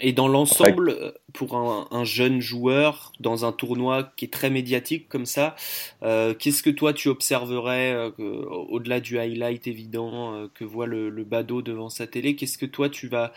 Et 0.00 0.12
dans 0.12 0.28
l'ensemble, 0.28 1.14
pour 1.32 1.56
un, 1.56 2.04
jeune 2.04 2.40
joueur 2.40 3.12
dans 3.18 3.46
un 3.46 3.52
tournoi 3.52 4.12
qui 4.16 4.26
est 4.26 4.32
très 4.32 4.50
médiatique 4.50 5.08
comme 5.08 5.26
ça, 5.26 5.54
qu'est-ce 6.02 6.62
que 6.62 6.70
toi 6.70 6.92
tu 6.92 7.08
observerais 7.08 8.12
au-delà 8.18 9.00
du 9.00 9.18
highlight 9.18 9.66
évident 9.66 10.48
que 10.54 10.64
voit 10.64 10.86
le, 10.86 11.08
le 11.08 11.24
badaud 11.24 11.62
devant 11.62 11.88
sa 11.88 12.06
télé 12.06 12.36
Qu'est-ce 12.36 12.58
que 12.58 12.66
toi 12.66 12.90
tu 12.90 13.08
vas 13.08 13.32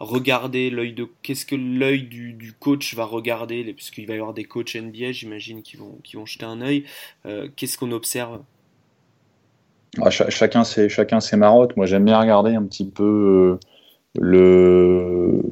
regarder 0.00 0.70
l'œil 0.70 0.92
de 0.92 1.08
qu'est-ce 1.22 1.46
que 1.46 1.54
l'œil 1.54 2.02
du, 2.02 2.52
coach 2.58 2.94
va 2.94 3.04
regarder? 3.04 3.72
Puisqu'il 3.72 4.06
va 4.06 4.14
y 4.14 4.18
avoir 4.18 4.34
des 4.34 4.44
coachs 4.44 4.74
NBA 4.74 5.12
j'imagine 5.12 5.62
qui 5.62 5.76
vont 5.76 5.98
qui 6.02 6.16
vont 6.16 6.26
jeter 6.26 6.44
un 6.44 6.60
œil. 6.60 6.84
Euh, 7.26 7.48
qu'est-ce 7.56 7.78
qu'on 7.78 7.92
observe? 7.92 8.40
Ah, 10.00 10.10
chacun 10.10 10.64
c'est 10.64 10.88
chacun 10.88 11.20
ses 11.20 11.36
marottes. 11.36 11.76
Moi 11.76 11.86
j'aime 11.86 12.04
bien 12.04 12.20
regarder 12.20 12.54
un 12.54 12.64
petit 12.64 12.88
peu 12.88 13.58
euh, 14.16 14.20
le, 14.20 15.42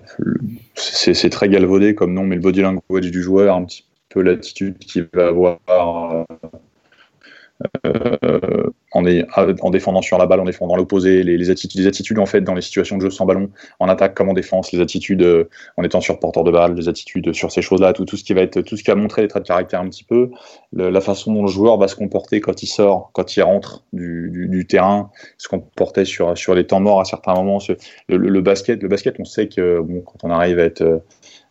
c'est 0.74 1.30
très 1.30 1.48
galvaudé 1.48 1.94
comme 1.94 2.14
nom 2.14 2.24
mais 2.24 2.36
le 2.36 2.42
body 2.42 2.62
language 2.62 3.10
du 3.10 3.22
joueur 3.22 3.56
un 3.56 3.64
petit 3.64 3.84
peu 4.08 4.22
l'attitude 4.22 4.78
qu'il 4.78 5.08
va 5.12 5.28
avoir 5.28 6.26
euh, 7.86 8.70
euh, 8.94 9.22
en, 9.36 9.54
en, 9.60 9.70
défendant 9.70 10.02
sur 10.02 10.18
la 10.18 10.26
balle, 10.26 10.40
en 10.40 10.44
défendant 10.44 10.76
l'opposé, 10.76 11.22
les, 11.22 11.50
attitudes, 11.50 11.80
les 11.80 11.86
attitudes 11.86 12.18
en 12.18 12.26
fait 12.26 12.42
dans 12.42 12.54
les 12.54 12.60
situations 12.60 12.96
de 12.96 13.02
jeu 13.02 13.10
sans 13.10 13.24
ballon, 13.24 13.50
en 13.80 13.88
attaque 13.88 14.14
comme 14.14 14.28
en 14.28 14.34
défense, 14.34 14.72
les 14.72 14.80
attitudes 14.80 15.22
euh, 15.22 15.48
en 15.76 15.82
étant 15.82 16.00
sur 16.00 16.18
porteur 16.18 16.44
de 16.44 16.50
balle, 16.50 16.74
les 16.74 16.88
attitudes 16.88 17.32
sur 17.32 17.50
ces 17.50 17.62
choses-là, 17.62 17.92
tout, 17.92 18.04
ce 18.16 18.24
qui 18.24 18.34
va 18.34 18.42
être, 18.42 18.60
tout 18.60 18.76
ce 18.76 18.82
qui 18.82 18.90
a 18.90 18.94
montré 18.94 19.22
les 19.22 19.28
traits 19.28 19.44
de 19.44 19.48
caractère 19.48 19.80
un 19.80 19.88
petit 19.88 20.04
peu, 20.04 20.30
la 20.72 21.00
façon 21.00 21.32
dont 21.32 21.42
le 21.42 21.48
joueur 21.48 21.78
va 21.78 21.88
se 21.88 21.96
comporter 21.96 22.40
quand 22.40 22.62
il 22.62 22.66
sort, 22.66 23.10
quand 23.12 23.36
il 23.36 23.42
rentre 23.42 23.84
du, 23.92 24.48
du, 24.48 24.66
terrain, 24.66 25.10
se 25.38 25.48
comporter 25.48 26.04
sur 26.04 26.36
sur 26.36 26.54
les 26.54 26.66
temps 26.66 26.80
morts 26.80 27.00
à 27.00 27.04
certains 27.04 27.34
moments. 27.34 27.58
Le, 28.08 28.40
basket, 28.40 28.82
le 28.82 28.88
basket, 28.88 29.16
on 29.18 29.24
sait 29.24 29.48
que 29.48 29.80
bon, 29.80 30.00
quand 30.00 30.24
on 30.24 30.30
arrive 30.30 30.58
à 30.58 30.64
être 30.64 31.02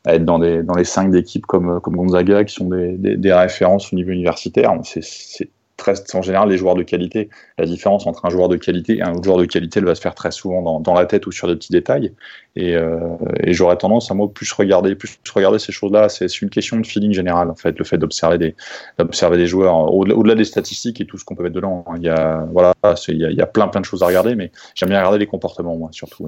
à 0.05 0.15
être 0.15 0.25
dans, 0.25 0.39
les 0.39 0.83
cinq 0.83 1.11
d'équipes 1.11 1.45
comme, 1.45 1.79
Gonzaga, 1.79 2.43
qui 2.43 2.55
sont 2.55 2.69
des, 2.69 2.97
des, 2.97 3.17
des 3.17 3.33
références 3.33 3.93
au 3.93 3.95
niveau 3.95 4.11
universitaire. 4.11 4.73
C'est 4.83 5.49
très, 5.81 6.15
en 6.15 6.21
général 6.21 6.47
des 6.47 6.57
joueurs 6.57 6.75
de 6.75 6.83
qualité. 6.83 7.29
La 7.57 7.65
différence 7.65 8.07
entre 8.07 8.25
un 8.25 8.29
joueur 8.29 8.47
de 8.47 8.55
qualité 8.55 8.97
et 8.97 9.01
un 9.01 9.11
autre 9.11 9.23
joueur 9.23 9.37
de 9.37 9.45
qualité, 9.45 9.79
elle 9.79 9.85
va 9.85 9.95
se 9.95 10.01
faire 10.01 10.15
très 10.15 10.31
souvent 10.31 10.79
dans, 10.79 10.93
la 10.93 11.05
tête 11.05 11.25
ou 11.27 11.31
sur 11.31 11.47
des 11.47 11.55
petits 11.55 11.71
détails. 11.71 12.13
Et, 12.55 12.75
euh, 12.75 12.99
et 13.43 13.53
j'aurais 13.53 13.77
tendance 13.77 14.11
à 14.11 14.13
moi 14.13 14.31
plus 14.33 14.51
regarder, 14.53 14.95
plus 14.95 15.17
regarder 15.33 15.59
ces 15.59 15.71
choses-là. 15.71 16.09
C'est 16.09 16.41
une 16.41 16.49
question 16.49 16.77
de 16.77 16.85
feeling 16.85 17.13
général, 17.13 17.49
en 17.49 17.55
fait, 17.55 17.77
le 17.77 17.85
fait 17.85 17.97
d'observer 17.97 18.37
des, 18.37 18.55
des 18.97 19.47
joueurs 19.47 19.93
au-delà 19.93 20.35
des 20.35 20.45
statistiques 20.45 21.01
et 21.01 21.05
tout 21.05 21.17
ce 21.17 21.25
qu'on 21.25 21.35
peut 21.35 21.43
mettre 21.43 21.55
dedans. 21.55 21.83
Hein. 21.87 21.95
Il 21.97 22.03
y 22.03 22.09
a, 22.09 22.45
voilà, 22.51 22.73
il 23.07 23.17
y 23.17 23.41
a, 23.41 23.45
plein, 23.45 23.67
plein 23.67 23.81
de 23.81 23.85
choses 23.85 24.03
à 24.03 24.07
regarder, 24.07 24.35
mais 24.35 24.51
j'aime 24.75 24.89
bien 24.89 24.99
regarder 24.99 25.19
les 25.19 25.27
comportements, 25.27 25.75
moi, 25.75 25.89
surtout. 25.91 26.27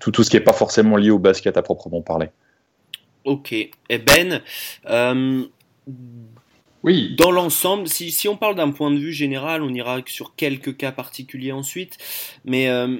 tout, 0.00 0.10
tout 0.10 0.22
ce 0.22 0.30
qui 0.30 0.36
n'est 0.36 0.42
pas 0.42 0.52
forcément 0.52 0.96
lié 0.96 1.10
au 1.10 1.18
basket 1.18 1.56
à 1.56 1.62
proprement 1.62 2.00
parler. 2.00 2.28
Ok. 3.24 3.52
Et 3.52 3.70
eh 3.88 3.98
Ben, 3.98 4.40
euh, 4.90 5.44
Dans 7.16 7.30
l'ensemble, 7.30 7.88
si, 7.88 8.10
si, 8.10 8.28
on 8.28 8.36
parle 8.36 8.56
d'un 8.56 8.70
point 8.70 8.90
de 8.90 8.98
vue 8.98 9.12
général, 9.12 9.62
on 9.62 9.72
ira 9.72 10.00
sur 10.06 10.34
quelques 10.34 10.76
cas 10.76 10.92
particuliers 10.92 11.52
ensuite, 11.52 11.96
mais 12.44 12.68
euh, 12.68 12.98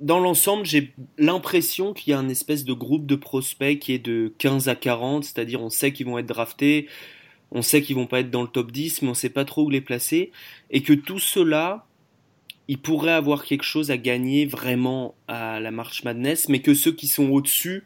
dans 0.00 0.18
l'ensemble, 0.18 0.64
j'ai 0.64 0.92
l'impression 1.16 1.92
qu'il 1.92 2.10
y 2.10 2.14
a 2.14 2.18
un 2.18 2.28
espèce 2.28 2.64
de 2.64 2.72
groupe 2.72 3.06
de 3.06 3.14
prospects 3.14 3.78
qui 3.78 3.92
est 3.92 3.98
de 3.98 4.32
15 4.38 4.68
à 4.68 4.74
40, 4.74 5.24
c'est-à-dire 5.24 5.62
on 5.62 5.70
sait 5.70 5.92
qu'ils 5.92 6.06
vont 6.06 6.18
être 6.18 6.26
draftés, 6.26 6.88
on 7.52 7.62
sait 7.62 7.82
qu'ils 7.82 7.96
vont 7.96 8.06
pas 8.06 8.20
être 8.20 8.30
dans 8.30 8.42
le 8.42 8.48
top 8.48 8.72
10, 8.72 9.02
mais 9.02 9.08
on 9.08 9.14
sait 9.14 9.30
pas 9.30 9.44
trop 9.44 9.64
où 9.64 9.70
les 9.70 9.80
placer, 9.80 10.32
et 10.70 10.82
que 10.82 10.92
tout 10.92 11.18
cela, 11.18 11.86
ils 12.66 12.78
pourraient 12.78 13.12
avoir 13.12 13.44
quelque 13.44 13.64
chose 13.64 13.90
à 13.90 13.98
gagner 13.98 14.46
vraiment 14.46 15.14
à 15.28 15.60
la 15.60 15.70
March 15.70 16.02
Madness, 16.02 16.48
mais 16.48 16.60
que 16.60 16.74
ceux 16.74 16.92
qui 16.92 17.06
sont 17.06 17.28
au-dessus, 17.30 17.84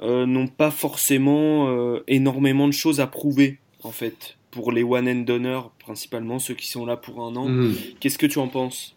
euh, 0.00 0.26
n'ont 0.26 0.48
pas 0.48 0.70
forcément 0.70 1.68
euh, 1.68 2.02
énormément 2.08 2.66
de 2.66 2.72
choses 2.72 2.98
à 3.00 3.06
prouver, 3.06 3.58
en 3.84 3.90
fait, 3.90 4.36
pour 4.50 4.72
les 4.72 4.82
one 4.82 5.08
and 5.08 5.24
donners, 5.24 5.62
principalement 5.78 6.38
ceux 6.38 6.54
qui 6.54 6.68
sont 6.68 6.86
là 6.86 6.96
pour 6.96 7.24
un 7.24 7.34
an. 7.36 7.46
Mhm. 7.46 7.74
Qu'est-ce 8.00 8.18
que 8.18 8.26
tu 8.26 8.38
en 8.38 8.48
penses? 8.48 8.94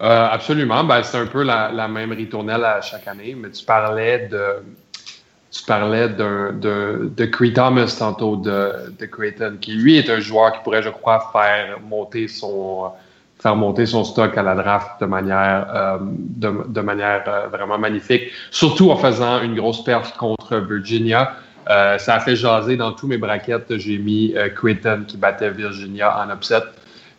Euh, 0.00 0.28
Absolument, 0.30 0.82
ben, 0.84 1.02
c'est 1.02 1.18
un 1.18 1.26
peu 1.26 1.42
la, 1.42 1.88
même 1.88 2.12
ritournelle 2.12 2.64
à 2.64 2.80
chaque 2.80 3.06
année, 3.06 3.36
mais 3.38 3.50
tu 3.50 3.64
parlais 3.64 4.28
de 4.28 4.62
tu 5.52 5.64
parlais 5.64 6.08
de, 6.08 6.52
de, 6.58 7.12
de 7.14 7.24
Cree 7.26 7.52
Thomas 7.52 7.94
tantôt 7.98 8.36
de, 8.36 8.94
de 8.98 9.04
Creighton, 9.04 9.58
qui 9.60 9.74
lui 9.74 9.98
est 9.98 10.08
un 10.08 10.18
joueur 10.18 10.52
qui 10.54 10.60
pourrait, 10.64 10.82
je 10.82 10.88
crois, 10.88 11.30
faire 11.30 11.78
monter 11.78 12.26
son, 12.26 12.90
faire 13.38 13.54
monter 13.54 13.84
son 13.84 14.02
stock 14.02 14.36
à 14.38 14.42
la 14.42 14.54
draft 14.54 15.00
de 15.00 15.06
manière, 15.06 15.66
euh, 15.74 15.98
de, 16.00 16.64
de, 16.68 16.80
manière 16.80 17.24
euh, 17.26 17.48
vraiment 17.48 17.76
magnifique, 17.76 18.30
surtout 18.50 18.90
en 18.90 18.96
faisant 18.96 19.42
une 19.42 19.54
grosse 19.54 19.84
perte 19.84 20.16
contre 20.16 20.56
Virginia. 20.56 21.34
Euh, 21.70 21.98
ça 21.98 22.16
a 22.16 22.20
fait 22.20 22.36
jaser 22.36 22.76
dans 22.76 22.92
tous 22.92 23.06
mes 23.06 23.18
braquettes. 23.18 23.76
J'ai 23.78 23.98
mis 23.98 24.34
euh, 24.36 24.48
Quinton 24.50 25.04
qui 25.06 25.16
battait 25.16 25.50
Virginia 25.50 26.24
en 26.24 26.34
upset. 26.34 26.62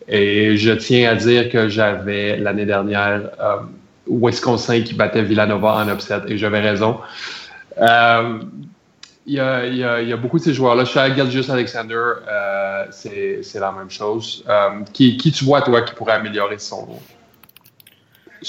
Et 0.06 0.56
je 0.56 0.72
tiens 0.72 1.10
à 1.10 1.14
dire 1.14 1.48
que 1.48 1.68
j'avais 1.68 2.36
l'année 2.36 2.66
dernière 2.66 3.22
Wisconsin 4.06 4.82
qui 4.82 4.92
battait 4.92 5.22
Villanova 5.22 5.76
en 5.76 5.88
upset 5.88 6.20
et 6.28 6.36
j'avais 6.36 6.60
raison 6.60 6.98
il 9.26 9.34
y, 9.34 9.40
a, 9.40 9.66
il, 9.66 9.76
y 9.76 9.84
a, 9.84 10.02
il 10.02 10.08
y, 10.08 10.12
a, 10.12 10.16
beaucoup 10.16 10.38
de 10.38 10.44
ces 10.44 10.52
joueurs-là. 10.52 10.84
Shai 10.84 11.14
Gilgis 11.14 11.50
Alexander, 11.50 11.94
euh, 12.28 12.84
c'est 12.90 13.54
la 13.54 13.72
même 13.72 13.90
chose. 13.90 14.44
Euh, 14.48 14.82
qui, 14.92 15.16
qui, 15.16 15.32
tu 15.32 15.44
vois, 15.44 15.62
toi, 15.62 15.82
qui 15.82 15.94
pourrait 15.94 16.12
améliorer 16.12 16.58
son, 16.58 16.86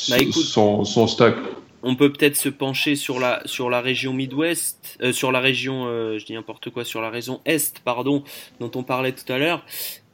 bah, 0.09 0.17
son, 0.31 0.83
son, 0.83 1.07
stock? 1.07 1.35
On 1.87 1.95
peut 1.95 2.11
peut-être 2.11 2.35
se 2.35 2.49
pencher 2.49 2.95
sur 2.95 3.19
la, 3.19 3.43
sur 3.45 3.69
la 3.69 3.79
région 3.79 4.11
Midwest, 4.11 4.97
euh, 5.03 5.13
sur 5.13 5.31
la 5.31 5.39
région, 5.39 5.85
euh, 5.85 6.17
je 6.17 6.25
dis 6.25 6.33
n'importe 6.33 6.71
quoi, 6.71 6.83
sur 6.83 6.99
la 6.99 7.11
région 7.11 7.41
Est, 7.45 7.77
pardon, 7.77 8.23
dont 8.59 8.71
on 8.73 8.81
parlait 8.81 9.11
tout 9.11 9.31
à 9.31 9.37
l'heure. 9.37 9.63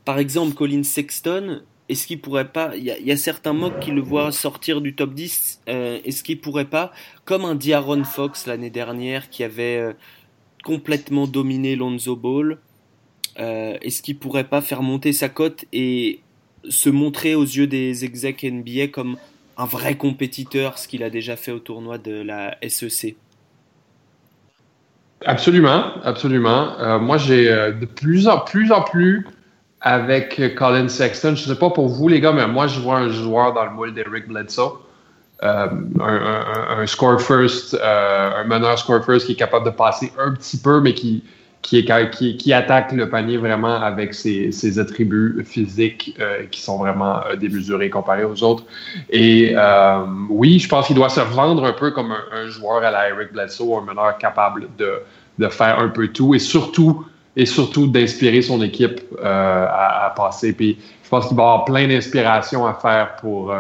Par 0.03 0.19
exemple, 0.19 0.53
Colin 0.53 0.83
Sexton, 0.83 1.61
est-ce 1.87 2.07
qu'il 2.07 2.19
pourrait 2.19 2.51
pas, 2.51 2.75
il 2.75 2.83
y, 2.83 3.11
a, 3.11 3.15
certains 3.15 3.53
mocks 3.53 3.79
qui 3.79 3.91
le 3.91 4.01
voient 4.01 4.33
sortir 4.33 4.81
du 4.81 4.95
top 4.95 5.13
10, 5.13 5.61
euh, 5.69 5.99
est-ce 6.03 6.23
qu'il 6.23 6.41
pourrait 6.41 6.69
pas, 6.69 6.91
comme 7.23 7.45
un 7.45 7.55
Diaron 7.55 8.03
Fox 8.03 8.47
l'année 8.47 8.69
dernière 8.69 9.29
qui 9.29 9.45
avait 9.45 9.95
complètement 10.65 11.25
dominé 11.25 11.77
Lonzo 11.77 12.17
Ball, 12.17 12.57
est-ce 13.37 14.01
qu'il 14.01 14.17
pourrait 14.17 14.49
pas 14.49 14.59
faire 14.59 14.83
monter 14.83 15.13
sa 15.13 15.29
cote 15.29 15.63
et 15.71 16.19
se 16.67 16.89
montrer 16.89 17.33
aux 17.33 17.45
yeux 17.45 17.67
des 17.67 18.03
execs 18.03 18.43
NBA 18.43 18.89
comme 18.89 19.15
un 19.57 19.65
vrai 19.65 19.95
compétiteur, 19.95 20.77
ce 20.77 20.87
qu'il 20.87 21.03
a 21.03 21.09
déjà 21.09 21.35
fait 21.35 21.51
au 21.51 21.59
tournoi 21.59 21.97
de 21.97 22.21
la 22.21 22.57
SEC 22.67 23.15
Absolument, 25.25 25.83
absolument. 26.03 26.79
Euh, 26.79 26.97
moi, 26.99 27.17
j'ai 27.17 27.51
euh, 27.51 27.71
de 27.71 27.85
plus 27.85 28.27
en 28.27 28.39
plus 28.39 28.71
en 28.71 28.81
plus 28.81 29.27
avec 29.81 30.55
Colin 30.55 30.87
Sexton. 30.87 31.35
Je 31.35 31.47
ne 31.47 31.53
sais 31.53 31.59
pas 31.59 31.69
pour 31.69 31.89
vous, 31.89 32.07
les 32.07 32.19
gars, 32.19 32.31
mais 32.31 32.47
moi, 32.47 32.67
je 32.67 32.79
vois 32.79 32.97
un 32.97 33.09
joueur 33.09 33.53
dans 33.53 33.65
le 33.65 33.71
moule 33.71 33.93
d'Eric 33.93 34.27
Bledsoe. 34.27 34.79
Euh, 35.43 35.67
un, 35.99 36.85
score 36.87 37.19
first, 37.19 37.75
un 37.83 38.43
meneur 38.45 38.77
score 38.77 39.03
first 39.03 39.25
qui 39.25 39.33
est 39.33 39.35
capable 39.35 39.65
de 39.65 39.71
passer 39.71 40.11
un 40.19 40.33
petit 40.33 40.57
peu, 40.57 40.81
mais 40.81 40.93
qui, 40.93 41.23
qui, 41.61 41.77
est, 41.77 42.09
qui, 42.11 42.37
qui 42.37 42.53
attaque 42.53 42.91
le 42.91 43.09
panier 43.09 43.37
vraiment 43.37 43.81
avec 43.81 44.13
ses, 44.13 44.51
ses 44.51 44.79
attributs 44.79 45.43
physiques 45.45 46.15
euh, 46.19 46.45
qui 46.49 46.61
sont 46.61 46.77
vraiment 46.77 47.21
démesurés 47.39 47.89
comparés 47.89 48.23
aux 48.23 48.43
autres. 48.43 48.63
Et 49.09 49.55
oui, 50.29 50.59
je 50.59 50.67
pense 50.67 50.87
qu'il 50.87 50.95
doit 50.95 51.09
se 51.09 51.19
vendre 51.19 51.65
un 51.65 51.73
peu 51.73 51.91
comme 51.91 52.11
un, 52.11 52.47
joueur 52.47 52.83
à 52.83 52.91
la 52.91 53.09
Eric 53.09 53.33
Bledsoe, 53.33 53.77
un 53.77 53.85
meneur 53.85 54.17
capable 54.17 54.67
de, 54.77 55.01
de 55.37 55.47
faire 55.47 55.79
un 55.79 55.89
peu 55.89 56.07
tout 56.07 56.33
et 56.35 56.39
surtout 56.39 57.05
et 57.37 57.45
surtout 57.45 57.87
d'inspirer 57.87 58.41
son 58.41 58.61
équipe 58.61 58.99
à, 59.23 60.07
à, 60.07 60.09
passer. 60.09 60.51
Puis 60.53 60.77
je 61.03 61.09
pense 61.09 61.27
qu'il 61.27 61.37
va 61.37 61.43
avoir 61.43 61.65
plein 61.65 61.87
d'inspiration 61.87 62.65
à 62.65 62.73
faire 62.73 63.15
pour, 63.17 63.53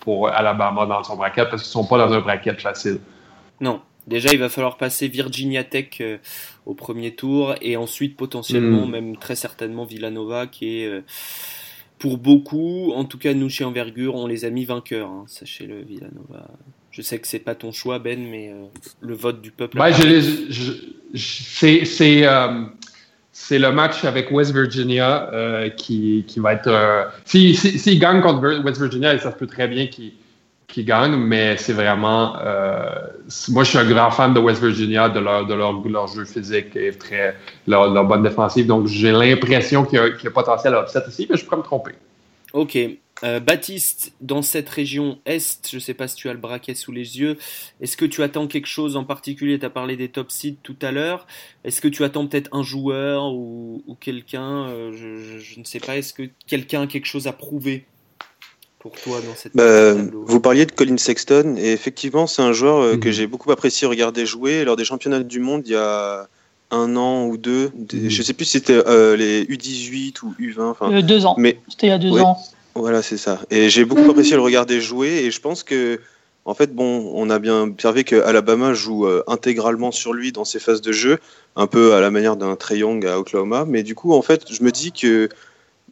pour 0.00 0.28
Alabama 0.28 0.86
dans 0.86 1.02
son 1.02 1.16
bracket 1.16 1.50
parce 1.50 1.62
qu'ils 1.62 1.70
sont 1.70 1.84
pas 1.84 1.98
dans 1.98 2.12
un 2.12 2.20
bracket 2.20 2.60
facile. 2.60 2.98
Non. 3.60 3.80
Déjà, 4.08 4.30
il 4.32 4.38
va 4.38 4.48
falloir 4.48 4.78
passer 4.78 5.06
Virginia 5.06 5.64
Tech 5.64 5.88
euh, 6.00 6.16
au 6.64 6.72
premier 6.72 7.14
tour 7.14 7.54
et 7.60 7.76
ensuite 7.76 8.16
potentiellement, 8.16 8.86
mm. 8.86 8.90
même 8.90 9.16
très 9.18 9.36
certainement 9.36 9.84
Villanova 9.84 10.46
qui 10.46 10.80
est 10.80 10.86
euh, 10.86 11.02
pour 11.98 12.16
beaucoup, 12.16 12.92
en 12.94 13.04
tout 13.04 13.18
cas 13.18 13.34
nous 13.34 13.50
chez 13.50 13.64
Envergure, 13.64 14.14
on 14.14 14.26
les 14.26 14.46
a 14.46 14.50
mis 14.50 14.64
vainqueurs. 14.64 15.10
Hein, 15.10 15.24
Sachez-le, 15.26 15.82
Villanova. 15.82 16.48
Je 16.90 17.02
sais 17.02 17.18
que 17.18 17.26
c'est 17.26 17.38
pas 17.38 17.54
ton 17.54 17.70
choix, 17.70 17.98
Ben, 17.98 18.18
mais 18.18 18.48
euh, 18.48 18.64
le 19.00 19.14
vote 19.14 19.42
du 19.42 19.50
peuple. 19.50 19.78
Ouais, 19.78 19.92
c'est 21.14 22.24
c'est 23.30 23.58
le 23.60 23.70
match 23.70 24.04
avec 24.04 24.32
West 24.32 24.52
Virginia 24.52 25.30
qui, 25.76 26.24
qui, 26.26 26.40
va 26.40 26.54
être. 26.54 27.12
S'ils 27.24 27.56
si, 27.56 27.78
si, 27.78 27.98
gagnent 27.98 28.20
contre 28.20 28.64
West 28.64 28.80
Virginia, 28.80 29.16
ça 29.18 29.30
se 29.32 29.36
peut 29.36 29.46
très 29.46 29.68
bien 29.68 29.86
qu'ils 29.86 30.12
qu 30.68 30.84
gagnent, 30.84 31.16
mais 31.16 31.56
c'est 31.56 31.72
vraiment. 31.72 32.36
Euh, 32.40 32.90
moi, 33.48 33.64
je 33.64 33.70
suis 33.70 33.78
un 33.78 33.88
grand 33.88 34.10
fan 34.10 34.34
de 34.34 34.38
West 34.38 34.62
Virginia, 34.62 35.08
de 35.08 35.18
leur, 35.18 35.46
de 35.46 35.54
leur, 35.54 35.72
leur 35.88 36.06
jeu 36.06 36.24
physique 36.24 36.76
et 36.76 36.92
très, 36.92 37.34
leur, 37.66 38.04
bonne 38.04 38.22
défensive. 38.22 38.66
Donc, 38.66 38.86
j'ai 38.86 39.10
l'impression 39.10 39.84
qu'il 39.84 39.98
y, 39.98 40.26
a 40.26 40.30
potentiel 40.30 40.74
à 40.74 40.82
upset 40.82 41.02
aussi, 41.06 41.26
mais 41.28 41.36
je 41.36 41.44
pourrais 41.44 41.56
me 41.56 41.62
tromper. 41.62 41.92
Ok. 42.52 42.78
Euh, 43.24 43.40
Baptiste, 43.40 44.12
dans 44.20 44.42
cette 44.42 44.68
région 44.68 45.18
Est, 45.26 45.68
je 45.68 45.76
ne 45.76 45.80
sais 45.80 45.94
pas 45.94 46.06
si 46.06 46.14
tu 46.14 46.28
as 46.28 46.32
le 46.32 46.38
braquet 46.38 46.74
sous 46.74 46.92
les 46.92 47.18
yeux, 47.18 47.36
est-ce 47.80 47.96
que 47.96 48.04
tu 48.04 48.22
attends 48.22 48.46
quelque 48.46 48.68
chose 48.68 48.96
en 48.96 49.04
particulier? 49.04 49.58
Tu 49.58 49.66
as 49.66 49.70
parlé 49.70 49.96
des 49.96 50.08
top 50.08 50.30
seeds 50.30 50.56
tout 50.62 50.76
à 50.82 50.92
l'heure. 50.92 51.26
Est-ce 51.64 51.80
que 51.80 51.88
tu 51.88 52.04
attends 52.04 52.26
peut-être 52.28 52.48
un 52.54 52.62
joueur 52.62 53.32
ou, 53.32 53.82
quelqu'un? 54.00 54.68
Euh, 54.68 54.92
je, 54.92 55.58
ne 55.58 55.64
sais 55.64 55.80
pas. 55.80 55.96
Est-ce 55.96 56.12
que 56.12 56.30
quelqu'un 56.46 56.82
a 56.82 56.86
quelque 56.86 57.06
chose 57.06 57.26
à 57.26 57.32
prouver? 57.32 57.86
Pour 58.78 58.92
toi 58.92 59.20
dans 59.20 59.34
cette 59.34 59.54
bah, 59.54 59.94
Vous 59.94 60.40
parliez 60.40 60.66
de 60.66 60.72
Colin 60.72 60.96
Sexton 60.96 61.56
et 61.58 61.72
effectivement, 61.72 62.26
c'est 62.26 62.42
un 62.42 62.52
joueur 62.52 62.78
euh, 62.78 62.96
que 62.96 63.08
mhm. 63.08 63.14
j'ai 63.14 63.26
beaucoup 63.26 63.50
apprécié 63.50 63.86
regarder 63.86 64.26
jouer 64.26 64.64
lors 64.64 64.76
des 64.76 64.84
championnats 64.84 65.20
du 65.20 65.40
monde 65.40 65.62
il 65.66 65.72
y 65.72 65.76
a 65.76 66.28
un 66.70 66.96
an 66.96 67.26
ou 67.26 67.36
deux. 67.36 67.70
Mhm. 67.74 68.08
Je 68.08 68.18
ne 68.18 68.22
sais 68.22 68.32
plus 68.32 68.44
si 68.44 68.58
c'était 68.58 68.76
les 69.16 69.44
U18 69.44 70.22
ou 70.22 70.34
U20. 70.38 70.62
Enfin, 70.62 71.02
deux 71.02 71.26
ans. 71.26 71.34
Mais 71.38 71.60
c'était 71.68 71.88
il 71.88 71.90
y 71.90 71.92
a 71.92 71.98
deux 71.98 72.12
ans. 72.18 72.38
Voilà, 72.78 73.02
c'est 73.02 73.16
ça. 73.16 73.40
Et 73.50 73.68
j'ai 73.68 73.84
beaucoup 73.84 74.08
apprécié 74.10 74.36
le 74.36 74.42
regarder 74.42 74.80
jouer 74.80 75.24
et 75.24 75.30
je 75.30 75.40
pense 75.40 75.62
que, 75.62 76.00
en 76.44 76.54
fait, 76.54 76.74
bon, 76.74 77.10
on 77.14 77.28
a 77.28 77.38
bien 77.38 77.62
observé 77.62 78.04
que 78.04 78.16
Alabama 78.22 78.72
joue 78.72 79.06
euh, 79.06 79.24
intégralement 79.26 79.90
sur 79.90 80.12
lui 80.12 80.32
dans 80.32 80.44
ses 80.44 80.60
phases 80.60 80.80
de 80.80 80.92
jeu, 80.92 81.18
un 81.56 81.66
peu 81.66 81.94
à 81.94 82.00
la 82.00 82.10
manière 82.10 82.36
d'un 82.36 82.54
Trey 82.56 82.78
Young 82.78 83.04
à 83.04 83.18
Oklahoma. 83.18 83.64
Mais 83.66 83.82
du 83.82 83.94
coup, 83.94 84.14
en 84.14 84.22
fait, 84.22 84.44
je 84.50 84.62
me 84.62 84.70
dis 84.70 84.92
que 84.92 85.28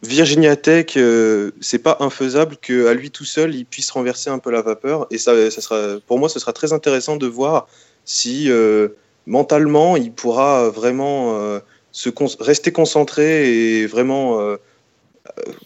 Virginia 0.03 0.57
Tech, 0.57 0.97
euh, 0.97 1.53
c'est 1.61 1.78
pas 1.78 1.97
infaisable 2.01 2.57
qu'à 2.57 2.92
lui 2.94 3.11
tout 3.11 3.24
seul, 3.24 3.55
il 3.55 3.64
puisse 3.64 3.90
renverser 3.90 4.30
un 4.30 4.38
peu 4.38 4.51
la 4.51 4.62
vapeur. 4.62 5.07
Et 5.11 5.18
ça, 5.18 5.51
ça 5.51 5.61
sera, 5.61 6.01
pour 6.07 6.18
moi, 6.18 6.28
ce 6.28 6.38
sera 6.38 6.53
très 6.53 6.72
intéressant 6.72 7.16
de 7.16 7.26
voir 7.26 7.66
si 8.05 8.51
euh, 8.51 8.88
mentalement 9.26 9.97
il 9.97 10.12
pourra 10.12 10.68
vraiment 10.68 11.38
euh, 11.38 11.61
se 11.92 12.11
rester 12.40 12.72
concentré 12.72 13.80
et 13.80 13.86
vraiment 13.86 14.57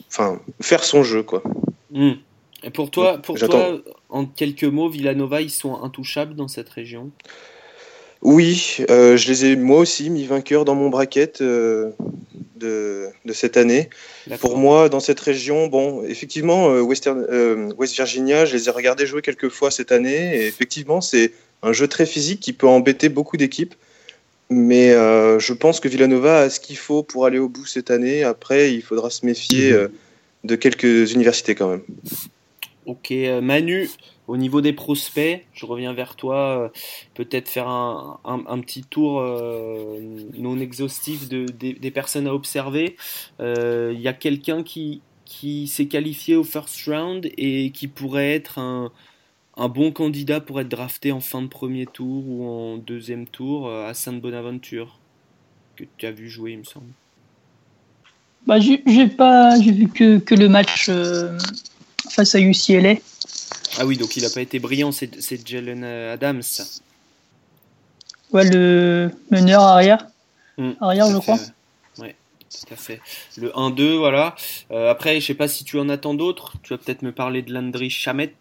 enfin, 0.09 0.41
faire 0.61 0.85
son 0.85 1.03
jeu. 1.03 1.23
Quoi. 1.23 1.43
Hmm. 1.91 2.13
Et 2.63 2.71
pour 2.71 2.91
toi, 2.91 3.19
pour 3.19 3.37
toi, 3.39 3.79
en 4.09 4.27
quelques 4.27 4.65
mots, 4.65 4.89
Villanova, 4.89 5.41
ils 5.41 5.51
sont 5.51 5.83
intouchables 5.83 6.35
dans 6.35 6.49
cette 6.49 6.69
région? 6.69 7.11
Oui, 8.23 8.77
je 8.89 9.29
les 9.29 9.47
ai 9.47 9.57
moi 9.57 9.79
aussi 9.79 10.11
mis 10.11 10.27
vainqueurs 10.27 10.65
dans 10.65 10.75
mon 10.75 10.91
bracket 10.91 11.43
de, 12.61 13.33
cette 13.33 13.57
année. 13.57 13.89
Pour 14.41 14.57
moi, 14.57 14.89
dans 14.89 15.01
cette 15.01 15.21
région, 15.21 15.67
bon, 15.67 16.05
effectivement, 16.05 16.71
euh, 16.71 16.81
Western, 16.81 17.27
euh, 17.31 17.73
West 17.77 17.95
Virginia, 17.97 18.45
je 18.45 18.57
les 18.57 18.69
ai 18.69 18.71
regardés 18.71 19.07
jouer 19.07 19.23
quelques 19.23 19.49
fois 19.49 19.71
cette 19.71 19.93
année, 19.93 20.37
et 20.37 20.47
effectivement, 20.47 21.01
c'est 21.01 21.33
un 21.63 21.73
jeu 21.73 21.89
très 21.89 22.07
physique 22.07 22.41
qui 22.41 22.53
peut 22.53 22.69
embêter 22.69 23.09
beaucoup 23.09 23.37
d'équipes. 23.37 23.75
Mais 24.51 24.91
euh, 24.91 25.39
je 25.39 25.53
pense 25.53 25.79
que 25.79 25.89
Villanova 25.89 26.41
a 26.41 26.51
ce 26.51 26.59
qu'il 26.59 26.77
faut 26.77 27.03
pour 27.05 27.25
aller 27.25 27.39
au 27.39 27.49
bout 27.49 27.67
cette 27.67 27.91
année. 27.91 28.25
Après, 28.25 28.73
il 28.75 28.83
faudra 28.83 29.09
se 29.09 29.25
méfier 29.25 29.73
mhm. 29.73 29.89
de 30.45 30.57
quelques 30.57 31.13
universités 31.13 31.55
quand 31.55 31.69
même. 31.69 31.83
Ok, 32.87 33.13
Manu, 33.41 33.89
au 34.31 34.37
niveau 34.37 34.61
des 34.61 34.73
prospects, 34.73 35.45
je 35.53 35.67
reviens 35.67 35.93
vers 35.93 36.15
toi, 36.15 36.37
euh, 36.37 36.69
peut-être 37.15 37.49
faire 37.49 37.67
un, 37.67 38.61
petit 38.61 38.85
tour 38.85 39.19
euh, 39.21 39.99
non 40.39 40.57
exhaustif 40.61 41.29
de, 41.29 41.47
des, 41.47 41.91
personnes 41.91 42.29
à 42.29 42.35
observer. 42.35 42.97
Euh, 43.41 43.91
il 43.93 44.01
y 44.01 44.07
a 44.07 44.13
quelqu'un 44.13 44.63
qui, 44.63 45.03
qui 45.25 45.67
s'est 45.67 45.87
qualifié 45.87 46.37
au 46.37 46.45
first 46.45 46.87
round 46.87 47.29
et 47.37 47.73
qui 47.73 47.89
pourrait 47.89 48.33
être 48.33 48.61
un, 48.61 48.93
bon 49.69 49.91
candidat 49.91 50.41
pour 50.41 50.61
être 50.61 50.69
drafté 50.69 51.11
en 51.11 51.21
fin 51.21 51.43
de 51.43 51.49
premier 51.49 51.87
tour 51.87 52.23
ou 52.29 52.47
en 52.47 52.77
deuxième 52.77 53.27
tour 53.27 53.69
à 53.69 53.95
Sainte-Bonaventure, 53.95 55.01
que 55.75 55.83
tu 55.97 56.07
as 56.07 56.13
vu 56.13 56.29
jouer, 56.29 56.53
il 56.53 56.59
me 56.59 56.65
semble. 56.65 56.93
Bah, 58.47 58.61
j'ai 58.61 58.79
pas, 59.09 59.61
j'ai 59.61 59.73
vu 59.73 59.89
que, 59.89 60.19
que 60.19 60.37
le 60.37 60.49
match 60.49 60.89
face 62.09 62.35
à 62.37 62.41
UCLA. 62.41 62.95
Ah 63.79 63.87
oui, 63.87 63.97
donc 63.97 64.17
il 64.17 64.23
n'a 64.23 64.31
pas 64.31 64.41
été 64.41 64.59
brillant, 64.59 64.91
c'est 64.93 65.47
Jalen 65.47 65.85
Adams. 65.85 66.43
Ouais, 68.33 68.49
le 68.49 69.11
meneur 69.31 69.63
arrière. 69.63 70.07
Hmm, 70.57 70.73
arrière, 70.81 71.11
je 71.11 71.19
crois. 71.19 71.39
Oui, 71.99 72.09
tout 72.51 72.73
à 72.73 72.77
fait. 72.77 73.01
Le 73.37 73.51
1-2, 73.51 73.97
voilà. 73.97 74.37
Euh, 74.71 74.91
après, 74.91 75.21
je 75.21 75.27
sais 75.27 75.35
pas 75.35 75.49
si 75.49 75.65
tu 75.65 75.79
en 75.79 75.89
attends 75.89 76.15
d'autres. 76.15 76.55
Tu 76.63 76.73
vas 76.73 76.79
peut-être 76.79 77.03
me 77.03 77.13
parler 77.13 77.43
de 77.43 77.53
Landry 77.53 77.91
Chamet. 77.91 78.35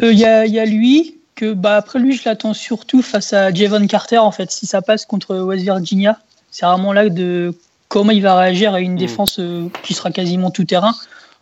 Il 0.00 0.18
y, 0.18 0.24
a, 0.24 0.64
lui, 0.64 1.18
que 1.34 1.52
bah, 1.52 1.76
après 1.76 1.98
lui, 1.98 2.16
je 2.16 2.22
l'attends 2.24 2.52
surtout 2.52 3.00
face 3.00 3.32
à 3.32 3.52
Javon 3.54 3.86
Carter, 3.86 4.18
en 4.18 4.32
fait. 4.32 4.50
Si 4.50 4.66
ça 4.66 4.82
passe 4.82 5.06
contre 5.06 5.36
West 5.38 5.62
Virginia, 5.62 6.18
c'est 6.50 6.66
vraiment 6.66 6.92
là 6.92 7.08
de 7.08 7.54
comment 7.88 8.10
il 8.10 8.22
va 8.22 8.36
réagir 8.36 8.74
à 8.74 8.80
une 8.80 8.94
hmm. 8.94 8.98
défense 8.98 9.38
euh, 9.38 9.68
qui 9.84 9.94
sera 9.94 10.10
quasiment 10.10 10.50
tout 10.50 10.64
terrain, 10.64 10.94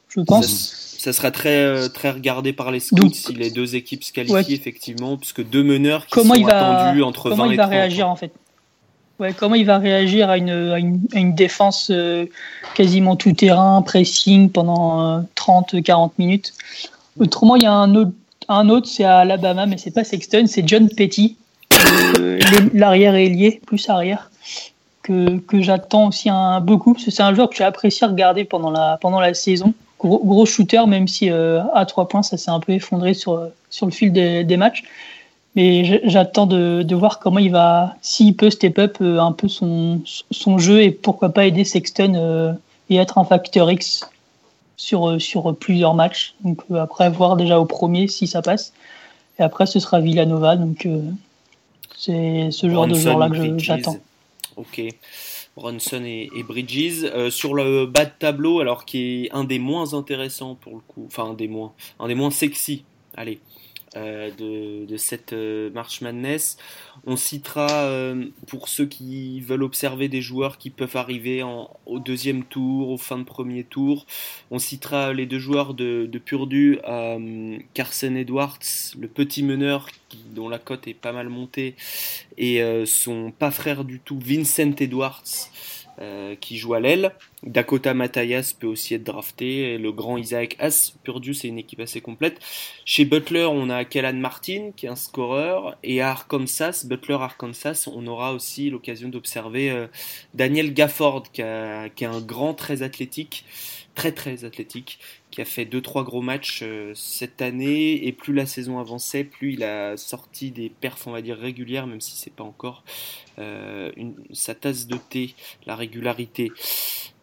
je 0.08 0.20
pense 0.20 0.81
ça 1.02 1.12
sera 1.12 1.32
très, 1.32 1.56
euh, 1.56 1.88
très 1.88 2.10
regardé 2.10 2.52
par 2.52 2.70
les 2.70 2.78
scouts 2.78 3.12
si 3.12 3.34
les 3.34 3.50
deux 3.50 3.74
équipes 3.74 4.04
se 4.04 4.12
qualifient, 4.12 4.54
effectivement, 4.54 5.16
puisque 5.16 5.44
deux 5.44 5.64
meneurs 5.64 6.06
qui 6.06 6.12
comment 6.12 6.34
sont 6.34 6.40
il 6.40 6.46
va, 6.46 6.84
attendus 6.84 7.02
entre 7.02 7.28
comment 7.28 7.46
il 7.46 7.56
va 7.56 7.66
réagir, 7.66 8.08
en 8.08 8.14
fait? 8.14 8.32
Ouais, 9.18 9.34
Comment 9.36 9.56
il 9.56 9.66
va 9.66 9.78
réagir 9.78 10.30
à 10.30 10.38
une, 10.38 10.50
à 10.50 10.78
une, 10.78 11.34
défense 11.34 11.90
euh, 11.90 12.26
quasiment 12.74 13.16
tout 13.16 13.32
terrain, 13.32 13.82
pressing 13.82 14.48
pendant 14.48 15.22
30-40 15.34 16.04
euh, 16.04 16.08
minutes? 16.18 16.52
Autrement, 17.18 17.56
il 17.56 17.64
y 17.64 17.66
a 17.66 17.72
un 17.72 17.96
autre, 17.96 18.12
un 18.48 18.68
autre 18.68 18.86
c'est 18.86 19.04
à 19.04 19.18
Alabama, 19.18 19.66
mais 19.66 19.78
c'est 19.78 19.90
pas 19.90 20.04
Sexton, 20.04 20.44
c'est 20.46 20.66
John 20.68 20.88
Petty, 20.88 21.36
l'arrière 22.74 23.16
ailier, 23.16 23.60
plus 23.66 23.88
arrière. 23.88 24.30
Que, 25.02 25.38
que 25.38 25.60
j'attends 25.62 26.06
aussi 26.06 26.30
un, 26.30 26.60
beaucoup, 26.60 26.92
parce 26.92 27.04
que 27.04 27.10
c'est 27.10 27.24
un 27.24 27.34
joueur 27.34 27.50
que 27.50 27.56
j'ai 27.56 27.64
apprécié 27.64 28.06
regarder 28.06 28.44
pendant 28.44 28.70
la, 28.70 28.98
pendant 29.00 29.18
la 29.18 29.34
saison 29.34 29.74
gros, 30.02 30.46
shooter, 30.46 30.86
même 30.86 31.08
si 31.08 31.30
euh, 31.30 31.62
à 31.74 31.86
trois 31.86 32.08
points, 32.08 32.22
ça 32.22 32.36
s'est 32.36 32.50
un 32.50 32.60
peu 32.60 32.72
effondré 32.72 33.14
sur, 33.14 33.48
sur 33.70 33.86
le 33.86 33.92
fil 33.92 34.12
des, 34.12 34.56
matchs. 34.56 34.84
Mais 35.54 36.00
j'attends 36.04 36.46
de, 36.46 36.82
de, 36.82 36.94
voir 36.94 37.18
comment 37.18 37.38
il 37.38 37.50
va, 37.50 37.94
s'il 38.00 38.36
peut 38.36 38.50
step 38.50 38.78
up 38.78 38.96
euh, 39.00 39.18
un 39.18 39.32
peu 39.32 39.48
son, 39.48 40.00
son 40.30 40.58
jeu 40.58 40.82
et 40.82 40.90
pourquoi 40.90 41.28
pas 41.28 41.46
aider 41.46 41.64
Sexton 41.64 42.14
euh, 42.14 42.52
et 42.88 42.96
être 42.96 43.18
un 43.18 43.24
facteur 43.24 43.70
X 43.70 44.08
sur, 44.76 45.20
sur 45.20 45.54
plusieurs 45.56 45.94
matchs. 45.94 46.34
Donc 46.42 46.62
après, 46.74 47.10
voir 47.10 47.36
déjà 47.36 47.60
au 47.60 47.66
premier 47.66 48.08
si 48.08 48.26
ça 48.26 48.42
passe. 48.42 48.72
Et 49.38 49.42
après, 49.42 49.66
ce 49.66 49.78
sera 49.78 50.00
Villanova. 50.00 50.56
Donc 50.56 50.88
c'est 51.96 52.48
ce 52.50 52.68
genre 52.68 52.86
de 52.86 52.94
joueur-là 52.94 53.28
que 53.28 53.58
j'attends. 53.58 53.96
Ok. 54.56 54.82
Bronson 55.56 56.04
et, 56.04 56.30
Bridges. 56.42 57.04
Euh, 57.04 57.30
sur 57.30 57.54
le 57.54 57.86
bas 57.86 58.04
de 58.04 58.12
tableau, 58.18 58.60
alors 58.60 58.84
qui 58.84 59.24
est 59.26 59.32
un 59.32 59.44
des 59.44 59.58
moins 59.58 59.94
intéressants 59.94 60.54
pour 60.54 60.74
le 60.74 60.80
coup, 60.80 61.04
enfin 61.06 61.30
un 61.30 61.34
des 61.34 61.48
moins, 61.48 61.72
un 61.98 62.08
des 62.08 62.14
moins 62.14 62.30
sexy, 62.30 62.84
allez, 63.16 63.40
euh, 63.96 64.30
de, 64.86 64.96
cette 64.96 65.32
euh, 65.32 65.70
March 65.70 66.00
Madness. 66.00 66.56
On 67.06 67.16
citera 67.16 67.90
pour 68.46 68.68
ceux 68.68 68.86
qui 68.86 69.40
veulent 69.40 69.62
observer 69.62 70.08
des 70.08 70.20
joueurs 70.20 70.58
qui 70.58 70.70
peuvent 70.70 70.96
arriver 70.96 71.42
en, 71.42 71.70
au 71.86 71.98
deuxième 71.98 72.44
tour, 72.44 72.90
au 72.90 72.98
fin 72.98 73.18
de 73.18 73.24
premier 73.24 73.64
tour. 73.64 74.06
On 74.50 74.58
citera 74.58 75.12
les 75.12 75.26
deux 75.26 75.38
joueurs 75.38 75.74
de, 75.74 76.06
de 76.10 76.18
Purdue, 76.18 76.78
Carson 77.74 78.14
Edwards, 78.14 78.58
le 78.98 79.08
petit 79.08 79.42
meneur 79.42 79.88
dont 80.34 80.48
la 80.48 80.58
cote 80.58 80.86
est 80.86 80.94
pas 80.94 81.12
mal 81.12 81.28
montée, 81.28 81.74
et 82.36 82.62
son 82.84 83.30
pas 83.30 83.50
frère 83.50 83.84
du 83.84 83.98
tout, 83.98 84.18
Vincent 84.18 84.74
Edwards. 84.78 85.24
Euh, 86.02 86.34
qui 86.34 86.56
joue 86.58 86.74
à 86.74 86.80
l'aile. 86.80 87.12
Dakota 87.44 87.94
Matayas 87.94 88.54
peut 88.58 88.66
aussi 88.66 88.94
être 88.94 89.04
drafté. 89.04 89.78
le 89.78 89.92
grand 89.92 90.18
Isaac 90.18 90.56
As, 90.58 90.92
Purdue, 91.04 91.32
c'est 91.32 91.46
une 91.46 91.58
équipe 91.58 91.78
assez 91.78 92.00
complète. 92.00 92.40
Chez 92.84 93.04
Butler, 93.04 93.44
on 93.44 93.70
a 93.70 93.84
Kellan 93.84 94.14
Martin, 94.14 94.72
qui 94.74 94.86
est 94.86 94.88
un 94.88 94.96
scoreur. 94.96 95.78
Et 95.84 96.00
à 96.00 96.10
Arkansas, 96.10 96.84
Butler 96.86 97.18
Arkansas, 97.20 97.88
on 97.94 98.04
aura 98.08 98.32
aussi 98.32 98.68
l'occasion 98.68 99.10
d'observer 99.10 99.70
euh, 99.70 99.86
Daniel 100.34 100.74
Gafford, 100.74 101.30
qui 101.30 101.42
est 101.42 102.04
un 102.04 102.20
grand 102.20 102.54
très 102.54 102.82
athlétique 102.82 103.44
très 103.94 104.12
très 104.12 104.44
athlétique, 104.44 104.98
qui 105.32 105.40
a 105.40 105.44
fait 105.46 105.64
2-3 105.64 106.04
gros 106.04 106.20
matchs 106.20 106.60
euh, 106.62 106.92
cette 106.94 107.40
année, 107.42 108.06
et 108.06 108.12
plus 108.12 108.34
la 108.34 108.46
saison 108.46 108.78
avançait, 108.78 109.24
plus 109.24 109.54
il 109.54 109.64
a 109.64 109.96
sorti 109.96 110.50
des 110.50 110.68
perfs, 110.68 111.06
on 111.06 111.10
va 111.10 111.22
dire, 111.22 111.38
régulières, 111.38 111.86
même 111.86 112.02
si 112.02 112.16
c'est 112.16 112.32
pas 112.32 112.44
encore 112.44 112.84
euh, 113.38 113.90
une, 113.96 114.14
sa 114.32 114.54
tasse 114.54 114.86
de 114.86 114.96
thé, 114.96 115.34
la 115.66 115.74
régularité. 115.74 116.52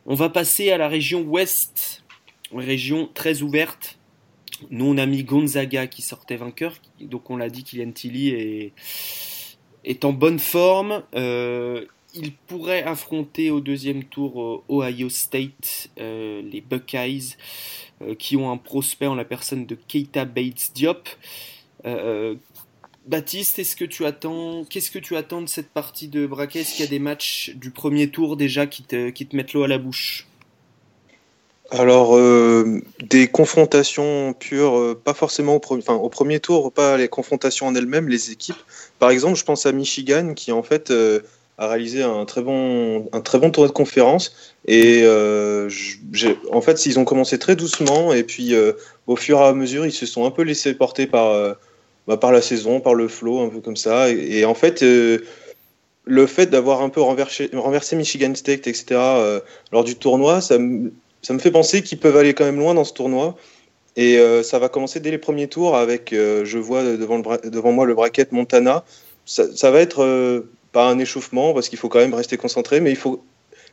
On 0.07 0.15
va 0.15 0.29
passer 0.29 0.71
à 0.71 0.77
la 0.79 0.87
région 0.87 1.21
ouest, 1.21 2.03
région 2.51 3.07
très 3.13 3.43
ouverte. 3.43 3.99
Nous, 4.71 4.85
on 4.85 4.97
a 4.97 5.05
mis 5.05 5.23
Gonzaga 5.23 5.85
qui 5.85 6.01
sortait 6.01 6.35
vainqueur, 6.35 6.75
donc 6.99 7.29
on 7.29 7.37
l'a 7.37 7.49
dit, 7.49 7.63
Kylian 7.63 7.91
Tilly 7.91 8.29
est, 8.29 8.73
est 9.85 10.03
en 10.03 10.13
bonne 10.13 10.39
forme. 10.39 11.03
Euh, 11.13 11.85
il 12.15 12.33
pourrait 12.33 12.81
affronter 12.81 13.51
au 13.51 13.59
deuxième 13.59 14.03
tour 14.03 14.63
Ohio 14.67 15.09
State, 15.09 15.91
les 15.97 16.63
Buckeyes, 16.67 17.35
qui 18.17 18.37
ont 18.37 18.51
un 18.51 18.57
prospect 18.57 19.07
en 19.07 19.15
la 19.15 19.25
personne 19.25 19.65
de 19.65 19.77
Keita 19.87 20.25
Bates 20.25 20.71
Diop. 20.73 21.07
Baptiste, 23.05 23.59
est-ce 23.59 23.75
que 23.75 23.85
tu 23.85 24.05
attends 24.05 24.65
Qu'est-ce 24.69 24.91
que 24.91 24.99
tu 24.99 25.15
attends 25.15 25.41
de 25.41 25.49
cette 25.49 25.69
partie 25.69 26.07
de 26.07 26.27
braquet? 26.27 26.59
Est-ce 26.59 26.75
qu'il 26.75 26.85
y 26.85 26.87
a 26.87 26.91
des 26.91 26.99
matchs 26.99 27.51
du 27.55 27.71
premier 27.71 28.09
tour 28.09 28.37
déjà 28.37 28.67
qui 28.67 28.83
te, 28.83 29.09
qui 29.09 29.25
te 29.25 29.35
mettent 29.35 29.53
l'eau 29.53 29.63
à 29.63 29.67
la 29.67 29.79
bouche? 29.79 30.27
Alors, 31.71 32.19
des 32.99 33.27
confrontations 33.27 34.33
pures, 34.33 34.97
pas 35.03 35.13
forcément 35.13 35.55
au, 35.55 36.09
premier 36.09 36.39
tour, 36.39 36.71
pas 36.71 36.97
les 36.97 37.07
confrontations 37.07 37.67
en 37.67 37.75
elles-mêmes, 37.75 38.09
les 38.09 38.31
équipes. 38.31 38.57
Par 38.97 39.11
exemple, 39.11 39.37
je 39.37 39.43
pense 39.43 39.67
à 39.67 39.71
Michigan 39.71 40.33
qui 40.33 40.51
en 40.51 40.63
fait 40.63 40.91
a 41.59 41.67
réalisé 41.67 42.03
un 42.03 42.23
très 42.23 42.41
bon, 42.41 43.09
un 43.11 43.19
très 43.19 43.37
bon 43.37 43.51
tournoi 43.51 43.67
de 43.67 43.73
conférence. 43.73 44.33
Et 44.65 45.01
euh, 45.03 45.69
en 46.53 46.61
fait, 46.61 46.85
ils 46.85 46.97
ont 46.97 47.03
commencé 47.03 47.37
très 47.37 47.57
doucement. 47.57 48.13
Et 48.13 48.23
puis, 48.23 48.55
euh, 48.55 48.71
au 49.07 49.17
fur 49.17 49.39
et 49.39 49.43
à 49.43 49.53
mesure, 49.53 49.85
ils 49.85 49.91
se 49.91 50.05
sont 50.05 50.25
un 50.25 50.31
peu 50.31 50.43
laissés 50.43 50.73
porter 50.73 51.05
par, 51.05 51.31
euh, 51.31 51.53
bah, 52.07 52.15
par 52.15 52.31
la 52.31 52.41
saison, 52.41 52.79
par 52.79 52.95
le 52.95 53.09
flow, 53.09 53.41
un 53.41 53.49
peu 53.49 53.59
comme 53.59 53.75
ça. 53.75 54.09
Et, 54.09 54.45
en 54.45 54.53
fait, 54.53 54.81
le 54.81 56.27
fait 56.27 56.45
d'avoir 56.45 56.81
un 56.81 56.87
peu 56.87 57.01
renversé, 57.01 57.49
renversé 57.53 57.97
Michigan 57.97 58.33
State, 58.35 58.65
etc., 58.65 58.97
lors 59.73 59.83
du 59.83 59.95
tournoi, 59.95 60.39
ça, 60.39 60.57
ça 61.21 61.33
me 61.33 61.39
fait 61.39 61.51
penser 61.51 61.83
qu'ils 61.83 61.99
peuvent 61.99 62.17
aller 62.17 62.33
quand 62.33 62.45
même 62.45 62.59
loin 62.59 62.73
dans 62.73 62.85
ce 62.85 62.93
tournoi. 62.93 63.35
Et 63.97 64.17
ça 64.43 64.59
va 64.59 64.69
commencer 64.69 65.01
dès 65.01 65.11
les 65.11 65.17
premiers 65.17 65.49
tours 65.49 65.75
avec, 65.75 66.11
je 66.13 66.57
vois 66.57 66.83
devant, 66.83 67.19
devant 67.19 67.73
moi 67.73 67.85
le 67.85 67.95
bracket 67.95 68.31
Montana. 68.31 68.85
Ça 69.25 69.71
va 69.71 69.81
être 69.81 70.45
pas 70.71 70.87
un 70.89 70.99
échauffement 70.99 71.53
parce 71.53 71.69
qu'il 71.69 71.79
faut 71.79 71.89
quand 71.89 71.99
même 71.99 72.13
rester 72.13 72.37
concentré, 72.37 72.79
mais 72.79 72.91
il 72.91 72.97
faut 72.97 73.23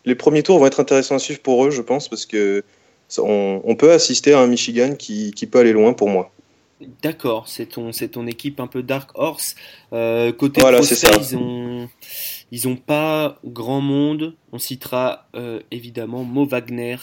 les 0.04 0.14
premiers 0.14 0.42
tours 0.42 0.58
vont 0.58 0.66
être 0.66 0.80
intéressants 0.80 1.16
à 1.16 1.18
suivre 1.18 1.40
pour 1.40 1.64
eux, 1.66 1.70
je 1.70 1.82
pense, 1.82 2.08
parce 2.08 2.26
que 2.26 2.62
on, 3.18 3.76
peut 3.78 3.92
assister 3.92 4.32
à 4.32 4.40
un 4.40 4.46
Michigan 4.46 4.94
qui, 4.94 5.32
peut 5.50 5.58
aller 5.58 5.72
loin 5.72 5.92
pour 5.92 6.08
moi. 6.08 6.32
D'accord, 7.02 7.48
c'est 7.48 7.66
ton, 7.66 7.92
c'est 7.92 8.08
ton 8.08 8.26
équipe 8.26 8.60
un 8.60 8.66
peu 8.66 8.82
Dark 8.82 9.10
Horse. 9.14 9.54
Euh, 9.92 10.32
côté 10.32 10.60
voilà, 10.60 10.80
ils 10.80 11.36
ont, 11.36 11.88
ils 12.52 12.68
ont 12.68 12.76
pas 12.76 13.38
grand 13.44 13.80
monde. 13.80 14.34
On 14.52 14.58
citera 14.58 15.26
euh, 15.34 15.60
évidemment 15.70 16.22
Mo 16.22 16.44
Wagner, 16.44 16.96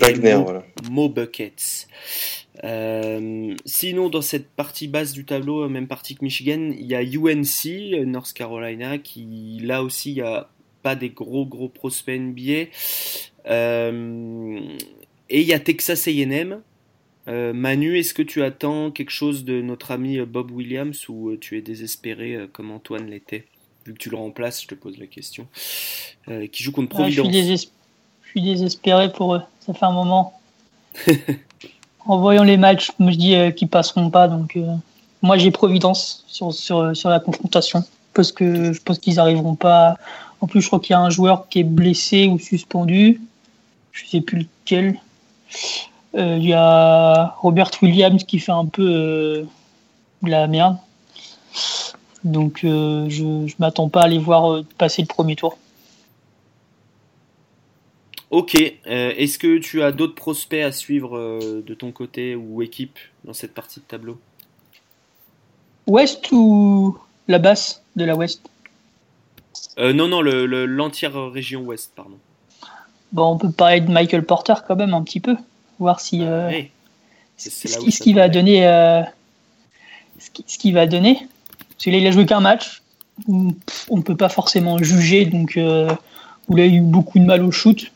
Wagner, 0.00 0.36
Mo, 0.36 0.62
Mo 0.90 1.08
Buckets. 1.08 1.88
Euh, 2.64 3.54
sinon, 3.64 4.08
dans 4.08 4.22
cette 4.22 4.48
partie 4.48 4.88
basse 4.88 5.12
du 5.12 5.24
tableau, 5.24 5.68
même 5.68 5.86
partie 5.86 6.14
que 6.14 6.24
Michigan, 6.24 6.70
il 6.72 6.86
y 6.86 6.94
a 6.94 7.02
UNC, 7.02 8.06
North 8.06 8.32
Carolina, 8.32 8.98
qui 8.98 9.60
là 9.62 9.82
aussi, 9.82 10.12
il 10.12 10.14
n'y 10.14 10.20
a 10.22 10.48
pas 10.82 10.94
des 10.94 11.10
gros 11.10 11.46
gros 11.46 11.68
prospects 11.68 12.18
NBA. 12.18 12.70
Euh, 13.46 14.60
et 15.28 15.40
il 15.40 15.46
y 15.46 15.52
a 15.52 15.60
Texas 15.60 16.08
AM. 16.08 16.62
Euh, 17.28 17.52
Manu, 17.52 17.98
est-ce 17.98 18.14
que 18.14 18.22
tu 18.22 18.42
attends 18.42 18.92
quelque 18.92 19.10
chose 19.10 19.44
de 19.44 19.60
notre 19.60 19.90
ami 19.90 20.20
Bob 20.20 20.52
Williams 20.52 21.08
ou 21.08 21.36
tu 21.36 21.58
es 21.58 21.60
désespéré 21.60 22.48
comme 22.52 22.70
Antoine 22.70 23.10
l'était? 23.10 23.46
Vu 23.84 23.92
que 23.94 23.98
tu 23.98 24.10
le 24.10 24.16
remplaces, 24.16 24.62
je 24.62 24.68
te 24.68 24.74
pose 24.74 24.98
la 24.98 25.06
question. 25.06 25.46
qui 26.26 26.62
joue 26.62 26.72
contre 26.72 26.88
Providence. 26.90 27.32
je, 27.32 27.66
suis 28.30 28.42
désespéré 28.42 29.12
pour 29.12 29.34
eux. 29.34 29.42
Ça 29.60 29.74
fait 29.74 29.84
un 29.84 29.92
moment. 29.92 30.40
en 32.06 32.18
voyant 32.18 32.44
les 32.44 32.56
matchs, 32.56 32.92
je 32.98 33.04
me 33.04 33.12
dis 33.12 33.34
euh, 33.34 33.50
qu'ils 33.50 33.68
passeront 33.68 34.10
pas. 34.10 34.28
Donc, 34.28 34.56
euh, 34.56 34.74
moi, 35.22 35.36
j'ai 35.36 35.50
Providence 35.50 36.24
sur, 36.26 36.52
sur, 36.52 37.08
la 37.08 37.20
confrontation. 37.20 37.84
Parce 38.14 38.32
que 38.32 38.72
je 38.72 38.80
pense 38.80 38.98
qu'ils 38.98 39.16
n'arriveront 39.16 39.56
pas. 39.56 39.96
En 40.40 40.46
plus, 40.46 40.62
je 40.62 40.66
crois 40.66 40.80
qu'il 40.80 40.92
y 40.92 40.96
a 40.96 41.00
un 41.00 41.10
joueur 41.10 41.48
qui 41.48 41.60
est 41.60 41.64
blessé 41.64 42.28
ou 42.28 42.38
suspendu. 42.38 43.20
Je 43.92 44.06
sais 44.06 44.20
plus 44.20 44.46
lequel. 44.64 45.00
Euh, 46.14 46.36
il 46.38 46.46
y 46.46 46.54
a 46.54 47.34
Robert 47.38 47.70
Williams 47.82 48.24
qui 48.24 48.38
fait 48.38 48.52
un 48.52 48.66
peu 48.66 49.46
de 50.22 50.30
la 50.30 50.46
merde. 50.46 50.76
Donc, 52.24 52.60
je 52.62 53.22
ne 53.22 53.48
m'attends 53.58 53.88
pas 53.88 54.02
à 54.02 54.08
les 54.08 54.18
voir 54.18 54.62
passer 54.78 55.02
le 55.02 55.06
premier 55.06 55.36
tour. 55.36 55.56
Ok, 58.30 58.56
euh, 58.56 59.12
est-ce 59.16 59.38
que 59.38 59.58
tu 59.58 59.82
as 59.82 59.92
d'autres 59.92 60.16
prospects 60.16 60.62
à 60.62 60.72
suivre 60.72 61.16
euh, 61.16 61.62
de 61.64 61.74
ton 61.74 61.92
côté 61.92 62.34
ou 62.34 62.60
équipe 62.60 62.98
dans 63.24 63.32
cette 63.32 63.54
partie 63.54 63.78
de 63.78 63.84
tableau? 63.84 64.18
Ouest 65.86 66.32
ou 66.32 66.98
la 67.28 67.38
basse 67.38 67.82
de 67.94 68.04
la 68.04 68.16
Ouest? 68.16 68.42
Euh, 69.78 69.92
Non, 69.92 70.08
non, 70.08 70.22
l'entière 70.22 71.30
région 71.30 71.62
Ouest, 71.62 71.92
pardon. 71.94 72.18
Bon, 73.12 73.26
on 73.34 73.38
peut 73.38 73.52
parler 73.52 73.80
de 73.80 73.90
Michael 73.92 74.24
Porter 74.24 74.54
quand 74.66 74.74
même 74.74 74.92
un 74.92 75.02
petit 75.02 75.20
peu, 75.20 75.36
voir 75.78 76.00
si 76.00 76.24
ah, 76.24 76.50
ce 77.36 78.02
qu'il 78.02 78.16
va 78.16 78.28
donner, 78.28 78.62
ce 80.18 80.58
qui 80.58 80.72
va 80.72 80.86
donner. 80.86 81.28
Parce 81.70 81.84
qu'il 81.84 82.06
a 82.06 82.10
joué 82.10 82.26
qu'un 82.26 82.40
match, 82.40 82.82
on 83.28 83.54
ne 83.92 84.02
peut 84.02 84.16
pas 84.16 84.28
forcément 84.28 84.78
juger, 84.78 85.26
donc 85.26 85.56
où 86.48 86.56
il 86.56 86.60
a 86.62 86.66
eu 86.66 86.80
beaucoup 86.80 87.18
de 87.18 87.24
mal 87.24 87.42
au 87.42 87.50
shoot, 87.50 87.90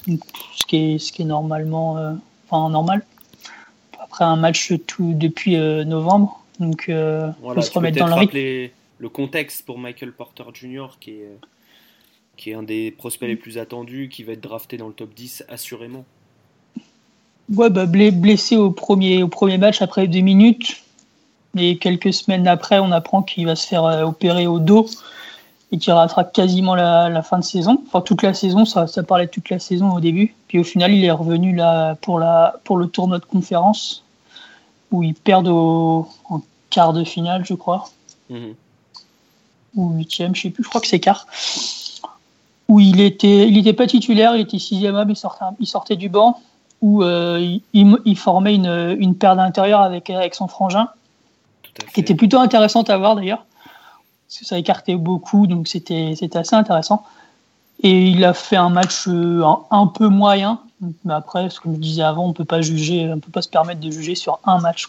ce 0.57 0.67
qui 0.67 0.77
est, 0.77 0.99
ce 0.99 1.13
qui 1.13 1.23
est 1.23 1.27
normalement, 1.27 1.97
euh, 1.97 2.13
enfin 2.49 2.71
normal. 2.71 3.05
Après 4.01 4.25
un 4.25 4.37
match 4.37 4.73
tout 4.87 5.13
depuis 5.15 5.57
euh, 5.57 5.85
novembre, 5.85 6.43
donc 6.59 6.89
euh, 6.89 7.31
faut 7.43 7.63
se 7.63 7.73
remettre 7.73 7.99
dans 7.99 8.09
le 8.09 8.15
rythme. 8.15 8.73
Le 8.99 9.09
contexte 9.09 9.65
pour 9.65 9.79
Michael 9.79 10.13
Porter 10.13 10.45
Jr. 10.53 10.89
qui 11.01 11.13
est, 11.13 11.39
qui 12.37 12.51
est 12.51 12.55
un 12.55 12.63
des 12.63 12.91
prospects 12.91 13.29
les 13.29 13.37
plus 13.37 13.57
attendus, 13.57 14.11
qui 14.13 14.25
va 14.25 14.33
être 14.33 14.43
drafté 14.43 14.77
dans 14.77 14.89
le 14.89 14.93
top 14.93 15.15
10 15.15 15.45
assurément. 15.49 16.05
Ouais, 17.55 17.71
bah, 17.71 17.87
blessé 17.87 18.57
au 18.57 18.71
premier, 18.71 19.23
au 19.23 19.29
premier 19.29 19.57
match 19.57 19.81
après 19.81 20.07
deux 20.07 20.21
minutes. 20.21 20.83
Et 21.57 21.79
quelques 21.79 22.13
semaines 22.13 22.47
après, 22.47 22.79
on 22.79 22.93
apprend 22.93 23.23
qu'il 23.23 23.47
va 23.47 23.57
se 23.57 23.67
faire 23.67 23.85
opérer 24.07 24.47
au 24.47 24.59
dos 24.59 24.87
et 25.73 25.79
qui 25.79 25.91
rattrape 25.91 26.33
quasiment 26.33 26.75
la, 26.75 27.23
fin 27.23 27.39
de 27.39 27.45
saison. 27.45 27.83
Enfin, 27.87 28.01
toute 28.01 28.23
la 28.23 28.35
saison, 28.35 28.65
ça, 28.65 28.87
ça 28.87 29.03
parlait 29.03 29.27
de 29.27 29.31
toute 29.31 29.51
la 29.51 29.59
saison 29.59 29.93
au 29.93 30.01
début. 30.01 30.35
Puis 30.49 30.59
au 30.59 30.65
final, 30.65 30.93
il 30.93 31.05
est 31.05 31.11
revenu 31.11 31.55
là 31.55 31.95
pour, 31.97 32.19
la, 32.19 32.57
pour 32.65 32.77
le 32.77 32.89
tournoi 32.89 33.19
de 33.19 33.25
conférence 33.25 34.05
où 34.91 35.05
ils 35.05 35.15
perdent 35.15 35.49
au, 35.49 36.09
en 36.29 36.41
quart 36.71 36.93
de 36.93 37.05
finale, 37.05 37.45
je 37.45 37.55
crois. 37.55 37.89
Mhm. 38.29 38.55
Ou 39.77 39.91
huitième, 39.93 40.35
je 40.35 40.43
sais 40.43 40.51
plus, 40.51 40.65
je 40.65 40.69
crois 40.69 40.81
que 40.81 40.89
c'est 40.89 40.99
quart. 40.99 41.27
Où 42.69 42.81
il 42.81 43.01
était, 43.01 43.47
il 43.49 43.57
était 43.57 43.73
pas 43.73 43.87
titulaire, 43.87 44.35
il 44.35 44.41
était 44.41 44.59
sixième 44.59 44.97
homme, 44.97 45.11
il 45.11 45.17
sortait, 45.17 45.45
il 45.61 45.67
sortait 45.67 45.97
du 45.97 46.09
banc, 46.09 46.41
où 46.83 47.05
euh, 47.05 47.39
il, 47.73 47.97
il, 48.05 48.19
formait 48.19 48.55
une, 48.57 48.97
une 48.99 49.15
paire 49.15 49.37
d'intérieur 49.37 49.81
avec, 49.81 50.11
avec 50.11 50.35
son 50.35 50.49
frangin, 50.49 50.89
qui 51.95 52.01
était 52.01 52.17
plutôt 52.17 52.39
intéressante 52.39 52.91
à 52.91 52.99
voir 52.99 53.15
d'ailleurs 53.15 53.45
ça 54.31 54.59
écartait 54.59 54.95
beaucoup, 54.95 55.47
donc 55.47 55.69
c'était 55.69 56.15
assez 56.35 56.55
intéressant. 56.55 57.05
Et 57.83 58.07
il 58.09 58.25
a 58.25 58.33
fait 58.33 58.57
un 58.57 58.69
match 58.69 59.09
euh, 59.09 59.43
un, 59.71 59.87
peu 59.87 60.09
moyen, 60.09 60.61
mais 61.05 61.15
après, 61.15 61.51
ce 61.51 61.61
que 61.61 61.69
je 61.73 61.79
disais 61.79 62.03
avant, 62.03 62.29
on 62.29 62.33
peut 62.33 62.45
pas 62.45 62.61
juger, 62.61 63.11
on 63.13 63.19
peut 63.19 63.33
pas 63.33 63.43
se 63.43 63.49
permettre 63.49 63.81
de 63.81 63.91
juger 63.91 64.15
sur 64.15 64.39
un 64.45 64.61
match. 64.61 64.89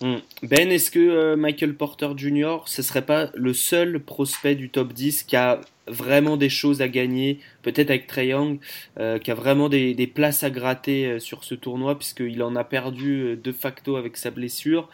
Hmm. 0.00 0.18
Ben, 0.42 0.70
est-ce 0.70 0.92
que 0.92 1.00
euh, 1.00 1.36
Michael 1.36 1.74
Porter 1.74 2.10
Jr. 2.16 2.58
ce 2.66 2.82
serait 2.82 3.02
pas 3.02 3.30
le 3.34 3.52
seul 3.52 3.98
prospect 3.98 4.54
du 4.54 4.70
top 4.70 4.92
10 4.92 5.24
qui 5.24 5.34
a 5.34 5.60
vraiment 5.88 6.36
des 6.36 6.50
choses 6.50 6.82
à 6.82 6.88
gagner, 6.88 7.40
peut-être 7.62 7.90
avec 7.90 8.12
Young, 8.16 8.58
euh, 9.00 9.18
qui 9.18 9.32
a 9.32 9.34
vraiment 9.34 9.68
des 9.68 10.12
places 10.14 10.44
à 10.44 10.50
gratter 10.50 11.18
sur 11.18 11.42
ce 11.44 11.54
tournoi, 11.54 11.98
puisqu'il 11.98 12.42
en 12.42 12.54
a 12.54 12.62
perdu 12.62 13.40
de 13.42 13.52
facto 13.52 13.96
avec 13.96 14.18
sa 14.18 14.30
blessure. 14.30 14.88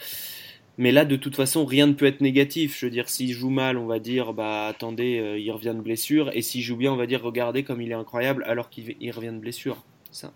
Mais 0.77 0.91
là, 0.91 1.05
de 1.05 1.17
toute 1.17 1.37
façon, 1.37 1.65
rien 1.65 1.87
ne 1.87 1.93
peut 1.93 2.07
être 2.07 2.21
négatif. 2.21 2.79
Je 2.79 2.87
veux 2.87 2.91
dire, 2.91 3.09
s'il 3.09 3.33
joue 3.33 3.51
mal, 3.51 3.79
on 3.79 3.87
va 3.87 4.01
dire, 4.01 4.33
bah 4.33 4.67
attendez, 4.67 5.21
euh, 5.21 5.39
il 5.39 5.51
revient 5.53 5.75
de 5.75 5.81
blessure. 5.81 6.31
Et 6.33 6.43
s'il 6.43 6.63
joue 6.63 6.77
bien, 6.77 6.93
on 6.93 6.97
va 6.97 7.07
dire, 7.07 7.23
regardez 7.23 7.63
comme 7.63 7.81
il 7.81 7.93
est 7.93 7.95
incroyable 7.95 8.45
alors 8.49 8.71
qu'il 8.71 9.13
revient 9.13 9.29
de 9.29 9.39
blessure. 9.39 9.77
Ça. 10.11 10.33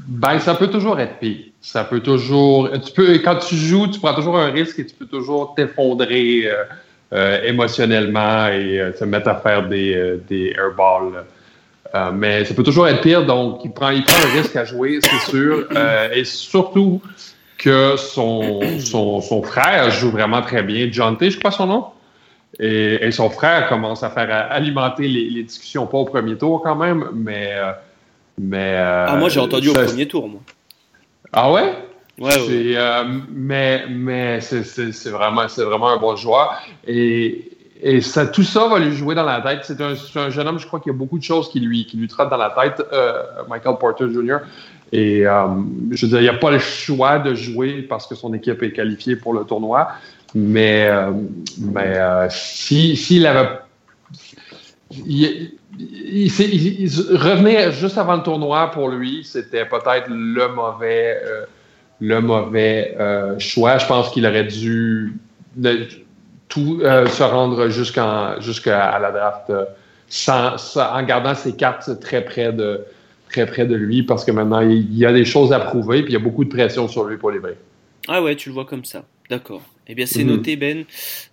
Ben, 0.00 0.38
ça 0.40 0.54
peut 0.54 0.66
toujours 0.66 1.00
être 1.00 1.18
pire. 1.18 1.46
Ça 1.60 1.84
peut 1.84 2.00
toujours. 2.00 2.70
Tu 2.80 2.92
peux, 2.92 3.18
quand 3.18 3.36
tu 3.36 3.56
joues, 3.56 3.86
tu 3.88 3.98
prends 3.98 4.14
toujours 4.14 4.36
un 4.36 4.50
risque 4.50 4.78
et 4.78 4.86
tu 4.86 4.94
peux 4.94 5.06
toujours 5.06 5.54
t'effondrer 5.54 6.42
euh, 6.44 6.64
euh, 7.14 7.42
émotionnellement 7.44 8.48
et 8.48 8.92
te 8.98 9.04
mettre 9.04 9.28
à 9.28 9.36
faire 9.36 9.68
des, 9.68 10.18
des 10.28 10.54
airballs. 10.54 11.24
mais 12.12 12.44
ça 12.44 12.52
peut 12.52 12.62
toujours 12.62 12.88
être 12.88 13.00
pire, 13.00 13.24
donc 13.24 13.60
il 13.64 13.72
prend, 13.72 13.90
il 13.90 14.04
prend 14.04 14.22
un 14.22 14.32
risque 14.40 14.56
à 14.56 14.64
jouer, 14.64 14.98
c'est 15.02 15.30
sûr. 15.30 15.66
et 16.12 16.24
surtout, 16.24 17.00
que 17.60 17.96
son, 17.98 18.60
son, 18.78 19.20
son, 19.20 19.42
frère 19.42 19.90
joue 19.90 20.10
vraiment 20.10 20.40
très 20.40 20.62
bien. 20.62 20.88
John 20.90 21.18
T, 21.18 21.30
je 21.30 21.38
crois 21.38 21.50
son 21.50 21.66
nom. 21.66 21.84
Et, 22.58 23.10
son 23.10 23.28
frère 23.30 23.68
commence 23.68 24.02
à 24.02 24.10
faire 24.10 24.48
alimenter 24.50 25.06
les, 25.06 25.42
discussions, 25.42 25.86
pas 25.86 25.98
au 25.98 26.04
premier 26.06 26.36
tour 26.36 26.62
quand 26.62 26.74
même, 26.74 27.08
mais. 27.14 27.52
Euh, 27.52 27.72
mais 28.38 28.72
euh, 28.74 29.06
ah, 29.08 29.16
moi 29.16 29.28
j'ai 29.28 29.40
entendu 29.40 29.68
au 29.68 29.74
premier 29.74 30.08
tour, 30.08 30.26
moi. 30.26 30.40
Ah 31.32 31.52
ouais? 31.52 31.74
Ouais, 32.18 32.38
ouais. 32.38 32.76
Euh, 32.76 33.04
mais 33.30 33.84
mais 33.88 34.40
c'est 34.40 35.10
vraiment, 35.10 35.46
vraiment 35.46 35.90
un 35.90 35.98
bon 35.98 36.16
joueur. 36.16 36.54
Et, 36.86 37.50
et 37.82 38.00
ça, 38.00 38.26
tout 38.26 38.42
ça 38.42 38.68
va 38.68 38.78
lui 38.78 38.92
jouer 38.96 39.14
dans 39.14 39.24
la 39.24 39.42
tête. 39.42 39.60
C'est 39.64 39.80
un, 39.82 39.92
un, 40.16 40.30
jeune 40.30 40.48
homme, 40.48 40.58
je 40.58 40.66
crois 40.66 40.80
qu'il 40.80 40.92
y 40.92 40.94
a 40.94 40.98
beaucoup 40.98 41.18
de 41.18 41.24
choses 41.24 41.50
qui 41.50 41.60
lui, 41.60 41.84
qui 41.84 41.98
lui 41.98 42.08
trottent 42.08 42.30
dans 42.30 42.38
la 42.38 42.50
tête, 42.50 42.82
Michael 43.48 43.76
Porter 43.78 44.06
Jr. 44.10 44.38
Et 44.92 45.26
euh, 45.26 45.46
je 45.92 46.06
veux 46.06 46.10
dire, 46.10 46.20
il 46.20 46.24
n'y 46.24 46.28
a 46.28 46.38
pas 46.38 46.50
le 46.50 46.58
choix 46.58 47.18
de 47.18 47.34
jouer 47.34 47.82
parce 47.82 48.06
que 48.06 48.14
son 48.14 48.34
équipe 48.34 48.62
est 48.62 48.72
qualifiée 48.72 49.16
pour 49.16 49.34
le 49.34 49.44
tournoi. 49.44 49.88
Mais, 50.34 50.88
euh, 50.88 51.10
mais 51.58 51.96
euh, 51.96 52.28
s'il 52.30 52.96
si, 52.96 53.26
avait. 53.26 53.48
Il, 55.06 55.52
revenait 55.78 57.72
juste 57.72 57.96
avant 57.96 58.16
le 58.16 58.22
tournoi 58.22 58.70
pour 58.72 58.88
lui, 58.88 59.22
c'était 59.24 59.64
peut-être 59.64 60.08
le 60.08 60.48
mauvais, 60.48 61.22
le 62.00 62.20
mauvais 62.20 62.96
choix. 63.38 63.78
Je 63.78 63.86
pense 63.86 64.10
qu'il 64.10 64.26
aurait 64.26 64.44
dû 64.44 65.16
tout 66.48 66.80
se 66.80 67.22
rendre 67.22 67.68
jusqu'à 67.68 68.98
la 68.98 69.12
draft 69.12 69.52
sans, 70.08 70.76
en 70.76 71.02
gardant 71.04 71.34
ses 71.34 71.54
cartes 71.54 72.00
très 72.00 72.24
près 72.24 72.52
de, 72.52 72.84
très 73.30 73.46
près 73.46 73.66
de 73.66 73.74
lui 73.74 74.02
parce 74.02 74.24
que 74.24 74.32
maintenant, 74.32 74.60
il 74.60 74.96
y 74.96 75.06
a 75.06 75.12
des 75.12 75.24
choses 75.24 75.52
à 75.52 75.60
prouver 75.60 76.02
puis 76.02 76.12
il 76.12 76.14
y 76.14 76.20
a 76.20 76.24
beaucoup 76.24 76.44
de 76.44 76.50
pression 76.50 76.88
sur 76.88 77.04
lui 77.04 77.16
pour 77.16 77.30
les 77.30 77.38
Braves. 77.38 77.56
Ah 78.08 78.22
ouais, 78.22 78.36
tu 78.36 78.48
le 78.48 78.54
vois 78.54 78.64
comme 78.64 78.84
ça. 78.84 79.04
D'accord. 79.28 79.62
Eh 79.86 79.94
bien, 79.94 80.06
c'est 80.06 80.24
mhm. 80.24 80.30
noté, 80.30 80.56
Ben. 80.56 80.84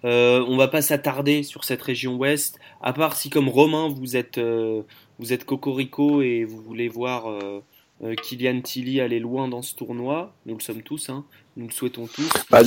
Euh, 0.06 0.44
on 0.48 0.58
va 0.58 0.68
pas 0.68 0.82
s'attarder 0.82 1.44
sur 1.44 1.64
cette 1.64 1.82
région 1.82 2.16
ouest, 2.16 2.60
à 2.82 2.94
part 2.94 3.16
si, 3.16 3.30
comme 3.30 3.50
Romain, 3.50 3.88
vous 3.88 4.16
êtes, 4.16 4.38
euh, 4.38 4.82
vous 5.20 5.34
êtes 5.34 5.46
cocorico 5.46 6.22
et 6.22 6.44
vous 6.44 6.62
voulez 6.62 6.88
voir 6.88 7.30
euh, 7.30 7.64
euh, 8.04 8.16
Kylian 8.16 8.62
Tilly 8.62 9.02
aller 9.02 9.20
loin 9.20 9.48
dans 9.48 9.62
ce 9.62 9.76
tournoi. 9.76 10.34
Nous 10.46 10.56
le 10.56 10.62
sommes 10.62 10.82
tous, 10.82 11.10
hein. 11.10 11.26
nous 11.56 11.68
le 11.68 11.72
souhaitons 11.72 12.08
tous. 12.08 12.30
Bah, 12.52 12.62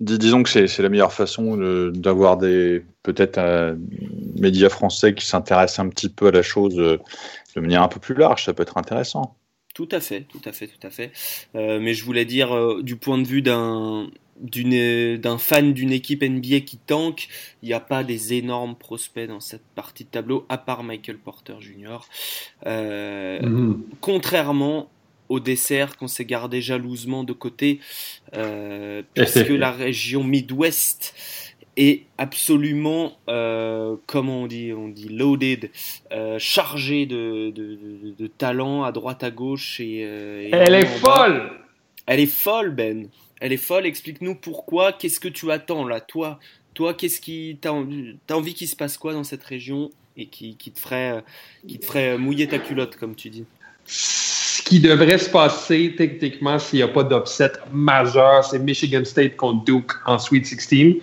disons 0.00 0.42
que 0.42 0.66
c'est 0.66 0.82
la 0.82 0.88
meilleure 0.88 1.12
façon 1.12 1.56
d'avoir 1.92 2.36
des 2.36 2.82
peut-être 3.04 3.76
médias 4.36 4.68
français 4.68 5.14
qui 5.14 5.24
s'intéressent 5.24 5.84
un 5.84 5.88
petit 5.88 6.08
peu 6.08 6.28
à 6.28 6.30
la 6.32 6.42
chose 6.42 6.98
de 7.56 7.60
manière 7.60 7.82
un 7.82 7.88
peu 7.88 8.00
plus 8.00 8.14
large, 8.14 8.44
ça 8.44 8.54
peut 8.54 8.62
être 8.62 8.76
intéressant. 8.76 9.36
Tout 9.74 9.88
à 9.90 10.00
fait, 10.00 10.22
tout 10.22 10.40
à 10.44 10.52
fait, 10.52 10.68
tout 10.68 10.86
à 10.86 10.90
fait. 10.90 11.10
Euh, 11.56 11.80
mais 11.80 11.94
je 11.94 12.04
voulais 12.04 12.24
dire, 12.24 12.54
euh, 12.54 12.82
du 12.82 12.96
point 12.96 13.18
de 13.18 13.26
vue 13.26 13.42
d'un 13.42 14.08
d'un 14.36 15.38
fan 15.38 15.72
d'une 15.72 15.92
équipe 15.92 16.24
NBA 16.24 16.60
qui 16.60 16.76
tank, 16.76 17.28
il 17.62 17.68
n'y 17.68 17.72
a 17.72 17.78
pas 17.78 18.02
des 18.02 18.34
énormes 18.34 18.74
prospects 18.74 19.28
dans 19.28 19.38
cette 19.38 19.62
partie 19.76 20.02
de 20.02 20.08
tableau, 20.08 20.44
à 20.48 20.58
part 20.58 20.82
Michael 20.82 21.18
Porter 21.18 21.54
Jr. 21.60 22.00
Euh, 22.66 23.40
mhm. 23.40 23.84
Contrairement 24.00 24.90
au 25.28 25.38
dessert 25.38 25.96
qu'on 25.96 26.08
s'est 26.08 26.24
gardé 26.24 26.60
jalousement 26.60 27.22
de 27.22 27.32
côté, 27.32 27.78
parce 28.32 29.34
que 29.34 29.52
la 29.52 29.70
région 29.70 30.24
Midwest 30.24 31.14
est 31.76 32.04
absolument, 32.18 33.12
euh, 33.28 33.96
comment 34.06 34.42
on 34.42 34.46
dit, 34.46 34.72
on 34.72 34.88
dit 34.88 35.08
loaded, 35.08 35.70
euh, 36.12 36.38
chargé 36.38 37.06
de, 37.06 37.50
de, 37.50 37.78
de, 38.18 38.26
talent 38.26 38.84
à 38.84 38.92
droite 38.92 39.24
à 39.24 39.30
gauche 39.30 39.80
et. 39.80 40.04
Euh, 40.04 40.48
Elle 40.52 40.74
est 40.74 40.86
folle. 40.86 41.50
Elle 42.06 42.20
est 42.20 42.26
folle, 42.26 42.70
Ben. 42.70 43.08
Elle 43.40 43.52
est 43.52 43.58
folle. 43.58 43.86
Explique-nous 43.86 44.34
pourquoi. 44.34 44.92
Qu'est-ce 44.92 45.20
que 45.20 45.28
tu 45.28 45.50
attends 45.50 45.86
là, 45.86 46.00
toi 46.00 46.38
Toi, 46.74 46.94
qu'est-ce 46.94 47.20
qui 47.20 47.58
t'as 47.60 47.70
envie, 47.70 48.16
envie 48.30 48.54
qu'il 48.54 48.68
se 48.68 48.76
passe 48.76 48.96
quoi 48.96 49.12
dans 49.12 49.24
cette 49.24 49.44
région 49.44 49.90
et 50.16 50.26
qui, 50.26 50.56
qui 50.56 50.70
te 50.70 50.78
ferait, 50.78 51.24
qui 51.66 51.78
te 51.78 51.86
ferait 51.86 52.18
mouiller 52.18 52.46
ta 52.46 52.58
culotte, 52.58 52.96
comme 52.96 53.16
tu 53.16 53.30
dis? 53.30 53.44
Ce 53.86 54.62
qui 54.62 54.80
devrait 54.80 55.18
se 55.18 55.28
passer 55.28 55.94
techniquement 55.96 56.58
s'il 56.58 56.78
n'y 56.78 56.82
a 56.82 56.88
pas 56.88 57.04
d'upset 57.04 57.52
majeur, 57.72 58.44
c'est 58.44 58.58
Michigan 58.58 59.04
State 59.04 59.36
contre 59.36 59.64
Duke 59.64 59.92
en 60.06 60.18
Sweet 60.18 60.46
16. 60.46 60.94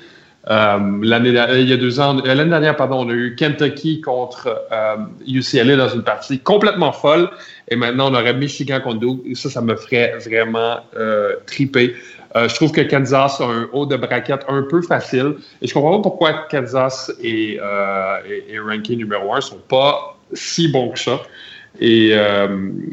Euh, 0.49 0.79
l'année 1.03 1.29
il 1.29 1.69
y 1.69 1.73
a 1.73 1.77
deux 1.77 1.99
ans, 1.99 2.17
euh, 2.17 2.33
l'année 2.33 2.49
dernière, 2.49 2.75
pardon, 2.75 3.05
on 3.05 3.09
a 3.09 3.13
eu 3.13 3.35
Kentucky 3.35 4.01
contre 4.01 4.65
euh, 4.71 4.95
UCLA 5.27 5.75
dans 5.75 5.89
une 5.89 6.01
partie 6.01 6.39
complètement 6.39 6.91
folle, 6.91 7.29
et 7.69 7.75
maintenant 7.75 8.11
on 8.11 8.15
aurait 8.15 8.33
Michigan 8.33 8.79
contre 8.81 8.99
Duke. 8.99 9.37
Ça, 9.37 9.49
ça 9.51 9.61
me 9.61 9.75
ferait 9.75 10.17
vraiment 10.25 10.79
euh, 10.97 11.35
triper. 11.45 11.95
Euh, 12.35 12.47
je 12.47 12.55
trouve 12.55 12.71
que 12.71 12.81
Kansas 12.81 13.39
a 13.39 13.45
un 13.45 13.69
haut 13.71 13.85
de 13.85 13.95
braquette 13.97 14.43
un 14.47 14.63
peu 14.63 14.81
facile, 14.81 15.35
et 15.61 15.67
je 15.67 15.73
comprends 15.73 15.97
pas 15.97 16.09
pourquoi 16.09 16.33
Kansas 16.49 17.11
et, 17.21 17.59
et, 18.27 18.53
et 18.53 18.59
ranking 18.59 18.97
numéro 18.97 19.35
un 19.35 19.41
sont 19.41 19.61
pas 19.69 20.17
si 20.33 20.69
bons 20.69 20.89
que 20.89 20.99
ça. 20.99 21.19
Et, 21.79 22.09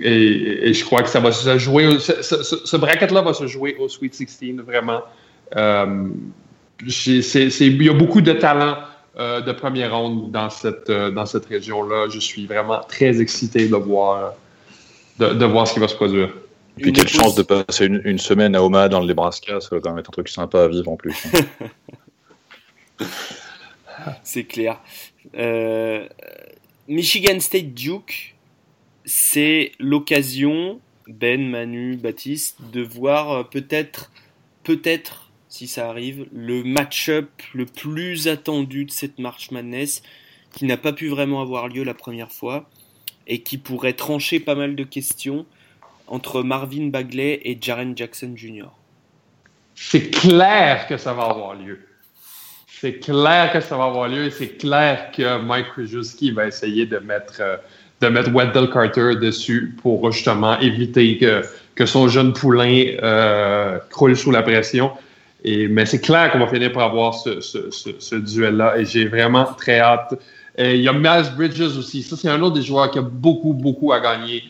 et, 0.03 0.69
et, 0.69 0.75
je 0.75 0.85
crois 0.85 1.03
que 1.03 1.09
ça 1.09 1.19
va 1.19 1.33
se 1.33 1.59
jouer, 1.59 1.99
ce, 1.99 2.23
ce, 2.23 2.43
ce 2.43 2.77
bracket-là 2.77 3.23
va 3.23 3.33
se 3.33 3.47
jouer 3.47 3.75
au 3.81 3.89
Sweet 3.89 4.15
16, 4.15 4.57
vraiment. 4.67 5.03
Il 6.87 7.83
y 7.83 7.89
a 7.89 7.93
beaucoup 7.93 8.21
de 8.21 8.33
talents 8.33 8.79
euh, 9.19 9.41
de 9.41 9.51
première 9.51 9.97
ronde 9.99 10.31
dans 10.31 10.49
cette, 10.49 10.91
euh, 10.91 11.11
dans 11.11 11.27
cette 11.27 11.47
région-là. 11.47 12.07
Je 12.09 12.21
suis 12.21 12.47
vraiment 12.47 12.81
très 12.89 13.21
excité 13.21 13.67
de 13.69 13.75
voir, 13.75 14.35
de, 15.19 15.45
voir 15.45 15.67
ce 15.67 15.75
qui 15.75 15.81
va 15.81 15.89
se 15.89 15.97
produire. 15.97 16.29
Et 16.79 16.83
puis, 16.83 16.93
quelle 16.93 17.09
chance 17.09 17.35
de 17.35 17.43
passer 17.43 17.87
une, 17.87 18.19
semaine 18.19 18.55
à 18.55 18.63
Omaha 18.63 18.89
dans 18.89 19.01
le 19.01 19.07
Nebraska, 19.07 19.61
ça 19.61 19.69
va 19.73 19.81
quand 19.81 19.91
même 19.91 19.99
être 19.99 20.11
un 20.11 20.13
truc 20.13 20.29
sympa 20.29 20.63
à 20.63 20.69
vivre 20.69 20.89
en 20.89 20.97
plus. 20.97 21.17
c'est 24.23 24.45
clair. 24.45 24.81
Euh, 25.37 26.07
Michigan 26.87 27.41
State 27.41 27.75
Duke, 27.75 28.37
c'est 29.05 29.73
l'occasion, 29.81 30.79
Ben, 31.09 31.51
Manu, 31.51 31.97
Baptiste, 31.97 32.59
de 32.73 32.83
voir 32.83 33.49
peut-être, 33.49 34.13
peut-être 34.63 35.28
si 35.49 35.67
ça 35.67 35.89
arrive, 35.89 36.27
le 36.33 36.63
match-up 36.63 37.29
le 37.55 37.65
plus 37.65 38.29
attendu 38.29 38.85
de 38.85 38.91
cette 38.91 39.19
March 39.19 39.51
Madness, 39.51 40.03
qui 40.53 40.67
n'a 40.67 40.77
pas 40.77 40.93
pu 40.93 41.09
vraiment 41.09 41.41
avoir 41.41 41.69
lieu 41.69 41.85
la 41.85 41.95
première 41.95 42.33
fois, 42.33 42.69
et 43.27 43.41
qui 43.41 43.59
pourrait 43.59 43.93
trancher 43.95 44.41
pas 44.41 44.55
mal 44.55 44.77
de 44.77 44.85
questions 44.85 45.47
entre 46.07 46.43
Marvin 46.43 46.89
Bagley 46.89 47.41
et 47.45 47.59
Jaren 47.61 47.97
Jackson 47.97 48.33
Jr. 48.35 48.69
C'est 49.75 50.11
clair 50.11 50.87
que 50.87 50.97
ça 50.97 51.13
va 51.13 51.25
avoir 51.25 51.55
lieu. 51.55 51.81
C'est 52.67 53.01
clair 53.01 53.53
que 53.53 53.61
ça 53.61 53.77
va 53.77 53.85
avoir 53.85 54.09
lieu 54.09 54.25
et 54.25 54.31
c'est 54.31 54.57
clair 54.57 55.11
que 55.13 55.41
Mike 55.43 55.67
Krzyzewski 55.73 56.31
va 56.31 56.47
essayer 56.47 56.87
de 56.87 56.99
mettre, 56.99 57.41
euh, 57.41 57.57
de 58.01 58.09
mettre 58.09 58.31
Wendell 58.31 58.71
Carter 58.71 59.17
dessus 59.21 59.75
pour 59.83 60.11
justement 60.13 60.59
éviter 60.61 61.19
que, 61.19 61.43
que 61.75 61.87
son 61.87 62.09
jeune 62.09 62.33
poulain 62.33 62.85
euh, 63.03 63.79
croule 63.91 64.17
sous 64.17 64.31
la 64.31 64.43
pression. 64.43 64.93
Mais 65.71 65.87
c'est 65.87 66.01
clair 66.01 66.31
qu'on 66.33 66.39
va 66.39 66.47
finir 66.47 66.73
par 66.73 66.85
avoir 66.85 67.15
ce, 67.15 67.41
ce, 67.41 67.71
ce, 67.71 68.15
duel-là 68.17 68.79
et 68.79 68.85
j'ai 68.85 69.07
vraiment 69.07 69.45
très 69.45 69.81
hâte. 69.81 70.15
Il 70.59 70.81
y 70.81 70.89
a 70.89 70.93
Miles 70.93 71.33
Bridges 71.37 71.79
aussi. 71.79 72.03
Ça, 72.03 72.17
c'est 72.17 72.29
un 72.29 72.41
autre 72.43 72.57
des 72.57 72.63
joueurs 72.63 72.91
qui 72.91 72.99
a 72.99 73.03
beaucoup, 73.03 73.53
beaucoup 73.53 73.93
à 73.93 74.01
gagner 74.01 74.43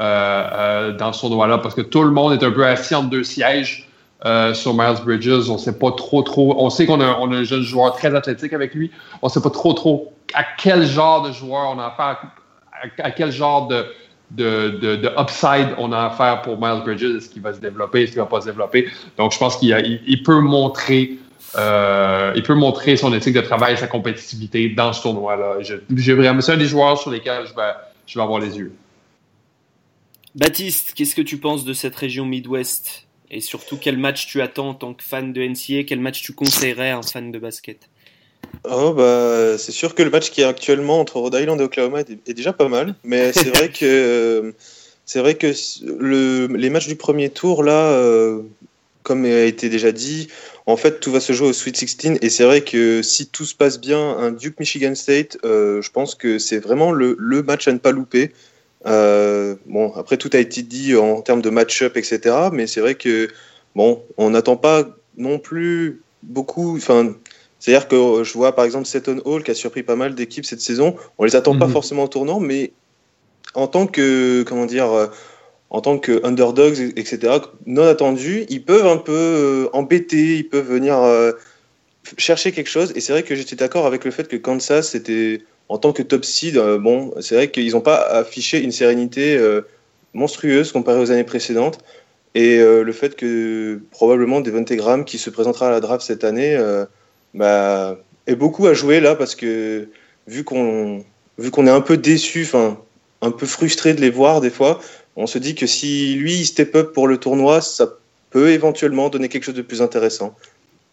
euh, 0.00 0.48
euh, 0.52 0.92
dans 0.92 1.12
ce 1.12 1.20
tournoi-là 1.20 1.58
parce 1.58 1.74
que 1.74 1.80
tout 1.80 2.02
le 2.02 2.10
monde 2.10 2.32
est 2.32 2.44
un 2.44 2.50
peu 2.50 2.66
assis 2.66 2.94
entre 2.94 3.10
deux 3.10 3.22
sièges 3.22 3.88
euh, 4.24 4.52
sur 4.52 4.74
Miles 4.74 5.02
Bridges. 5.04 5.48
On 5.48 5.56
sait 5.56 5.78
pas 5.78 5.92
trop, 5.92 6.22
trop. 6.22 6.56
On 6.58 6.68
sait 6.68 6.84
qu'on 6.84 7.00
a, 7.00 7.16
on 7.20 7.32
a 7.32 7.36
un 7.36 7.44
jeune 7.44 7.62
joueur 7.62 7.94
très 7.94 8.14
athlétique 8.14 8.52
avec 8.52 8.74
lui. 8.74 8.90
On 9.22 9.28
sait 9.28 9.40
pas 9.40 9.50
trop, 9.50 9.72
trop 9.72 10.12
à 10.34 10.42
quel 10.58 10.84
genre 10.84 11.22
de 11.22 11.32
joueur 11.32 11.70
on 11.74 11.78
a 11.78 11.86
affaire, 11.86 12.22
à 12.98 13.10
quel 13.12 13.30
genre 13.30 13.68
de, 13.68 13.86
de, 14.36 14.96
de, 14.96 15.08
upside 15.20 15.74
on 15.78 15.92
a 15.92 16.06
affaire 16.06 16.42
pour 16.42 16.60
Miles 16.60 16.82
Bridges. 16.84 17.16
Est-ce 17.16 17.28
qu'il 17.28 17.42
va 17.42 17.52
se 17.52 17.60
développer? 17.60 18.02
Est-ce 18.02 18.12
qu'il 18.12 18.20
va 18.20 18.26
pas 18.26 18.40
se 18.40 18.46
développer? 18.46 18.88
Donc, 19.16 19.32
je 19.32 19.38
pense 19.38 19.56
qu'il 19.56 20.02
il, 20.06 20.22
peut 20.22 20.40
montrer 20.40 21.18
euh, 21.56 22.32
il 22.34 22.42
peut 22.42 22.54
montrer 22.54 22.96
son 22.96 23.12
éthique 23.14 23.34
de 23.34 23.40
travail 23.40 23.76
sa 23.76 23.86
compétitivité 23.86 24.68
dans 24.68 24.92
ce 24.92 25.02
tournoi-là. 25.02 25.58
C'est 25.62 26.52
un 26.52 26.56
des 26.56 26.66
joueurs 26.66 26.98
sur 26.98 27.10
lesquels 27.10 27.46
je 27.46 27.54
vais, 27.54 27.72
je 28.06 28.18
vais 28.18 28.22
avoir 28.22 28.40
les 28.40 28.58
yeux. 28.58 28.74
Baptiste, 30.34 30.94
qu'est-ce 30.94 31.14
que 31.14 31.22
tu 31.22 31.38
penses 31.38 31.64
de 31.64 31.72
cette 31.72 31.94
région 31.94 32.24
Midwest? 32.24 33.06
Et 33.30 33.40
surtout, 33.40 33.78
quel 33.80 33.96
match 33.98 34.26
tu 34.26 34.42
attends 34.42 34.70
en 34.70 34.74
tant 34.74 34.94
que 34.94 35.02
fan 35.02 35.32
de 35.32 35.42
NCA 35.42 35.84
Quel 35.84 36.00
match 36.00 36.22
tu 36.22 36.32
conseillerais 36.32 36.90
à 36.90 36.98
un 36.98 37.02
fan 37.02 37.30
de 37.30 37.38
basket? 37.38 37.88
Oh 38.66 38.94
bah 38.94 39.58
c'est 39.58 39.72
sûr 39.72 39.94
que 39.94 40.02
le 40.02 40.08
match 40.10 40.30
qui 40.30 40.40
est 40.40 40.44
actuellement 40.44 40.98
entre 40.98 41.18
Rhode 41.18 41.34
Island 41.34 41.60
et 41.60 41.64
Oklahoma 41.64 42.00
est, 42.00 42.32
déjà 42.32 42.54
pas 42.54 42.68
mal, 42.68 42.94
mais 43.04 43.32
c'est 43.34 43.50
vrai 43.50 43.70
que 43.70 44.54
c'est 45.04 45.20
vrai 45.20 45.34
que 45.34 45.52
le, 45.98 46.46
les 46.46 46.70
matchs 46.70 46.88
du 46.88 46.96
premier 46.96 47.28
tour 47.28 47.62
là, 47.62 47.90
euh, 47.90 48.40
comme 49.02 49.26
a 49.26 49.42
été 49.42 49.68
déjà 49.68 49.92
dit, 49.92 50.28
en 50.64 50.78
fait 50.78 50.98
tout 51.00 51.12
va 51.12 51.20
se 51.20 51.34
jouer 51.34 51.48
au 51.48 51.52
Sweet 51.52 51.76
16 51.76 52.18
et 52.22 52.30
c'est 52.30 52.44
vrai 52.44 52.62
que 52.62 53.02
si 53.02 53.26
tout 53.26 53.44
se 53.44 53.54
passe 53.54 53.78
bien, 53.78 54.16
un 54.16 54.30
Duke 54.30 54.58
Michigan 54.58 54.94
State, 54.94 55.36
euh, 55.44 55.82
je 55.82 55.90
pense 55.90 56.14
que 56.14 56.38
c'est 56.38 56.58
vraiment 56.58 56.90
le, 56.90 57.16
le, 57.18 57.42
match 57.42 57.68
à 57.68 57.72
ne 57.72 57.78
pas 57.78 57.92
louper. 57.92 58.32
Euh, 58.86 59.56
bon 59.66 59.92
après 59.94 60.16
tout 60.16 60.30
a 60.32 60.38
été 60.38 60.62
dit 60.62 60.96
en 60.96 61.20
termes 61.20 61.42
de 61.42 61.50
match-up 61.50 61.98
etc, 61.98 62.48
mais 62.50 62.66
c'est 62.66 62.80
vrai 62.80 62.94
que 62.94 63.28
bon 63.74 64.02
on 64.16 64.30
n'attend 64.30 64.56
pas 64.56 64.84
non 65.18 65.38
plus 65.38 66.02
beaucoup, 66.22 66.76
enfin 66.76 67.14
c'est-à-dire 67.64 67.88
que 67.88 67.96
euh, 67.96 68.24
je 68.24 68.34
vois 68.34 68.54
par 68.54 68.66
exemple 68.66 68.84
Seton 68.84 69.22
Hall 69.24 69.42
qui 69.42 69.50
a 69.50 69.54
surpris 69.54 69.82
pas 69.82 69.96
mal 69.96 70.14
d'équipes 70.14 70.44
cette 70.44 70.60
saison. 70.60 70.96
On 71.16 71.24
les 71.24 71.34
attend 71.34 71.58
pas 71.58 71.66
mhm. 71.66 71.72
forcément 71.72 72.04
au 72.04 72.08
tournant, 72.08 72.38
mais 72.38 72.72
en 73.54 73.68
tant 73.68 73.86
que 73.86 74.42
comment 74.42 74.66
dire, 74.66 74.92
euh, 74.92 75.06
en 75.70 75.80
tant 75.80 75.96
que 75.96 76.20
underdogs, 76.26 76.92
etc. 76.96 77.38
Non 77.64 77.84
attendus, 77.84 78.44
ils 78.50 78.62
peuvent 78.62 78.86
un 78.86 78.98
peu 78.98 79.12
euh, 79.14 79.68
embêter, 79.72 80.36
ils 80.36 80.46
peuvent 80.46 80.70
venir 80.70 80.98
chercher 82.18 82.52
quelque 82.52 82.68
chose. 82.68 82.92
Et 82.96 83.00
c'est 83.00 83.14
vrai 83.14 83.22
que 83.22 83.34
j'étais 83.34 83.56
d'accord 83.56 83.86
avec 83.86 84.04
le 84.04 84.10
fait 84.10 84.28
que 84.28 84.36
Kansas 84.36 84.90
c'était 84.90 85.40
en 85.70 85.78
tant 85.78 85.94
que 85.94 86.02
top 86.02 86.26
seed, 86.26 86.60
bon, 86.80 87.14
c'est 87.20 87.34
vrai 87.34 87.50
qu'ils 87.50 87.72
n'ont 87.72 87.80
pas 87.80 87.96
affiché 87.96 88.62
une 88.62 88.72
sérénité 88.72 89.40
monstrueuse 90.12 90.70
comparée 90.70 91.00
aux 91.00 91.10
années 91.10 91.24
précédentes. 91.24 91.78
Et 92.34 92.58
le 92.58 92.92
fait 92.92 93.16
que 93.16 93.80
probablement 93.90 94.42
Devonte 94.42 94.70
Graham, 94.70 95.06
qui 95.06 95.16
se 95.16 95.30
présentera 95.30 95.68
à 95.68 95.70
la 95.70 95.80
draft 95.80 96.04
cette 96.04 96.24
année, 96.24 96.58
bah, 97.34 97.98
est 98.26 98.36
beaucoup 98.36 98.66
à 98.66 98.74
jouer 98.74 99.00
là 99.00 99.14
parce 99.14 99.34
que 99.34 99.88
vu 100.26 100.44
qu'on 100.44 101.04
vu 101.38 101.50
qu'on 101.50 101.66
est 101.66 101.70
un 101.70 101.80
peu 101.80 101.96
déçu, 101.96 102.42
enfin 102.44 102.78
un 103.20 103.30
peu 103.30 103.46
frustré 103.46 103.94
de 103.94 104.00
les 104.00 104.10
voir 104.10 104.40
des 104.40 104.50
fois, 104.50 104.80
on 105.16 105.26
se 105.26 105.38
dit 105.38 105.54
que 105.54 105.66
si 105.66 106.14
lui 106.14 106.34
il 106.34 106.44
step 106.44 106.74
up 106.74 106.92
pour 106.92 107.08
le 107.08 107.18
tournoi, 107.18 107.60
ça 107.60 107.88
peut 108.30 108.50
éventuellement 108.50 109.08
donner 109.08 109.28
quelque 109.28 109.44
chose 109.44 109.54
de 109.54 109.62
plus 109.62 109.82
intéressant. 109.82 110.34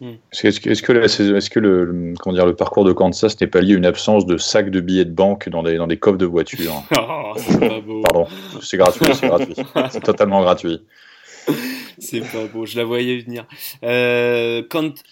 Hmm. 0.00 0.14
Est-ce 0.32 0.60
que, 0.60 0.70
est-ce 0.70 0.82
que, 0.82 1.48
que 1.54 1.60
le, 1.60 2.14
comment 2.18 2.34
dire, 2.34 2.46
le 2.46 2.56
parcours 2.56 2.84
de 2.84 2.92
Kansas 2.92 3.40
n'est 3.40 3.46
pas 3.46 3.60
lié 3.60 3.74
à 3.74 3.76
une 3.76 3.86
absence 3.86 4.26
de 4.26 4.36
sacs 4.36 4.70
de 4.70 4.80
billets 4.80 5.04
de 5.04 5.12
banque 5.12 5.48
dans 5.48 5.62
des, 5.62 5.76
dans 5.76 5.86
des 5.86 5.96
coffres 5.96 6.18
de 6.18 6.26
voiture 6.26 6.82
oh, 6.98 7.34
c'est 7.36 7.60
pas 7.60 7.80
beau. 7.80 8.00
Pardon, 8.02 8.26
c'est 8.60 8.76
gratuit, 8.76 9.06
c'est 9.14 9.28
gratuit. 9.28 9.54
C'est 9.92 10.02
totalement 10.02 10.42
gratuit. 10.42 10.82
C'est 11.98 12.20
pas 12.20 12.46
beau, 12.46 12.66
je 12.66 12.76
la 12.76 12.84
voyais 12.84 13.18
venir. 13.18 13.46
Euh, 13.82 14.62
quand, 14.68 15.02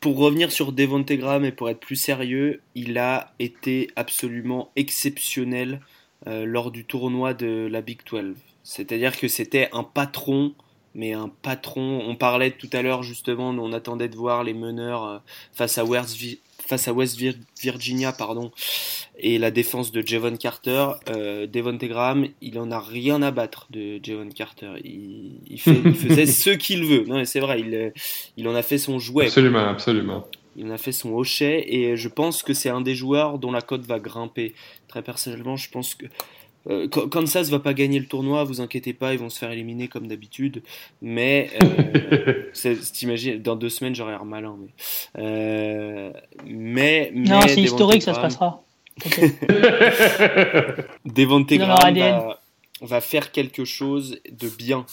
pour 0.00 0.16
revenir 0.18 0.52
sur 0.52 0.72
Devonte 0.72 1.12
Graham 1.12 1.44
et 1.44 1.52
pour 1.52 1.68
être 1.68 1.80
plus 1.80 1.96
sérieux, 1.96 2.62
il 2.74 2.98
a 2.98 3.32
été 3.38 3.90
absolument 3.96 4.70
exceptionnel 4.76 5.80
euh, 6.26 6.44
lors 6.44 6.70
du 6.70 6.84
tournoi 6.84 7.34
de 7.34 7.68
la 7.70 7.80
Big 7.80 8.00
12. 8.10 8.36
C'est-à-dire 8.62 9.18
que 9.18 9.28
c'était 9.28 9.68
un 9.72 9.82
patron 9.82 10.54
mais 10.94 11.12
un 11.12 11.28
patron. 11.28 12.02
On 12.06 12.16
parlait 12.16 12.50
tout 12.50 12.68
à 12.72 12.82
l'heure 12.82 13.02
justement, 13.02 13.50
on 13.50 13.72
attendait 13.72 14.08
de 14.08 14.16
voir 14.16 14.44
les 14.44 14.54
meneurs 14.54 15.04
euh, 15.04 15.18
face 15.52 15.78
à 15.78 15.84
face 16.68 16.86
à 16.86 16.92
West 16.92 17.18
Virginia, 17.60 18.12
pardon, 18.12 18.50
et 19.18 19.38
la 19.38 19.50
défense 19.50 19.90
de 19.90 20.06
Javon 20.06 20.36
Carter. 20.36 20.88
Euh, 21.08 21.46
Devon 21.46 21.74
Graham, 21.74 22.28
il 22.42 22.58
en 22.58 22.70
a 22.70 22.78
rien 22.78 23.22
à 23.22 23.30
battre 23.30 23.68
de 23.70 23.98
Javon 24.02 24.28
Carter. 24.28 24.72
Il, 24.84 25.58
fait, 25.58 25.80
il 25.82 25.94
faisait 25.94 26.26
ce 26.44 26.50
qu'il 26.50 26.84
veut. 26.84 27.04
Non, 27.06 27.24
c'est 27.24 27.40
vrai, 27.40 27.60
il, 27.60 27.92
il 28.36 28.46
en 28.48 28.54
a 28.54 28.62
fait 28.62 28.76
son 28.76 28.98
jouet. 28.98 29.26
Absolument, 29.26 29.66
absolument. 29.66 30.28
Il 30.56 30.66
en 30.66 30.70
a 30.70 30.78
fait 30.78 30.92
son 30.92 31.14
hochet 31.14 31.64
et 31.74 31.96
je 31.96 32.08
pense 32.08 32.42
que 32.42 32.52
c'est 32.52 32.68
un 32.68 32.82
des 32.82 32.94
joueurs 32.94 33.38
dont 33.38 33.50
la 33.50 33.62
cote 33.62 33.86
va 33.86 33.98
grimper. 33.98 34.54
Très 34.88 35.02
personnellement, 35.02 35.56
je 35.56 35.70
pense 35.70 35.94
que 35.94 36.04
euh, 36.68 36.88
Kansas 36.88 37.50
va 37.50 37.58
pas 37.58 37.74
gagner 37.74 37.98
le 37.98 38.06
tournoi, 38.06 38.44
vous 38.44 38.60
inquiétez 38.60 38.92
pas, 38.92 39.14
ils 39.14 39.18
vont 39.18 39.30
se 39.30 39.38
faire 39.38 39.50
éliminer 39.50 39.88
comme 39.88 40.06
d'habitude. 40.06 40.62
Mais 41.02 41.50
euh, 41.62 42.50
t'imagines, 42.92 43.40
dans 43.40 43.56
deux 43.56 43.70
semaines 43.70 43.94
j'aurai 43.94 44.12
l'air 44.12 44.24
malin. 44.24 44.56
Mais, 44.58 45.22
euh, 45.22 46.12
mais, 46.46 47.10
non, 47.14 47.40
c'est 47.46 47.62
historique, 47.62 48.02
ça 48.02 48.14
se 48.14 48.20
passera. 48.20 48.62
Devonte 51.04 51.52
Graham 51.52 51.96
va, 51.96 52.40
va, 52.80 53.00
faire 53.00 53.30
quelque 53.30 53.64
chose 53.64 54.18
de 54.28 54.48
bien, 54.48 54.84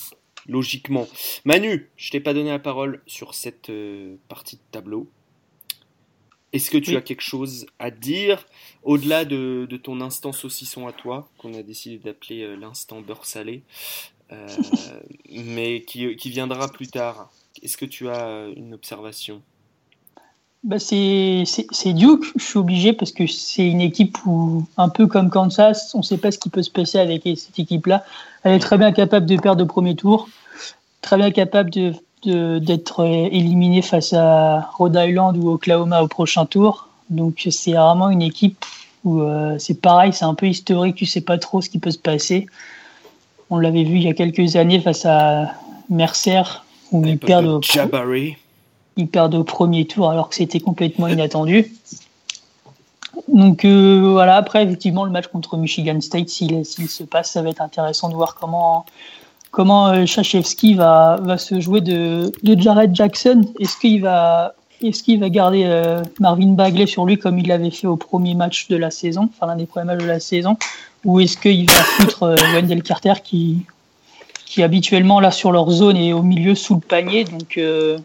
logiquement. 0.47 1.07
Manu, 1.43 1.89
je 1.97 2.11
t'ai 2.11 2.19
pas 2.19 2.33
donné 2.33 2.49
la 2.49 2.59
parole 2.59 3.01
sur 3.07 3.33
cette 3.33 3.69
euh, 3.69 4.15
partie 4.27 4.57
de 4.57 4.61
tableau. 4.71 5.09
Est-ce 6.55 6.71
que 6.71 6.77
tu 6.77 6.95
as 6.95 7.01
quelque 7.01 7.21
chose 7.21 7.65
à 7.79 7.91
dire 7.91 8.45
au-delà 8.83 9.25
de, 9.25 9.67
ton 9.83 9.99
instant 9.99 10.31
saucisson 10.31 10.87
à 10.87 10.93
toi, 10.93 11.27
qu'on 11.37 11.53
a 11.53 11.61
décidé 11.61 11.97
d'appeler 11.97 12.43
euh, 12.43 12.55
l'instant 12.55 13.01
beurre 13.01 13.25
salé, 13.25 13.63
euh, 14.31 14.47
mais 15.29 15.81
qui, 15.81 16.15
viendra 16.29 16.69
plus 16.69 16.87
tard. 16.87 17.29
Est-ce 17.61 17.75
que 17.75 17.83
tu 17.83 18.07
as 18.07 18.47
une 18.55 18.73
observation? 18.73 19.41
Bah 20.63 20.79
c'est 20.79 21.43
Duke, 21.93 22.23
je 22.37 22.43
suis 22.43 22.57
obligé 22.57 22.93
parce 22.93 23.11
que 23.11 23.27
c'est 23.27 23.67
une 23.67 23.81
équipe 23.81 24.17
où, 24.25 24.65
un 24.77 24.87
peu 24.87 25.07
comme 25.07 25.29
Kansas, 25.29 25.93
on 25.93 25.99
ne 25.99 26.03
sait 26.03 26.17
pas 26.17 26.31
ce 26.31 26.39
qui 26.39 26.49
peut 26.49 26.63
se 26.63 26.71
passer 26.71 26.99
avec 26.99 27.23
cette 27.23 27.59
équipe-là. 27.59 28.05
Elle 28.43 28.53
est 28.53 28.59
très 28.59 28.77
bien 28.77 28.93
capable 28.93 29.25
de 29.25 29.35
perdre 29.35 29.65
au 29.65 29.67
premier 29.67 29.95
tour, 29.97 30.29
très 31.01 31.17
bien 31.17 31.31
capable 31.31 31.69
de 31.69 31.93
d'être 32.25 33.05
éliminé 33.05 33.81
face 33.81 34.13
à 34.13 34.69
Rhode 34.77 34.99
Island 34.99 35.37
ou 35.37 35.49
Oklahoma 35.49 36.01
au 36.03 36.07
prochain 36.07 36.45
tour. 36.45 36.89
Donc 37.09 37.47
c'est 37.49 37.73
vraiment 37.73 38.09
une 38.09 38.21
équipe 38.21 38.63
où 39.03 39.21
euh, 39.21 39.55
c'est 39.59 39.79
pareil, 39.79 40.11
c'est 40.13 40.25
un 40.25 40.33
peu 40.33 40.47
historique, 40.47 40.95
tu 40.95 41.05
sais 41.05 41.21
pas 41.21 41.37
trop 41.37 41.61
ce 41.61 41.69
qui 41.69 41.79
peut 41.79 41.91
se 41.91 41.99
passer. 41.99 42.47
On 43.49 43.59
l'avait 43.59 43.83
vu 43.83 43.97
il 43.97 44.03
y 44.03 44.07
a 44.07 44.13
quelques 44.13 44.55
années 44.55 44.79
face 44.79 45.05
à 45.05 45.51
Mercer 45.89 46.41
où 46.91 47.05
ils 47.05 47.19
perdent, 47.19 47.45
au, 47.45 47.61
ils 48.97 49.07
perdent 49.07 49.35
au 49.35 49.43
premier 49.43 49.85
tour 49.85 50.09
alors 50.09 50.29
que 50.29 50.35
c'était 50.35 50.59
complètement 50.59 51.07
inattendu. 51.07 51.71
Donc 53.27 53.63
euh, 53.63 54.11
voilà, 54.11 54.35
après 54.35 54.63
effectivement 54.63 55.05
le 55.05 55.11
match 55.11 55.27
contre 55.27 55.57
Michigan 55.57 56.01
State, 56.01 56.29
s'il 56.29 56.65
se 56.65 57.03
passe, 57.03 57.31
ça 57.31 57.41
va 57.41 57.49
être 57.49 57.61
intéressant 57.61 58.09
de 58.09 58.15
voir 58.15 58.35
comment 58.35 58.85
comment 59.51 59.87
euh, 59.87 60.05
va, 60.75 61.17
va 61.21 61.37
se 61.37 61.59
jouer 61.59 61.81
de, 61.81 62.31
de 62.43 62.59
Jared 62.59 62.95
Jackson? 62.95 63.41
Est-ce 63.59 63.77
qu'il 63.77 64.01
va, 64.01 64.53
est-ce 64.81 65.03
qu'il 65.03 65.19
va 65.19 65.29
garder 65.29 65.63
euh, 65.65 66.03
Marvin 66.19 66.53
Bagley 66.53 66.85
sur 66.85 67.05
lui 67.05 67.17
comme 67.17 67.39
il 67.39 67.47
l'avait 67.47 67.71
fait 67.71 67.87
au 67.87 67.95
premier 67.95 68.35
match 68.35 68.67
de 68.67 68.75
la 68.75 68.91
saison, 68.91 69.29
enfin 69.29 69.47
l'un 69.47 69.55
des 69.55 69.65
premiers 69.65 69.85
matchs 69.85 70.01
de 70.01 70.07
la 70.07 70.19
saison, 70.19 70.57
ou 71.03 71.19
est-ce 71.19 71.37
qu'il 71.37 71.69
va 71.69 71.73
foutre 71.73 72.23
euh, 72.23 72.35
Wendell 72.53 72.83
Carter 72.83 73.13
qui, 73.23 73.65
qui 74.45 74.63
habituellement 74.63 75.19
là 75.19 75.31
sur 75.31 75.51
leur 75.51 75.69
zone 75.71 75.97
est 75.97 76.13
au 76.13 76.21
milieu 76.21 76.55
sous 76.55 76.75
le 76.75 76.81
panier, 76.81 77.23
donc 77.23 77.57
euh, 77.57 77.97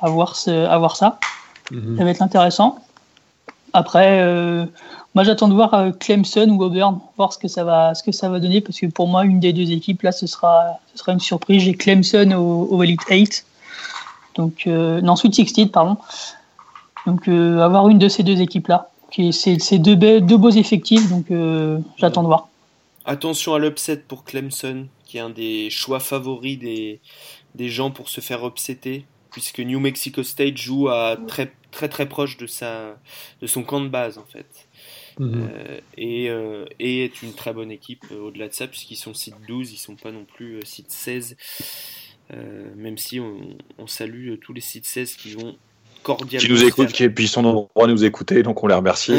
à, 0.00 0.08
voir 0.08 0.36
ce, 0.36 0.66
à 0.66 0.78
voir 0.78 0.96
ça. 0.96 1.18
Mhm. 1.70 1.96
Ça 1.98 2.04
va 2.04 2.10
être 2.10 2.22
intéressant. 2.22 2.78
Après, 3.74 4.66
moi, 5.14 5.24
j'attends 5.24 5.48
de 5.48 5.54
voir 5.54 5.74
euh, 5.74 5.90
Clemson 5.90 6.48
ou 6.50 6.62
Auburn, 6.62 7.00
voir 7.16 7.32
ce 7.32 7.38
que 7.38 7.48
ça 7.48 7.64
va, 7.64 7.94
ce 7.94 8.02
que 8.02 8.12
ça 8.12 8.28
va 8.28 8.40
donner, 8.40 8.60
parce 8.60 8.78
que 8.78 8.86
pour 8.86 9.08
moi, 9.08 9.24
une 9.24 9.40
des 9.40 9.52
deux 9.52 9.70
équipes 9.70 10.02
là, 10.02 10.12
ce 10.12 10.26
sera, 10.26 10.78
ce 10.92 10.98
sera 10.98 11.12
une 11.12 11.20
surprise. 11.20 11.62
J'ai 11.62 11.74
Clemson 11.74 12.32
au, 12.32 12.82
Elite 12.82 13.02
8, 13.08 13.46
donc 14.36 14.66
euh, 14.66 15.00
non 15.00 15.16
Sweet 15.16 15.34
16, 15.34 15.68
pardon. 15.68 15.96
Donc 17.06 17.26
avoir 17.26 17.88
une 17.88 17.98
de 17.98 18.08
ces 18.08 18.22
deux 18.22 18.42
équipes 18.42 18.68
là, 18.68 18.90
c'est 19.32 19.78
deux, 19.78 19.96
deux 19.96 20.36
beaux 20.36 20.50
effectifs, 20.50 21.08
donc 21.08 21.26
j'attends 21.96 22.22
de 22.22 22.26
voir. 22.26 22.48
Attention 23.06 23.54
à 23.54 23.58
l'upset 23.58 23.96
pour 23.96 24.24
Clemson, 24.24 24.86
qui 25.06 25.16
est 25.16 25.20
un 25.20 25.30
des 25.30 25.70
choix 25.70 26.00
favoris 26.00 26.58
des, 26.58 27.00
des 27.54 27.70
gens 27.70 27.90
pour 27.90 28.10
se 28.10 28.20
faire 28.20 28.46
upsetter, 28.46 29.06
puisque 29.30 29.60
New 29.60 29.80
Mexico 29.80 30.22
State 30.22 30.58
joue 30.58 30.88
à 30.88 31.16
très 31.26 31.50
très 31.70 31.88
très 31.88 32.06
proche 32.06 32.36
de 32.36 32.46
sa 32.46 32.96
de 33.40 33.46
son 33.46 33.62
camp 33.62 33.80
de 33.80 33.88
base 33.88 34.18
en 34.18 34.24
fait. 34.24 34.67
Mhm. 35.18 35.48
Euh, 35.50 35.80
et, 35.96 36.30
euh, 36.30 36.64
et, 36.78 37.04
est 37.04 37.22
une 37.22 37.32
très 37.32 37.52
bonne 37.52 37.70
équipe 37.70 38.04
euh, 38.12 38.20
au-delà 38.20 38.48
de 38.48 38.54
ça, 38.54 38.66
puisqu'ils 38.66 38.96
sont 38.96 39.14
site 39.14 39.34
12, 39.46 39.72
ils 39.72 39.76
sont 39.76 39.96
pas 39.96 40.12
non 40.12 40.24
plus 40.24 40.60
site 40.64 40.90
16, 40.90 41.36
même 42.76 42.98
si 42.98 43.20
on, 43.20 43.56
salue 43.86 44.34
tous 44.40 44.52
les 44.52 44.60
sites 44.60 44.86
16 44.86 45.16
qui 45.16 45.34
vont 45.34 45.56
cordialement. 46.02 46.46
Qui 46.46 46.52
nous 46.52 46.64
écoutent, 46.64 46.92
qui, 46.92 47.04
et 47.04 47.10
puis 47.10 47.24
ils 47.24 47.28
sont 47.28 47.42
nombreux 47.42 47.84
à 47.84 47.86
nous 47.86 48.04
écouter, 48.04 48.42
donc 48.42 48.62
on 48.62 48.66
les 48.66 48.74
remercie. 48.74 49.18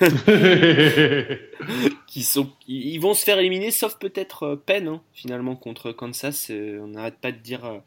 qui 2.06 2.24
sont, 2.24 2.50
ils 2.66 2.98
vont 2.98 3.14
se 3.14 3.24
faire 3.24 3.38
éliminer, 3.38 3.70
sauf 3.70 3.96
peut-être 3.98 4.60
Penn, 4.66 4.88
hein, 4.88 5.00
finalement, 5.14 5.56
contre 5.56 5.92
Kansas. 5.92 6.50
on 6.50 6.88
n'arrête 6.88 7.18
pas 7.20 7.32
de 7.32 7.38
dire 7.38 7.80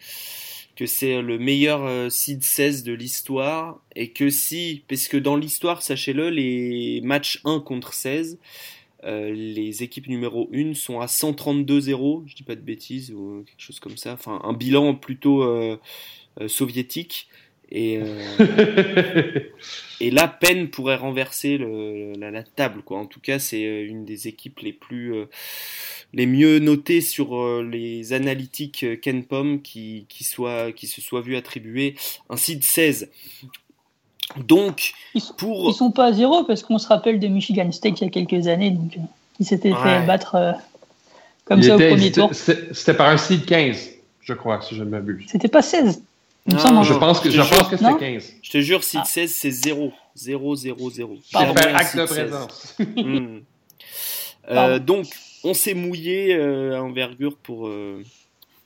que 0.82 0.88
c'est 0.88 1.22
le 1.22 1.38
meilleur 1.38 1.86
euh, 1.86 2.10
seed 2.10 2.44
16 2.44 2.84
de 2.84 2.94
l'histoire 2.94 3.80
et 3.96 4.10
que 4.10 4.32
si, 4.32 4.84
parce 4.88 5.08
que 5.08 5.18
dans 5.18 5.36
l'histoire, 5.36 5.84
sachez-le, 5.84 6.32
les 6.32 7.02
matchs 7.02 7.40
1 7.46 7.60
contre 7.60 7.94
16, 7.94 8.40
euh, 9.04 9.32
les 9.32 9.84
équipes 9.84 10.08
numéro 10.08 10.50
1 10.52 10.74
sont 10.74 11.00
à 11.00 11.06
132-0, 11.06 12.24
je 12.26 12.36
dis 12.36 12.42
pas 12.42 12.56
de 12.56 12.62
bêtises 12.62 13.12
ou 13.12 13.44
quelque 13.46 13.62
chose 13.62 13.80
comme 13.80 13.96
ça, 13.96 14.14
enfin 14.14 14.42
un 14.44 14.54
bilan 14.54 14.96
plutôt 14.96 15.44
euh, 15.44 15.78
soviétique. 16.48 17.28
Et, 17.72 18.02
et 20.02 20.12
la 20.12 20.28
peine 20.28 20.70
pourrait 20.70 20.98
renverser 20.98 21.58
la, 21.58 22.44
table. 22.44 22.82
Quoi. 22.82 23.00
En 23.00 23.06
tout 23.06 23.22
cas, 23.22 23.40
c'est 23.40 23.62
une 23.62 24.04
des 24.04 24.28
équipes 24.28 24.60
les 24.60 24.74
plus 24.74 25.14
les 26.14 26.26
mieux 26.26 26.60
notés 26.60 27.02
sur 27.02 27.38
euh, 27.38 27.68
les 27.70 28.14
analytiques 28.14 28.84
euh, 28.84 28.96
KenPom 28.96 29.62
qui, 29.62 30.06
qui, 30.10 30.24
soit, 30.24 30.72
qui 30.72 30.88
se 30.88 31.02
soit 31.02 31.22
vu 31.22 31.36
attribuer 31.36 31.96
un 32.30 32.38
seed 32.38 32.64
16. 32.64 33.10
Donc, 34.46 34.94
ils, 35.14 35.22
pour... 35.38 35.70
ils 35.70 35.74
sont 35.74 35.92
pas 35.92 36.08
à 36.08 36.14
zéro 36.14 36.44
parce 36.44 36.64
qu'on 36.64 36.78
se 36.78 36.88
rappelle 36.88 37.20
de 37.20 37.28
Michigan 37.28 37.72
State 37.72 38.00
il 38.02 38.06
y 38.06 38.08
a 38.08 38.10
quelques 38.10 38.48
années, 38.48 38.72
donc 38.72 38.98
euh, 38.98 39.02
ils 39.40 39.46
s'étaient 39.46 39.74
fait 39.74 40.06
battre 40.06 40.56
comme 41.46 41.62
ça 41.62 41.76
au 41.76 41.80
premier 41.80 42.12
tour. 42.12 42.30
C'était 42.34 42.94
par 42.94 43.10
un 43.10 43.18
seed 43.18 43.46
15, 43.46 43.90
je 44.22 44.34
crois, 44.34 44.62
si 44.62 44.76
je 44.76 44.84
ne 44.84 44.90
m'abuse. 44.90 45.26
C'était 45.28 45.50
pas 45.50 45.62
16. 45.62 46.02
Non, 46.48 46.84
je 46.84 46.94
pense 46.94 47.20
que, 47.20 47.30
je, 47.30 47.42
pense 47.42 47.68
que 47.70 47.78
c'était 47.78 47.98
15. 47.98 48.34
Je 48.42 48.50
te 48.50 48.60
jure, 48.60 48.84
seed 48.84 49.06
16, 49.06 49.32
c'est 49.32 49.52
0. 49.52 49.94
0, 50.16 50.56
0, 50.56 50.90
0. 50.90 51.20
acte 51.34 51.98
de 51.98 52.06
présence. 52.06 52.78
Hmm. 54.50 54.80
donc, 54.80 55.06
on 55.44 55.54
s'est 55.54 55.76
mouillé 55.76 56.34
euh, 56.34 56.76
à 56.76 56.82
envergure 56.82 57.38
pour, 57.38 57.68
euh, 57.68 58.04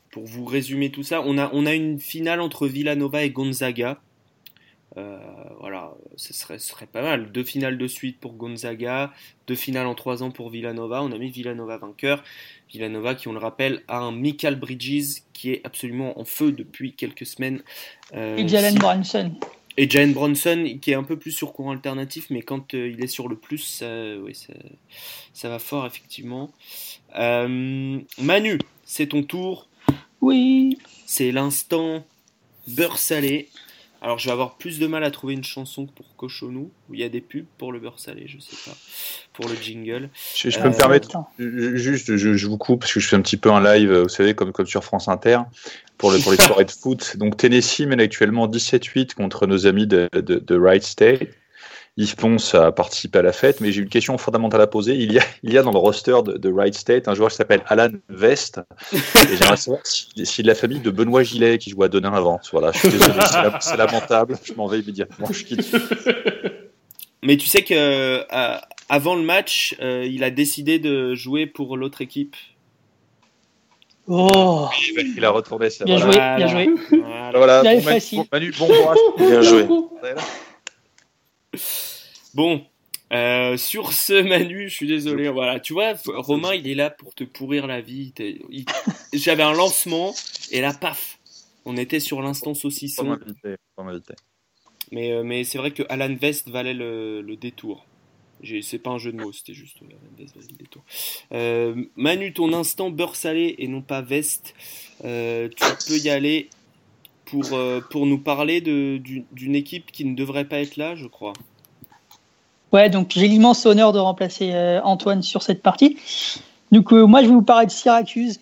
pour 0.09 0.25
vous 0.25 0.45
résumer 0.45 0.89
tout 0.89 1.03
ça. 1.03 1.21
On 1.25 1.37
a, 1.37 1.49
on 1.53 1.65
a 1.65 1.73
une 1.73 1.99
finale 1.99 2.39
entre 2.39 2.65
Villanova 2.65 3.23
et 3.23 3.29
Gonzaga. 3.29 3.99
Euh, 4.97 5.19
voilà, 5.59 5.93
ce 6.15 6.33
serait, 6.33 6.59
serait 6.59 6.85
pas 6.85 7.01
mal. 7.01 7.31
Deux 7.31 7.43
finales 7.43 7.77
de 7.77 7.87
suite 7.87 8.19
pour 8.19 8.33
Gonzaga, 8.33 9.11
deux 9.47 9.55
finales 9.55 9.87
en 9.87 9.95
trois 9.95 10.23
ans 10.23 10.31
pour 10.31 10.49
Villanova. 10.49 11.03
On 11.03 11.11
a 11.11 11.17
mis 11.17 11.29
Villanova 11.29 11.77
vainqueur. 11.77 12.23
Villanova, 12.71 13.15
qui 13.15 13.27
on 13.27 13.33
le 13.33 13.39
rappelle, 13.39 13.83
a 13.87 13.99
un 13.99 14.11
Michael 14.11 14.55
Bridges 14.55 15.21
qui 15.33 15.51
est 15.51 15.61
absolument 15.63 16.19
en 16.19 16.25
feu 16.25 16.51
depuis 16.51 16.93
quelques 16.93 17.25
semaines. 17.25 17.61
et 18.13 18.47
Jalen 18.47 18.75
Brunson. 18.75 19.31
Et 19.77 19.89
Jalen 19.89 20.13
Bronson, 20.13 20.77
qui 20.81 20.91
est 20.91 20.95
un 20.95 21.03
peu 21.03 21.17
plus 21.17 21.31
sur 21.31 21.51
courant 21.51 21.71
alternatif, 21.71 22.27
mais 22.29 22.41
quand 22.41 22.73
euh, 22.73 22.89
il 22.89 23.03
est 23.03 23.07
sur 23.07 23.27
le 23.27 23.35
plus, 23.35 23.57
ça, 23.57 23.85
ça, 25.33 25.49
va 25.49 25.59
fort, 25.59 25.85
effectivement. 25.85 26.49
Euh, 27.17 27.99
Manu, 28.17 28.57
c'est 28.85 29.07
ton 29.07 29.23
tour. 29.23 29.67
Oui. 30.21 30.77
C'est 31.05 31.31
l'instant 31.31 32.05
beurre 32.67 32.97
salé. 32.97 33.49
Alors, 34.05 34.19
je 34.19 34.27
vais 34.27 34.33
avoir 34.33 34.53
plus 34.57 34.77
de 34.77 34.85
mal 34.85 35.03
à 35.03 35.09
trouver 35.09 35.33
une 35.33 35.43
chanson 35.43 35.87
que 35.87 35.91
pour 35.91 36.15
Cochonou, 36.15 36.69
où 36.87 36.93
il 36.93 36.99
y 36.99 37.03
a 37.03 37.09
des 37.09 37.21
pubs 37.21 37.47
pour 37.57 37.73
le 37.73 37.79
beurre 37.79 37.97
salé, 37.97 38.25
je 38.27 38.37
sais 38.37 38.55
pas, 38.63 38.77
pour 39.33 39.49
le 39.49 39.55
jingle. 39.55 40.11
Je, 40.35 40.47
peux 40.59 40.69
me 40.69 40.75
euh, 40.75 40.77
permettre, 40.77 41.17
juste, 41.39 42.15
je, 42.15 42.47
vous 42.47 42.57
coupe, 42.59 42.81
parce 42.81 42.93
que 42.93 42.99
je 42.99 43.07
fais 43.07 43.15
un 43.15 43.21
petit 43.21 43.35
peu 43.35 43.51
un 43.51 43.63
live, 43.63 43.91
vous 43.91 44.07
savez, 44.07 44.35
comme, 44.35 44.51
comme 44.51 44.67
sur 44.67 44.83
France 44.83 45.07
Inter, 45.07 45.39
pour, 45.97 46.11
le, 46.11 46.19
pour 46.19 46.33
les 46.33 46.37
soirées 46.39 46.65
de 46.65 46.71
foot. 46.71 47.17
Donc, 47.17 47.37
Tennessee 47.37 47.87
mène 47.87 47.99
actuellement 47.99 48.47
17-8 48.47 49.15
contre 49.15 49.47
nos 49.47 49.65
amis 49.65 49.87
de, 49.87 50.07
de, 50.13 50.55
Wright 50.55 50.83
State. 50.83 51.23
Yves 51.97 52.17
Ponce 52.17 52.53
a 52.55 52.73
participé 52.73 53.19
à 53.19 53.21
la 53.21 53.31
fête, 53.31 53.61
mais 53.61 53.71
j'ai 53.71 53.81
une 53.81 53.87
question 53.87 54.17
fondamentale 54.17 54.59
à 54.59 54.67
poser. 54.67 54.95
Il 54.95 55.13
y 55.13 55.19
a, 55.19 55.23
il 55.43 55.53
y 55.53 55.57
a 55.57 55.63
dans 55.63 55.71
le 55.71 55.77
roster 55.77 56.17
de, 56.25 56.33
de 56.37 56.49
Wright 56.49 56.75
State 56.75 57.07
un 57.07 57.15
joueur 57.15 57.29
qui 57.29 57.37
s'appelle 57.37 57.63
Alan 57.67 57.91
Vest. 58.09 58.59
Et 58.93 59.37
j'aimerais 59.37 59.55
savoir 59.55 59.79
s'il 59.85 60.25
si, 60.27 60.41
de 60.43 60.47
la 60.47 60.55
famille 60.55 60.81
de 60.81 60.91
Benoît 60.91 61.23
Gillet 61.23 61.57
qui 61.57 61.69
joue 61.69 61.83
à 61.83 61.87
Denain 61.87 62.13
avant. 62.13 62.41
Voilà, 62.51 62.73
je 62.73 62.79
suis 62.79 62.89
désolé, 62.89 63.13
c'est 63.61 63.77
lamentable. 63.77 64.37
Je 64.43 64.53
m'en 64.53 64.67
vais 64.67 64.79
immédiatement. 64.79 65.27
Je 65.31 65.43
quitte. 65.45 65.73
Mais 67.23 67.37
tu 67.37 67.47
sais 67.47 67.63
que 67.63 67.73
euh, 67.73 68.57
avant 68.89 69.15
le 69.15 69.23
match, 69.23 69.75
euh, 69.81 70.05
il 70.05 70.23
a 70.25 70.31
décidé 70.31 70.79
de 70.79 71.15
jouer 71.15 71.45
pour 71.47 71.77
l'autre 71.77 72.01
équipe. 72.01 72.35
Oh 74.07 74.67
Il 75.17 75.23
a 75.25 75.29
retourné 75.31 75.69
ça. 75.69 75.85
Bien 75.85 75.97
Voilà. 75.97 76.37
joué, 76.37 76.45
bien 76.45 76.47
joué. 76.47 77.01
Voilà. 77.33 77.61
Voilà, 77.63 77.63
Manu, 78.31 78.53
bon 78.59 78.67
courage. 78.67 78.97
Bien 79.17 79.41
joué. 79.41 79.65
Bon, 82.33 82.65
euh, 83.13 83.55
sur 83.57 83.93
ce 83.93 84.21
Manu, 84.21 84.69
je 84.69 84.73
suis 84.75 84.87
désolé. 84.87 85.29
Voilà, 85.29 85.59
tu 85.59 85.73
vois, 85.73 85.93
Romain, 86.05 86.53
il 86.55 86.67
est 86.67 86.75
là 86.75 86.89
pour 86.89 87.13
te 87.15 87.23
pourrir 87.23 87.67
la 87.67 87.81
vie. 87.81 88.13
Il- 88.49 88.65
J'avais 89.13 89.43
un 89.43 89.53
lancement 89.53 90.13
et 90.51 90.61
là, 90.61 90.73
paf, 90.73 91.19
on 91.65 91.77
était 91.77 91.99
sur 91.99 92.21
l'instant 92.21 92.53
saucisson. 92.53 93.03
Mais, 94.91 95.11
euh, 95.11 95.23
mais 95.23 95.43
c'est 95.43 95.57
vrai 95.57 95.71
que 95.71 95.83
Alan 95.89 96.13
Vest 96.15 96.49
valait 96.49 96.73
le, 96.73 97.21
le 97.21 97.35
détour. 97.35 97.85
C'est 98.61 98.77
pas 98.79 98.91
un 98.91 98.97
jeu 98.99 99.11
de 99.11 99.17
mots, 99.17 99.31
c'était 99.31 99.53
juste 99.53 99.77
euh, 99.81 99.85
Alan 99.85 100.11
Vest 100.17 100.35
valait 100.35 100.47
le 100.51 100.57
détour. 100.57 100.83
Euh, 101.31 101.85
Manu, 101.95 102.33
ton 102.33 102.53
instant 102.53 102.91
beurre 102.91 103.15
salé 103.15 103.55
et 103.57 103.67
non 103.67 103.81
pas 103.81 104.01
Vest, 104.01 104.53
euh, 105.03 105.49
tu 105.49 105.65
peux 105.87 105.97
y 105.97 106.09
aller 106.09 106.49
pour, 107.25 107.53
euh, 107.53 107.81
pour 107.89 108.05
nous 108.05 108.17
parler 108.19 108.61
de- 108.61 109.01
d'une 109.31 109.55
équipe 109.55 109.91
qui 109.91 110.05
ne 110.05 110.15
devrait 110.15 110.45
pas 110.45 110.59
être 110.59 110.77
là, 110.77 110.95
je 110.95 111.07
crois. 111.07 111.33
Ouais, 112.73 112.89
donc 112.89 113.11
j'ai 113.11 113.27
l'immense 113.27 113.65
honneur 113.65 113.93
de 113.93 113.99
remplacer 113.99 114.51
euh, 114.53 114.81
Antoine 114.83 115.21
sur 115.23 115.41
cette 115.41 115.61
partie. 115.61 115.97
Donc 116.71 116.91
euh, 116.91 117.05
moi 117.05 117.21
je 117.21 117.27
vais 117.27 117.33
vous 117.33 117.41
parler 117.41 117.67
de 117.67 117.71
Syracuse 117.71 118.41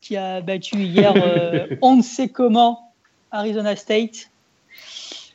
qui 0.00 0.16
a 0.16 0.40
battu 0.40 0.76
hier 0.82 1.12
euh, 1.16 1.66
on 1.82 1.96
ne 1.96 2.02
sait 2.02 2.28
comment 2.28 2.92
Arizona 3.30 3.76
State 3.76 4.30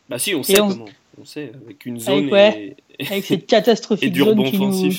Bah 0.09 0.19
si, 0.19 0.35
on 0.35 0.43
sait 0.43 0.59
on- 0.61 0.69
comment. 0.69 0.85
On 1.19 1.23
sait, 1.23 1.53
avec 1.65 1.85
une 1.85 1.97
zone 1.97 2.29
ouais, 2.29 2.75
et, 2.99 3.05
avec 3.09 3.23
cette 3.25 3.43
et 3.43 3.45
catastrophique 3.45 4.11
du 4.11 4.19
zone 4.19 4.43
qui 4.43 4.59
nous, 4.59 4.91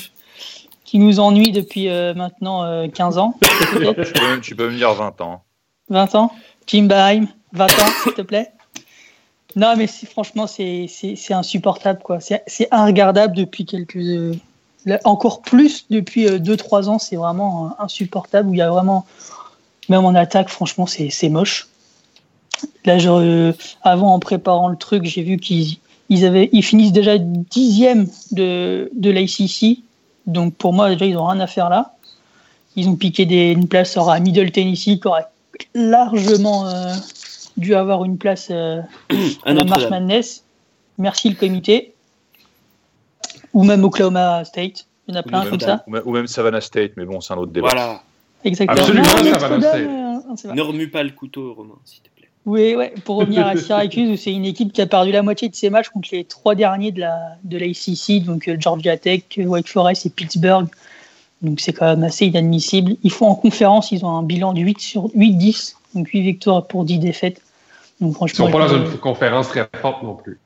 qui 0.85 0.99
nous 0.99 1.21
ennuie 1.21 1.53
depuis 1.53 1.89
euh, 1.89 2.15
maintenant 2.15 2.65
euh, 2.65 2.89
15 2.89 3.19
ans, 3.19 3.35
Tu 3.43 3.79
peux, 3.79 4.41
tu 4.41 4.57
peux 4.57 4.71
me 4.71 4.77
dire 4.77 4.95
20 4.95 5.21
ans. 5.21 5.43
20 5.91 6.15
ans. 6.15 6.33
Jim 6.67 6.85
Baheim, 6.85 7.27
20 7.53 7.65
ans, 7.67 7.69
s'il 8.03 8.13
te 8.15 8.23
plaît. 8.23 8.51
Non, 9.55 9.75
mais 9.77 9.87
c'est- 9.87 10.07
franchement, 10.07 10.47
c'est 10.47 10.89
insupportable. 11.31 12.01
quoi. 12.03 12.19
C'est 12.21 12.69
inregardable 12.71 13.35
depuis 13.37 13.65
quelques. 13.65 13.97
euh, 13.97 14.35
encore 15.05 15.43
plus 15.43 15.87
depuis 15.91 16.27
2-3 16.27 16.89
ans. 16.89 16.99
C'est 16.99 17.17
vraiment 17.17 17.67
euh, 17.67 17.83
insupportable. 17.85 18.51
Il 18.53 18.59
y 18.59 18.63
a 18.63 18.71
vraiment. 18.71 19.07
Même 19.89 20.05
en 20.05 20.15
attaque, 20.15 20.49
franchement, 20.49 20.87
c'est 20.87 21.29
moche. 21.29 21.69
Là, 22.85 22.97
euh, 23.05 23.53
avant, 23.83 24.15
en 24.15 24.19
préparant 24.19 24.69
le 24.69 24.77
truc, 24.77 25.05
j'ai 25.05 25.23
vu 25.23 25.37
qu'ils 25.39 25.79
ils 26.09 26.63
finissent 26.63 26.93
déjà 26.93 27.19
dixième 27.19 28.09
de, 28.33 28.91
de 28.95 29.11
l'ACC. 29.11 29.79
Donc 30.27 30.55
pour 30.55 30.73
moi, 30.73 30.91
déjà, 30.91 31.07
ils 31.07 31.15
n'ont 31.15 31.27
rien 31.27 31.41
à 31.41 31.47
faire 31.47 31.69
là. 31.69 31.95
Ils 32.77 32.89
ont 32.89 32.97
piqué 32.97 33.27
des, 33.27 33.53
une 33.53 33.69
place 33.69 33.97
à 33.97 34.19
Middle 34.21 34.51
Tennessee 34.53 35.01
qui 35.01 35.07
aurait 35.07 35.27
largement 35.75 36.67
euh, 36.69 36.93
dû 37.57 37.75
avoir 37.75 38.05
une 38.05 38.19
place 38.19 38.49
euh, 38.51 38.81
À 39.45 39.53
la 39.55 39.65
March. 39.65 39.89
Madness. 39.89 40.45
Merci 40.99 41.29
le 41.31 41.35
comité. 41.37 41.95
Ou 43.53 43.65
même 43.65 43.85
Oklahoma 43.85 44.45
State. 44.45 44.87
Il 45.09 45.15
y 45.15 45.17
en 45.17 45.21
a 45.21 45.23
plein 45.23 45.47
ou, 45.47 45.51
comme 45.51 45.61
ça. 45.61 45.85
ou 46.05 46.11
même- 46.13 46.27
Savannah 46.27 46.61
State, 46.61 46.93
mais 46.97 47.05
bon, 47.05 47.21
c'est 47.21 47.33
un 47.33 47.37
autre 47.39 47.53
débat. 47.53 47.69
Voilà. 47.73 48.03
Exactement. 48.45 48.79
Absolument, 48.81 49.05
Non, 49.05 49.13
rester. 49.57 49.87
euh, 49.87 50.49
pas. 50.49 50.55
Ne 50.55 50.63
remue 50.63 50.89
pas 50.91 51.03
le 51.03 51.11
couteau, 51.11 51.55
Romain, 51.55 51.75
s'il 51.85 52.01
te 52.03 52.09
plaît. 52.17 52.29
Oui, 52.45 52.75
ouais, 52.77 52.93
pour 53.05 53.17
revenir 53.17 53.47
à 53.47 53.57
Syracuse, 53.57 54.11
où 54.11 54.17
c'est 54.17 54.33
une 54.33 54.45
équipe 54.45 54.73
qui 54.73 54.81
a 54.81 54.87
perdu 54.87 55.11
la 55.13 55.23
moitié 55.23 55.49
de 55.49 55.55
ses 55.55 55.71
matchs 55.71 55.89
contre 55.89 56.09
les 56.13 56.25
trois 56.25 56.55
derniers 56.55 56.93
de 56.93 57.01
la 57.01 57.37
de 57.45 57.57
l'ACC, 57.59 58.25
donc 58.25 58.49
euh, 58.49 58.57
Georgia 58.59 58.97
Tech, 58.97 59.23
Wake 59.39 59.69
Forest 59.69 60.07
et 60.07 60.11
Pittsburgh. 60.11 60.67
Donc 61.43 61.61
c'est 61.61 61.73
quand 61.73 61.87
même 61.87 62.03
assez 62.05 62.27
inadmissible. 62.27 62.97
Ils 63.03 63.11
font 63.13 63.27
en 63.29 63.35
conférence, 63.35 63.93
ils 63.93 64.05
ont 64.05 64.11
un 64.17 64.23
bilan 64.23 64.53
de 64.55 64.61
8 64.61 64.81
sur 64.81 65.09
8-10, 65.09 65.75
donc 65.95 66.09
8 66.09 66.23
victoires 66.23 66.67
pour 66.67 66.85
10 66.85 66.99
défaites. 66.99 67.41
Donc 68.01 68.11
Ils 68.11 68.15
franchement, 68.15 68.47
sont 68.47 68.53
pas 68.53 68.69
dans 68.69 68.75
une 68.77 68.99
conférence 68.99 69.49
très 69.49 69.69
forte 69.81 70.03
non 70.03 70.15
plus. 70.15 70.39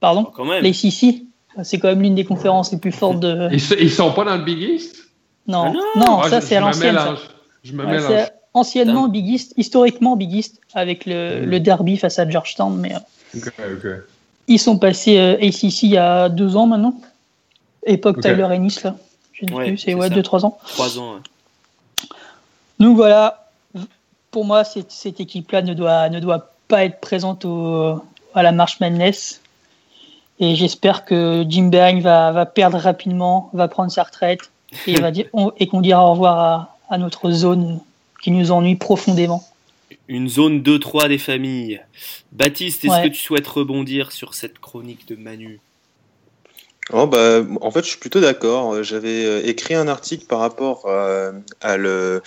pardon, 0.00 0.24
Quand 0.24 0.44
même. 0.44 0.62
l'ACC, 0.62 1.22
c'est 1.62 1.78
quand 1.78 1.88
même 1.88 2.02
l'une 2.02 2.14
des 2.14 2.24
conférences 2.24 2.70
les 2.72 2.78
plus 2.78 2.92
fortes 2.92 3.20
de. 3.20 3.48
Ils, 3.52 3.62
ils 3.80 3.90
sont 3.90 4.12
pas 4.12 4.24
dans 4.24 4.36
le 4.36 4.44
Big 4.44 4.58
East? 4.60 4.96
Non, 5.46 5.64
Ah 5.66 5.70
non, 5.70 5.82
non 6.06 6.20
Ah, 6.22 6.28
ça 6.28 6.40
c'est 6.40 6.56
à 6.56 6.60
l'ancienne. 6.60 6.98
Je 7.64 7.72
me 7.72 7.84
Ouais, 7.84 7.92
mélange. 7.92 8.06
c'est 8.08 8.32
anciennement 8.54 9.08
Big 9.08 9.26
East, 9.28 9.54
historiquement 9.56 10.16
Big 10.16 10.32
East, 10.32 10.60
avec 10.74 11.06
le, 11.06 11.42
Mm. 11.42 11.50
le 11.50 11.60
derby 11.60 11.96
face 11.96 12.18
à 12.18 12.28
Georgetown, 12.28 12.76
mais 12.76 12.94
euh, 12.94 12.98
Ok, 13.36 13.52
ok. 13.58 13.90
ils 14.48 14.58
sont 14.58 14.78
passés 14.78 15.18
euh, 15.18 15.34
ACC 15.36 15.82
il 15.84 15.90
y 15.90 15.96
a 15.96 16.28
deux 16.28 16.56
ans 16.56 16.66
maintenant. 16.66 16.94
Époque. 17.86 18.20
Tyler 18.20 18.46
Ennis, 18.50 18.80
là. 18.84 18.96
Je 19.32 19.44
ne 19.44 19.48
sais 19.50 19.54
Ouais, 19.56 19.66
plus, 19.68 19.78
c'est 19.78 19.94
ouais, 19.94 20.10
deux, 20.10 20.22
trois 20.22 20.44
ans. 20.44 20.58
Trois 20.66 20.98
ans. 20.98 21.14
ouais. 21.14 21.20
Donc 22.78 22.96
voilà, 22.96 23.45
pour 24.36 24.44
moi, 24.44 24.64
cette, 24.64 24.92
cette 24.92 25.18
équipe-là 25.18 25.62
ne 25.62 25.72
doit, 25.72 26.10
ne 26.10 26.20
doit 26.20 26.50
pas 26.68 26.84
être 26.84 27.00
présente 27.00 27.46
au, 27.46 28.02
à 28.34 28.42
la 28.42 28.52
March 28.52 28.80
Madness. 28.80 29.40
Et 30.40 30.54
j'espère 30.56 31.06
que 31.06 31.42
Jim 31.48 31.68
Boeheim 31.70 32.00
va, 32.02 32.32
va 32.32 32.44
perdre 32.44 32.76
rapidement, 32.76 33.48
va 33.54 33.66
prendre 33.66 33.90
sa 33.90 34.02
retraite 34.02 34.40
et, 34.86 34.96
va 35.00 35.10
dire, 35.10 35.24
on- 35.32 35.52
et 35.56 35.68
qu'on 35.68 35.80
dira 35.80 36.04
au 36.06 36.10
revoir 36.10 36.38
à, 36.38 36.76
à 36.90 36.98
notre 36.98 37.30
zone 37.30 37.80
qui 38.22 38.30
nous 38.30 38.50
ennuie 38.52 38.76
profondément. 38.76 39.42
Une 40.06 40.28
zone 40.28 40.60
2-3 40.60 41.08
des 41.08 41.16
familles. 41.16 41.80
Baptiste, 42.32 42.84
est-ce 42.84 42.92
Ouais. 42.92 43.02
que 43.04 43.14
tu 43.14 43.22
souhaites 43.22 43.46
rebondir 43.48 44.12
sur 44.12 44.34
cette 44.34 44.58
chronique 44.58 45.08
de 45.08 45.16
Manu? 45.16 45.60
Oh, 46.92 47.06
bah, 47.06 47.38
en 47.62 47.70
fait, 47.70 47.84
je 47.84 47.88
suis 47.88 47.98
plutôt 47.98 48.20
d'accord. 48.20 48.82
J'avais 48.82 49.24
euh, 49.24 49.46
écrit 49.46 49.74
un 49.74 49.88
article 49.88 50.26
par 50.26 50.40
rapport 50.40 50.82
euh, 50.84 51.32
à 51.62 51.78
le, 51.78 52.22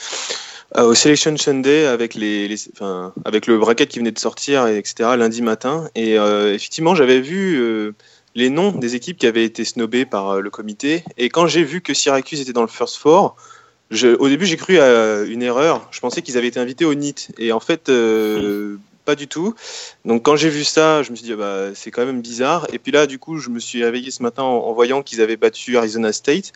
à- 0.73 0.85
au 0.85 0.93
Selection 0.93 1.35
Sunday 1.37 1.85
avec, 1.85 2.15
le 2.15 3.57
bracket 3.57 3.89
qui 3.89 3.99
venait 3.99 4.11
de 4.11 4.19
sortir, 4.19 4.67
et 4.67 4.77
etc., 4.77 5.11
lundi 5.17 5.41
matin. 5.41 5.89
Et 5.95 6.17
euh, 6.17 6.53
effectivement, 6.53 6.95
j'avais 6.95 7.21
vu 7.21 7.59
euh, 7.59 7.93
les 8.35 8.49
noms 8.49 8.71
des 8.71 8.95
équipes 8.95 9.17
qui 9.17 9.27
avaient 9.27 9.45
été 9.45 9.65
snobées 9.65 10.05
par 10.05 10.29
euh, 10.29 10.41
le 10.41 10.49
comité. 10.49 11.03
Et 11.17 11.29
quand 11.29 11.47
j'ai 11.47 11.63
vu 11.63 11.81
que 11.81 11.93
Syracuse 11.93 12.41
était 12.41 12.53
dans 12.53 12.61
le 12.61 12.67
First 12.67 12.97
Four, 12.97 13.35
au 14.19 14.29
début, 14.29 14.45
j'ai 14.45 14.57
cru 14.57 14.77
à 14.79 15.23
une 15.23 15.41
erreur. 15.41 15.87
Je 15.91 15.99
pensais 15.99 16.21
qu'ils 16.21 16.37
avaient 16.37 16.47
été 16.47 16.59
invités 16.59 16.85
au 16.85 16.93
NIT. 16.93 17.29
Et 17.39 17.51
en 17.51 17.59
fait, 17.59 17.89
euh, 17.89 18.77
pas 19.03 19.15
du 19.15 19.27
tout. 19.27 19.55
Donc 20.05 20.23
quand 20.23 20.35
j'ai 20.35 20.49
vu 20.49 20.63
ça, 20.63 21.01
je 21.01 21.09
me 21.09 21.15
suis 21.15 21.25
dit, 21.25 21.33
ah 21.33 21.37
bah, 21.37 21.65
c'est 21.73 21.89
quand 21.89 22.05
même 22.05 22.21
bizarre. 22.21 22.67
Et 22.71 22.77
puis 22.77 22.91
là, 22.91 23.07
du 23.07 23.17
coup, 23.17 23.39
je 23.39 23.49
me 23.49 23.59
suis 23.59 23.83
réveillé 23.83 24.11
ce 24.11 24.21
matin 24.21 24.43
en 24.43 24.71
voyant 24.73 25.01
qu'ils 25.01 25.21
avaient 25.21 25.37
battu 25.37 25.77
Arizona 25.77 26.13
State. 26.13 26.53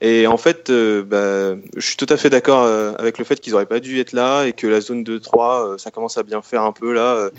Et 0.00 0.26
en 0.26 0.36
fait, 0.36 0.68
euh, 0.70 1.02
bah, 1.02 1.60
je 1.76 1.86
suis 1.86 1.96
tout 1.96 2.06
à 2.10 2.16
fait 2.16 2.28
d'accord 2.28 2.64
euh, 2.64 2.92
avec 2.98 3.18
le 3.18 3.24
fait 3.24 3.40
qu'ils 3.40 3.52
n'auraient 3.52 3.66
pas 3.66 3.80
dû 3.80 3.98
être 3.98 4.12
là 4.12 4.44
et 4.44 4.52
que 4.52 4.66
la 4.66 4.80
zone 4.80 5.02
2-3, 5.04 5.74
euh, 5.74 5.78
ça 5.78 5.90
commence 5.90 6.18
à 6.18 6.22
bien 6.22 6.42
faire 6.42 6.62
un 6.62 6.72
peu 6.72 6.92
là. 6.92 7.30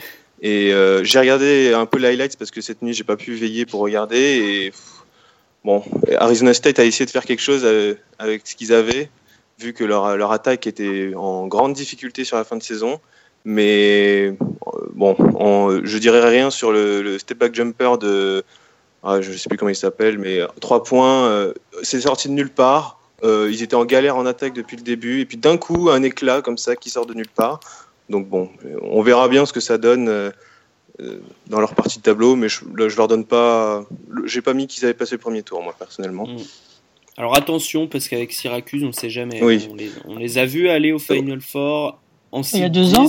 Et 0.42 0.72
j'ai 1.04 1.20
regardé 1.20 1.74
un 1.74 1.88
peu 1.88 1.98
les 1.98 2.10
highlights 2.10 2.38
parce 2.38 2.52
que 2.52 2.62
cette 2.62 2.84
nuit, 2.84 2.94
j'ai 2.94 3.04
pas 3.04 3.16
pu 3.18 3.34
veiller 3.34 3.66
pour 3.66 3.82
regarder. 3.82 4.18
Et 4.18 4.74
bon, 5.64 5.84
Arizona 6.18 6.54
State 6.54 6.78
a 6.78 6.86
essayé 6.86 7.06
de 7.08 7.12
faire 7.12 7.26
quelque 7.26 7.42
chose 7.42 7.66
avec 8.20 8.46
ce 8.46 8.56
qu'ils 8.56 8.72
avaient, 8.72 9.10
vu 9.60 9.74
que 9.74 9.84
leur, 9.84 10.16
leur 10.16 10.32
attaque 10.32 10.68
était 10.68 11.14
en 11.16 11.48
grande 11.48 11.74
difficulté 11.74 12.24
sur 12.24 12.38
la 12.38 12.44
fin 12.44 12.56
de 12.56 12.62
saison. 12.62 13.00
Mais 13.46 14.36
bon, 14.94 15.16
on- 15.40 15.82
je 15.84 15.98
dirais 15.98 16.22
rien 16.28 16.52
sur 16.52 16.72
le, 16.72 17.02
le 17.02 17.18
step 17.18 17.40
back 17.40 17.56
jumper 17.56 17.98
de, 17.98 18.44
ah, 19.08 19.22
je 19.22 19.32
sais 19.32 19.48
plus 19.48 19.58
comment 19.58 19.70
il 19.70 19.76
s'appelle, 19.76 20.18
mais 20.18 20.42
trois 20.60 20.84
points, 20.84 21.28
euh, 21.28 21.54
c'est 21.82 22.02
sorti 22.02 22.28
de 22.28 22.34
nulle 22.34 22.50
part. 22.50 23.00
Euh, 23.24 23.50
ils 23.50 23.64
étaient 23.64 23.76
en 23.76 23.86
galère 23.86 24.18
en 24.18 24.26
attaque 24.26 24.54
depuis 24.54 24.76
le 24.76 24.84
début, 24.84 25.22
et 25.22 25.26
puis 25.26 25.38
d'un 25.38 25.58
coup, 25.58 25.90
un 25.90 26.04
éclat 26.04 26.42
comme 26.42 26.58
ça 26.58 26.76
qui 26.76 26.90
sort 26.90 27.06
de 27.06 27.14
nulle 27.14 27.30
part. 27.30 27.62
Donc 28.10 28.28
bon, 28.28 28.50
on 28.82 29.02
verra 29.02 29.28
bien 29.28 29.46
ce 29.46 29.54
que 29.54 29.62
ça 29.62 29.78
donne 29.78 30.08
euh, 30.08 30.30
euh, 31.00 31.20
dans 31.48 31.60
leur 31.60 31.74
partie 31.74 32.00
de 32.00 32.04
tableau, 32.04 32.36
mais 32.36 32.50
je, 32.50 32.62
là, 32.76 32.90
je 32.90 32.98
leur 32.98 33.08
donne 33.08 33.26
pas. 33.26 33.86
J'ai 34.26 34.42
pas 34.42 34.54
mis 34.54 34.68
qu'ils 34.68 34.84
avaient 34.84 34.94
passé 34.94 35.16
le 35.16 35.20
premier 35.20 35.42
tour, 35.42 35.64
moi 35.64 35.74
personnellement. 35.78 36.28
Alors 37.18 37.36
attention, 37.36 37.88
parce 37.88 38.08
qu'avec 38.08 38.34
Syracuse, 38.34 38.84
on 38.84 38.88
ne 38.88 38.92
sait 38.92 39.10
jamais. 39.10 39.42
Oui. 39.42 39.68
On, 39.72 39.76
les, 39.76 39.92
on 40.06 40.16
les 40.18 40.38
a 40.38 40.46
vus 40.46 40.70
aller 40.70 40.92
au 40.92 41.00
Final 41.00 41.42
Four 41.42 42.00
en 42.32 42.42
Il 42.44 42.60
y 42.60 42.64
a 42.64 42.70
deux 42.70 42.84
10, 42.84 42.98
ans 42.98 43.08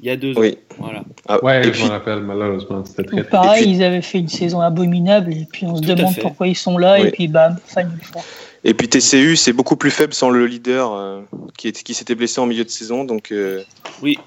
Il 0.00 0.06
y 0.06 0.10
a 0.10 0.16
deux 0.16 0.36
ans. 0.36 0.40
Oui. 0.40 0.58
Voilà. 0.78 1.04
Ah, 1.28 1.42
Ouais, 1.42 1.60
et 1.60 1.64
je 1.64 1.70
puis, 1.70 1.82
m'en 1.84 1.88
rappelle, 1.90 2.20
malheureusement. 2.20 2.84
C'était 2.84 3.04
très 3.04 3.24
pareil, 3.24 3.62
puis- 3.62 3.70
ils 3.72 3.82
avaient 3.82 4.02
fait 4.02 4.18
une 4.18 4.28
saison 4.28 4.60
abominable 4.60 5.32
et 5.32 5.46
puis 5.50 5.64
on 5.66 5.76
se 5.76 5.82
demande 5.82 6.14
pourquoi 6.20 6.48
ils 6.48 6.56
sont 6.56 6.76
là 6.78 6.98
Oui. 7.00 7.08
et 7.08 7.10
puis 7.10 7.28
bam, 7.28 7.56
Four. 7.66 8.24
et 8.64 8.74
puis 8.74 8.88
TCU, 8.88 9.36
c'est 9.36 9.52
beaucoup 9.52 9.76
plus 9.76 9.90
faible 9.90 10.12
sans 10.12 10.30
le 10.30 10.46
leader 10.46 10.92
euh, 10.92 11.20
qui, 11.56 11.68
est- 11.68 11.82
qui 11.82 11.94
s'était 11.94 12.14
blessé 12.16 12.40
en 12.40 12.46
milieu 12.46 12.64
de 12.64 12.70
saison, 12.70 13.04
donc 13.04 13.30
euh, 13.32 13.62
Oui, 14.02 14.18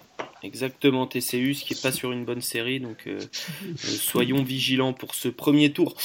Exactement, 0.44 1.08
TCU, 1.08 1.54
qui 1.54 1.74
n'est 1.74 1.80
pas 1.82 1.92
sur 1.92 2.12
une 2.12 2.24
bonne 2.24 2.42
série, 2.42 2.80
donc 2.80 2.98
euh, 3.08 3.20
soyons 3.76 4.44
vigilants 4.44 4.94
pour 4.94 5.16
ce 5.16 5.28
premier 5.30 5.72
tour. 5.72 5.96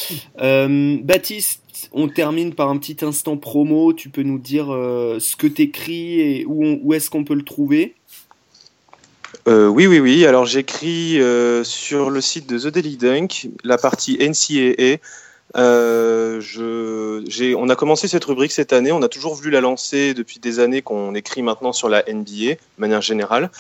Euh, 0.41 0.97
Baptiste, 1.03 1.63
on 1.93 2.09
termine 2.09 2.55
par 2.55 2.69
un 2.71 2.79
petit 2.79 2.97
instant 3.05 3.37
promo. 3.37 3.93
Tu 3.93 4.09
peux 4.09 4.23
nous 4.23 4.39
dire 4.39 4.67
ce 4.69 5.37
que 5.37 5.47
tu 5.47 5.63
écris 5.63 6.21
et 6.21 6.45
où, 6.47 6.79
où 6.83 6.95
est-ce 6.95 7.11
qu'on 7.11 7.25
peut 7.25 7.35
le 7.35 7.43
trouver? 7.45 7.95
Oui, 9.47 9.87
oui, 9.87 10.01
oui. 10.01 10.27
Alors 10.27 10.47
j'écris 10.47 11.21
sur 11.65 12.11
le 12.11 12.21
site 12.21 12.49
de 12.49 12.59
The 12.59 12.69
Daily 12.69 12.97
Dunk, 12.97 13.49
la 13.65 13.79
partie 13.79 14.19
NCAA. 14.19 14.99
je, 15.55 17.55
on 17.55 17.69
a 17.69 17.77
commencé 17.77 18.09
cette 18.09 18.25
rubrique 18.25 18.53
cette 18.53 18.73
année. 18.73 18.93
On 18.93 19.03
a 19.03 19.09
toujours 19.09 19.35
voulu 19.35 19.51
la 19.51 19.61
lancer 19.61 20.15
depuis 20.15 20.39
des 20.39 20.61
années 20.61 20.83
qu'on 20.83 21.15
écrit 21.15 21.43
maintenant 21.43 21.73
sur 21.73 21.89
la 21.89 22.05
NBA 22.09 22.55
de 22.55 22.59
manière 22.79 23.03
générale. 23.03 23.51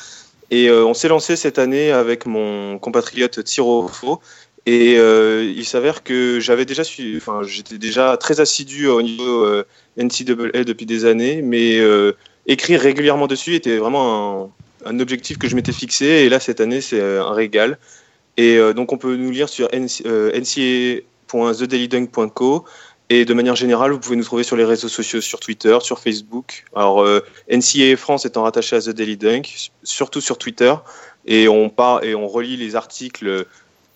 Et 0.52 0.68
euh, 0.68 0.84
on 0.84 0.92
s'est 0.92 1.08
lancé 1.08 1.34
cette 1.34 1.58
année 1.58 1.92
avec 1.92 2.26
mon 2.26 2.78
compatriote 2.78 3.42
Tirofo. 3.42 4.20
Et 4.66 4.96
euh, 4.98 5.50
il 5.56 5.64
s'avère 5.64 6.04
que 6.04 6.40
j'avais 6.40 6.66
déjà 6.66 6.84
su, 6.84 7.16
enfin, 7.16 7.40
j'étais 7.42 7.78
déjà 7.78 8.18
très 8.18 8.38
assidu 8.38 8.86
au 8.86 9.00
niveau 9.00 9.44
euh, 9.44 9.64
NCAA 9.96 10.64
depuis 10.64 10.84
des 10.84 11.06
années, 11.06 11.40
mais 11.40 11.80
écrire 12.46 12.80
régulièrement 12.80 13.26
dessus 13.26 13.54
était 13.54 13.78
vraiment 13.78 14.44
un, 14.44 14.50
objectif 14.86 15.38
que 15.38 15.48
je 15.48 15.56
m'étais 15.56 15.72
fixé. 15.72 16.06
Et 16.06 16.28
là, 16.28 16.38
cette 16.40 16.60
année, 16.60 16.80
c'est 16.80 17.00
un 17.00 17.32
régal. 17.32 17.78
Et 18.36 18.58
donc, 18.74 18.92
on 18.92 18.98
peut 18.98 19.16
nous 19.16 19.30
lire 19.30 19.48
sur 19.48 19.68
nca.thedailydunk.co 19.72 22.66
et 23.14 23.26
de 23.26 23.34
manière 23.34 23.56
générale, 23.56 23.92
vous 23.92 23.98
pouvez 23.98 24.16
nous 24.16 24.24
trouver 24.24 24.42
sur 24.42 24.56
les 24.56 24.64
réseaux 24.64 24.88
sociaux, 24.88 25.20
sur 25.20 25.38
Twitter, 25.38 25.76
sur 25.82 25.98
Facebook. 25.98 26.64
Alors, 26.74 27.02
euh, 27.02 27.20
NCAA 27.50 27.98
France 27.98 28.24
étant 28.24 28.44
rattaché 28.44 28.74
à 28.74 28.80
The 28.80 28.88
Daily 28.88 29.18
Dunk, 29.18 29.70
surtout 29.82 30.22
sur 30.22 30.38
Twitter. 30.38 30.72
Et 31.26 31.46
on, 31.46 31.68
part, 31.68 32.02
et 32.04 32.14
on 32.14 32.26
relie 32.26 32.56
les 32.56 32.74
articles 32.74 33.44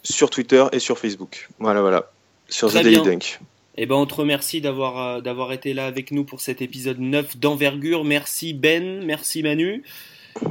sur 0.02 0.28
Twitter 0.28 0.66
et 0.72 0.80
sur 0.80 0.98
Facebook. 0.98 1.48
Voilà, 1.58 1.80
voilà. 1.80 2.10
Sur 2.50 2.70
The 2.70 2.74
Daily 2.74 3.00
Dunk. 3.00 3.40
Eh 3.78 3.86
ben, 3.86 3.94
on 3.94 4.04
te 4.04 4.14
remercie 4.14 4.60
d'avoir 4.60 5.16
euh, 5.16 5.20
d'avoir 5.22 5.50
été 5.52 5.72
là 5.72 5.86
avec 5.86 6.10
nous 6.10 6.24
pour 6.24 6.42
cet 6.42 6.60
épisode 6.60 7.00
9 7.00 7.38
d'envergure. 7.38 8.04
Merci 8.04 8.52
Ben, 8.52 9.02
merci 9.02 9.42
Manu 9.42 9.82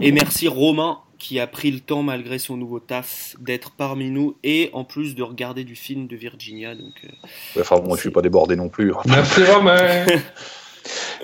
et 0.02 0.12
merci 0.12 0.48
Romain 0.48 1.00
qui 1.18 1.40
a 1.40 1.48
pris 1.48 1.72
le 1.72 1.80
temps, 1.80 2.04
malgré 2.04 2.40
son 2.40 2.58
nouveau 2.58 2.80
taf, 2.80 3.36
d'être 3.40 3.72
parmi 3.72 4.10
nous 4.12 4.36
et 4.44 4.70
en 4.74 4.84
plus 4.84 5.16
de 5.16 5.24
regarder 5.24 5.64
du 5.64 5.76
film 5.76 6.08
de 6.08 6.16
Virginia. 6.16 6.76
Donc, 6.76 6.94
euh, 7.04 7.62
enfin, 7.62 7.82
moi, 7.82 7.96
je 7.96 8.02
suis 8.02 8.12
pas 8.12 8.22
débordé 8.22 8.56
non 8.56 8.70
plus. 8.70 8.94
Merci 9.06 9.44
Romain. 9.44 10.06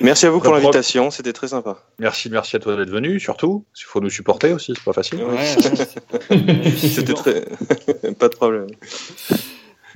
Merci 0.01 0.25
à 0.25 0.31
vous 0.31 0.39
pour 0.39 0.53
l'invitation, 0.53 1.11
c'était 1.11 1.33
très 1.33 1.49
sympa. 1.49 1.83
Merci, 1.99 2.31
merci 2.31 2.55
à 2.55 2.59
toi 2.59 2.75
d'être 2.75 2.89
venu, 2.89 3.19
surtout. 3.19 3.63
Il 3.77 3.83
faut 3.83 3.99
nous 3.99 4.09
supporter 4.09 4.53
aussi, 4.53 4.73
c'est 4.75 4.83
pas 4.83 4.93
facile. 4.93 5.19
c'était 6.77 7.13
très. 7.13 7.41
pas 8.19 8.27
de 8.27 8.35
problème. 8.35 8.67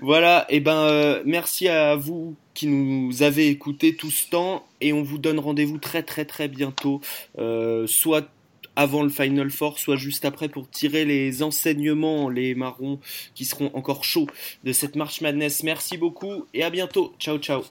Voilà, 0.02 0.46
et 0.50 0.58
eh 0.58 0.60
ben 0.60 0.78
euh, 0.78 1.24
merci 1.26 1.68
à 1.68 1.96
vous 1.96 2.36
qui 2.54 2.68
nous 2.68 3.24
avez 3.24 3.48
écouté 3.48 3.96
tout 3.96 4.12
ce 4.12 4.30
temps 4.30 4.66
et 4.82 4.94
on 4.94 5.02
vous 5.02 5.18
donne 5.18 5.40
rendez-vous 5.40 5.78
très 5.78 6.04
très 6.04 6.26
très 6.26 6.48
bientôt, 6.48 7.02
euh, 7.40 7.88
soit 7.88 8.28
avant 8.76 9.04
le 9.04 9.10
Final 9.10 9.50
Four, 9.50 9.80
soit 9.80 9.96
juste 9.96 10.26
après 10.26 10.50
pour 10.50 10.70
tirer 10.70 11.06
les 11.06 11.44
enseignements, 11.44 12.30
les 12.30 12.56
marrons 12.56 13.00
qui 13.34 13.46
seront 13.46 13.72
encore 13.74 14.04
chauds 14.04 14.28
de 14.64 14.72
cette 14.74 14.96
March 14.96 15.22
Madness. 15.22 15.64
Merci 15.64 15.98
beaucoup 15.98 16.46
et 16.54 16.64
à 16.64 16.70
bientôt. 16.70 17.14
Ciao 17.20 17.38
ciao. 17.38 17.64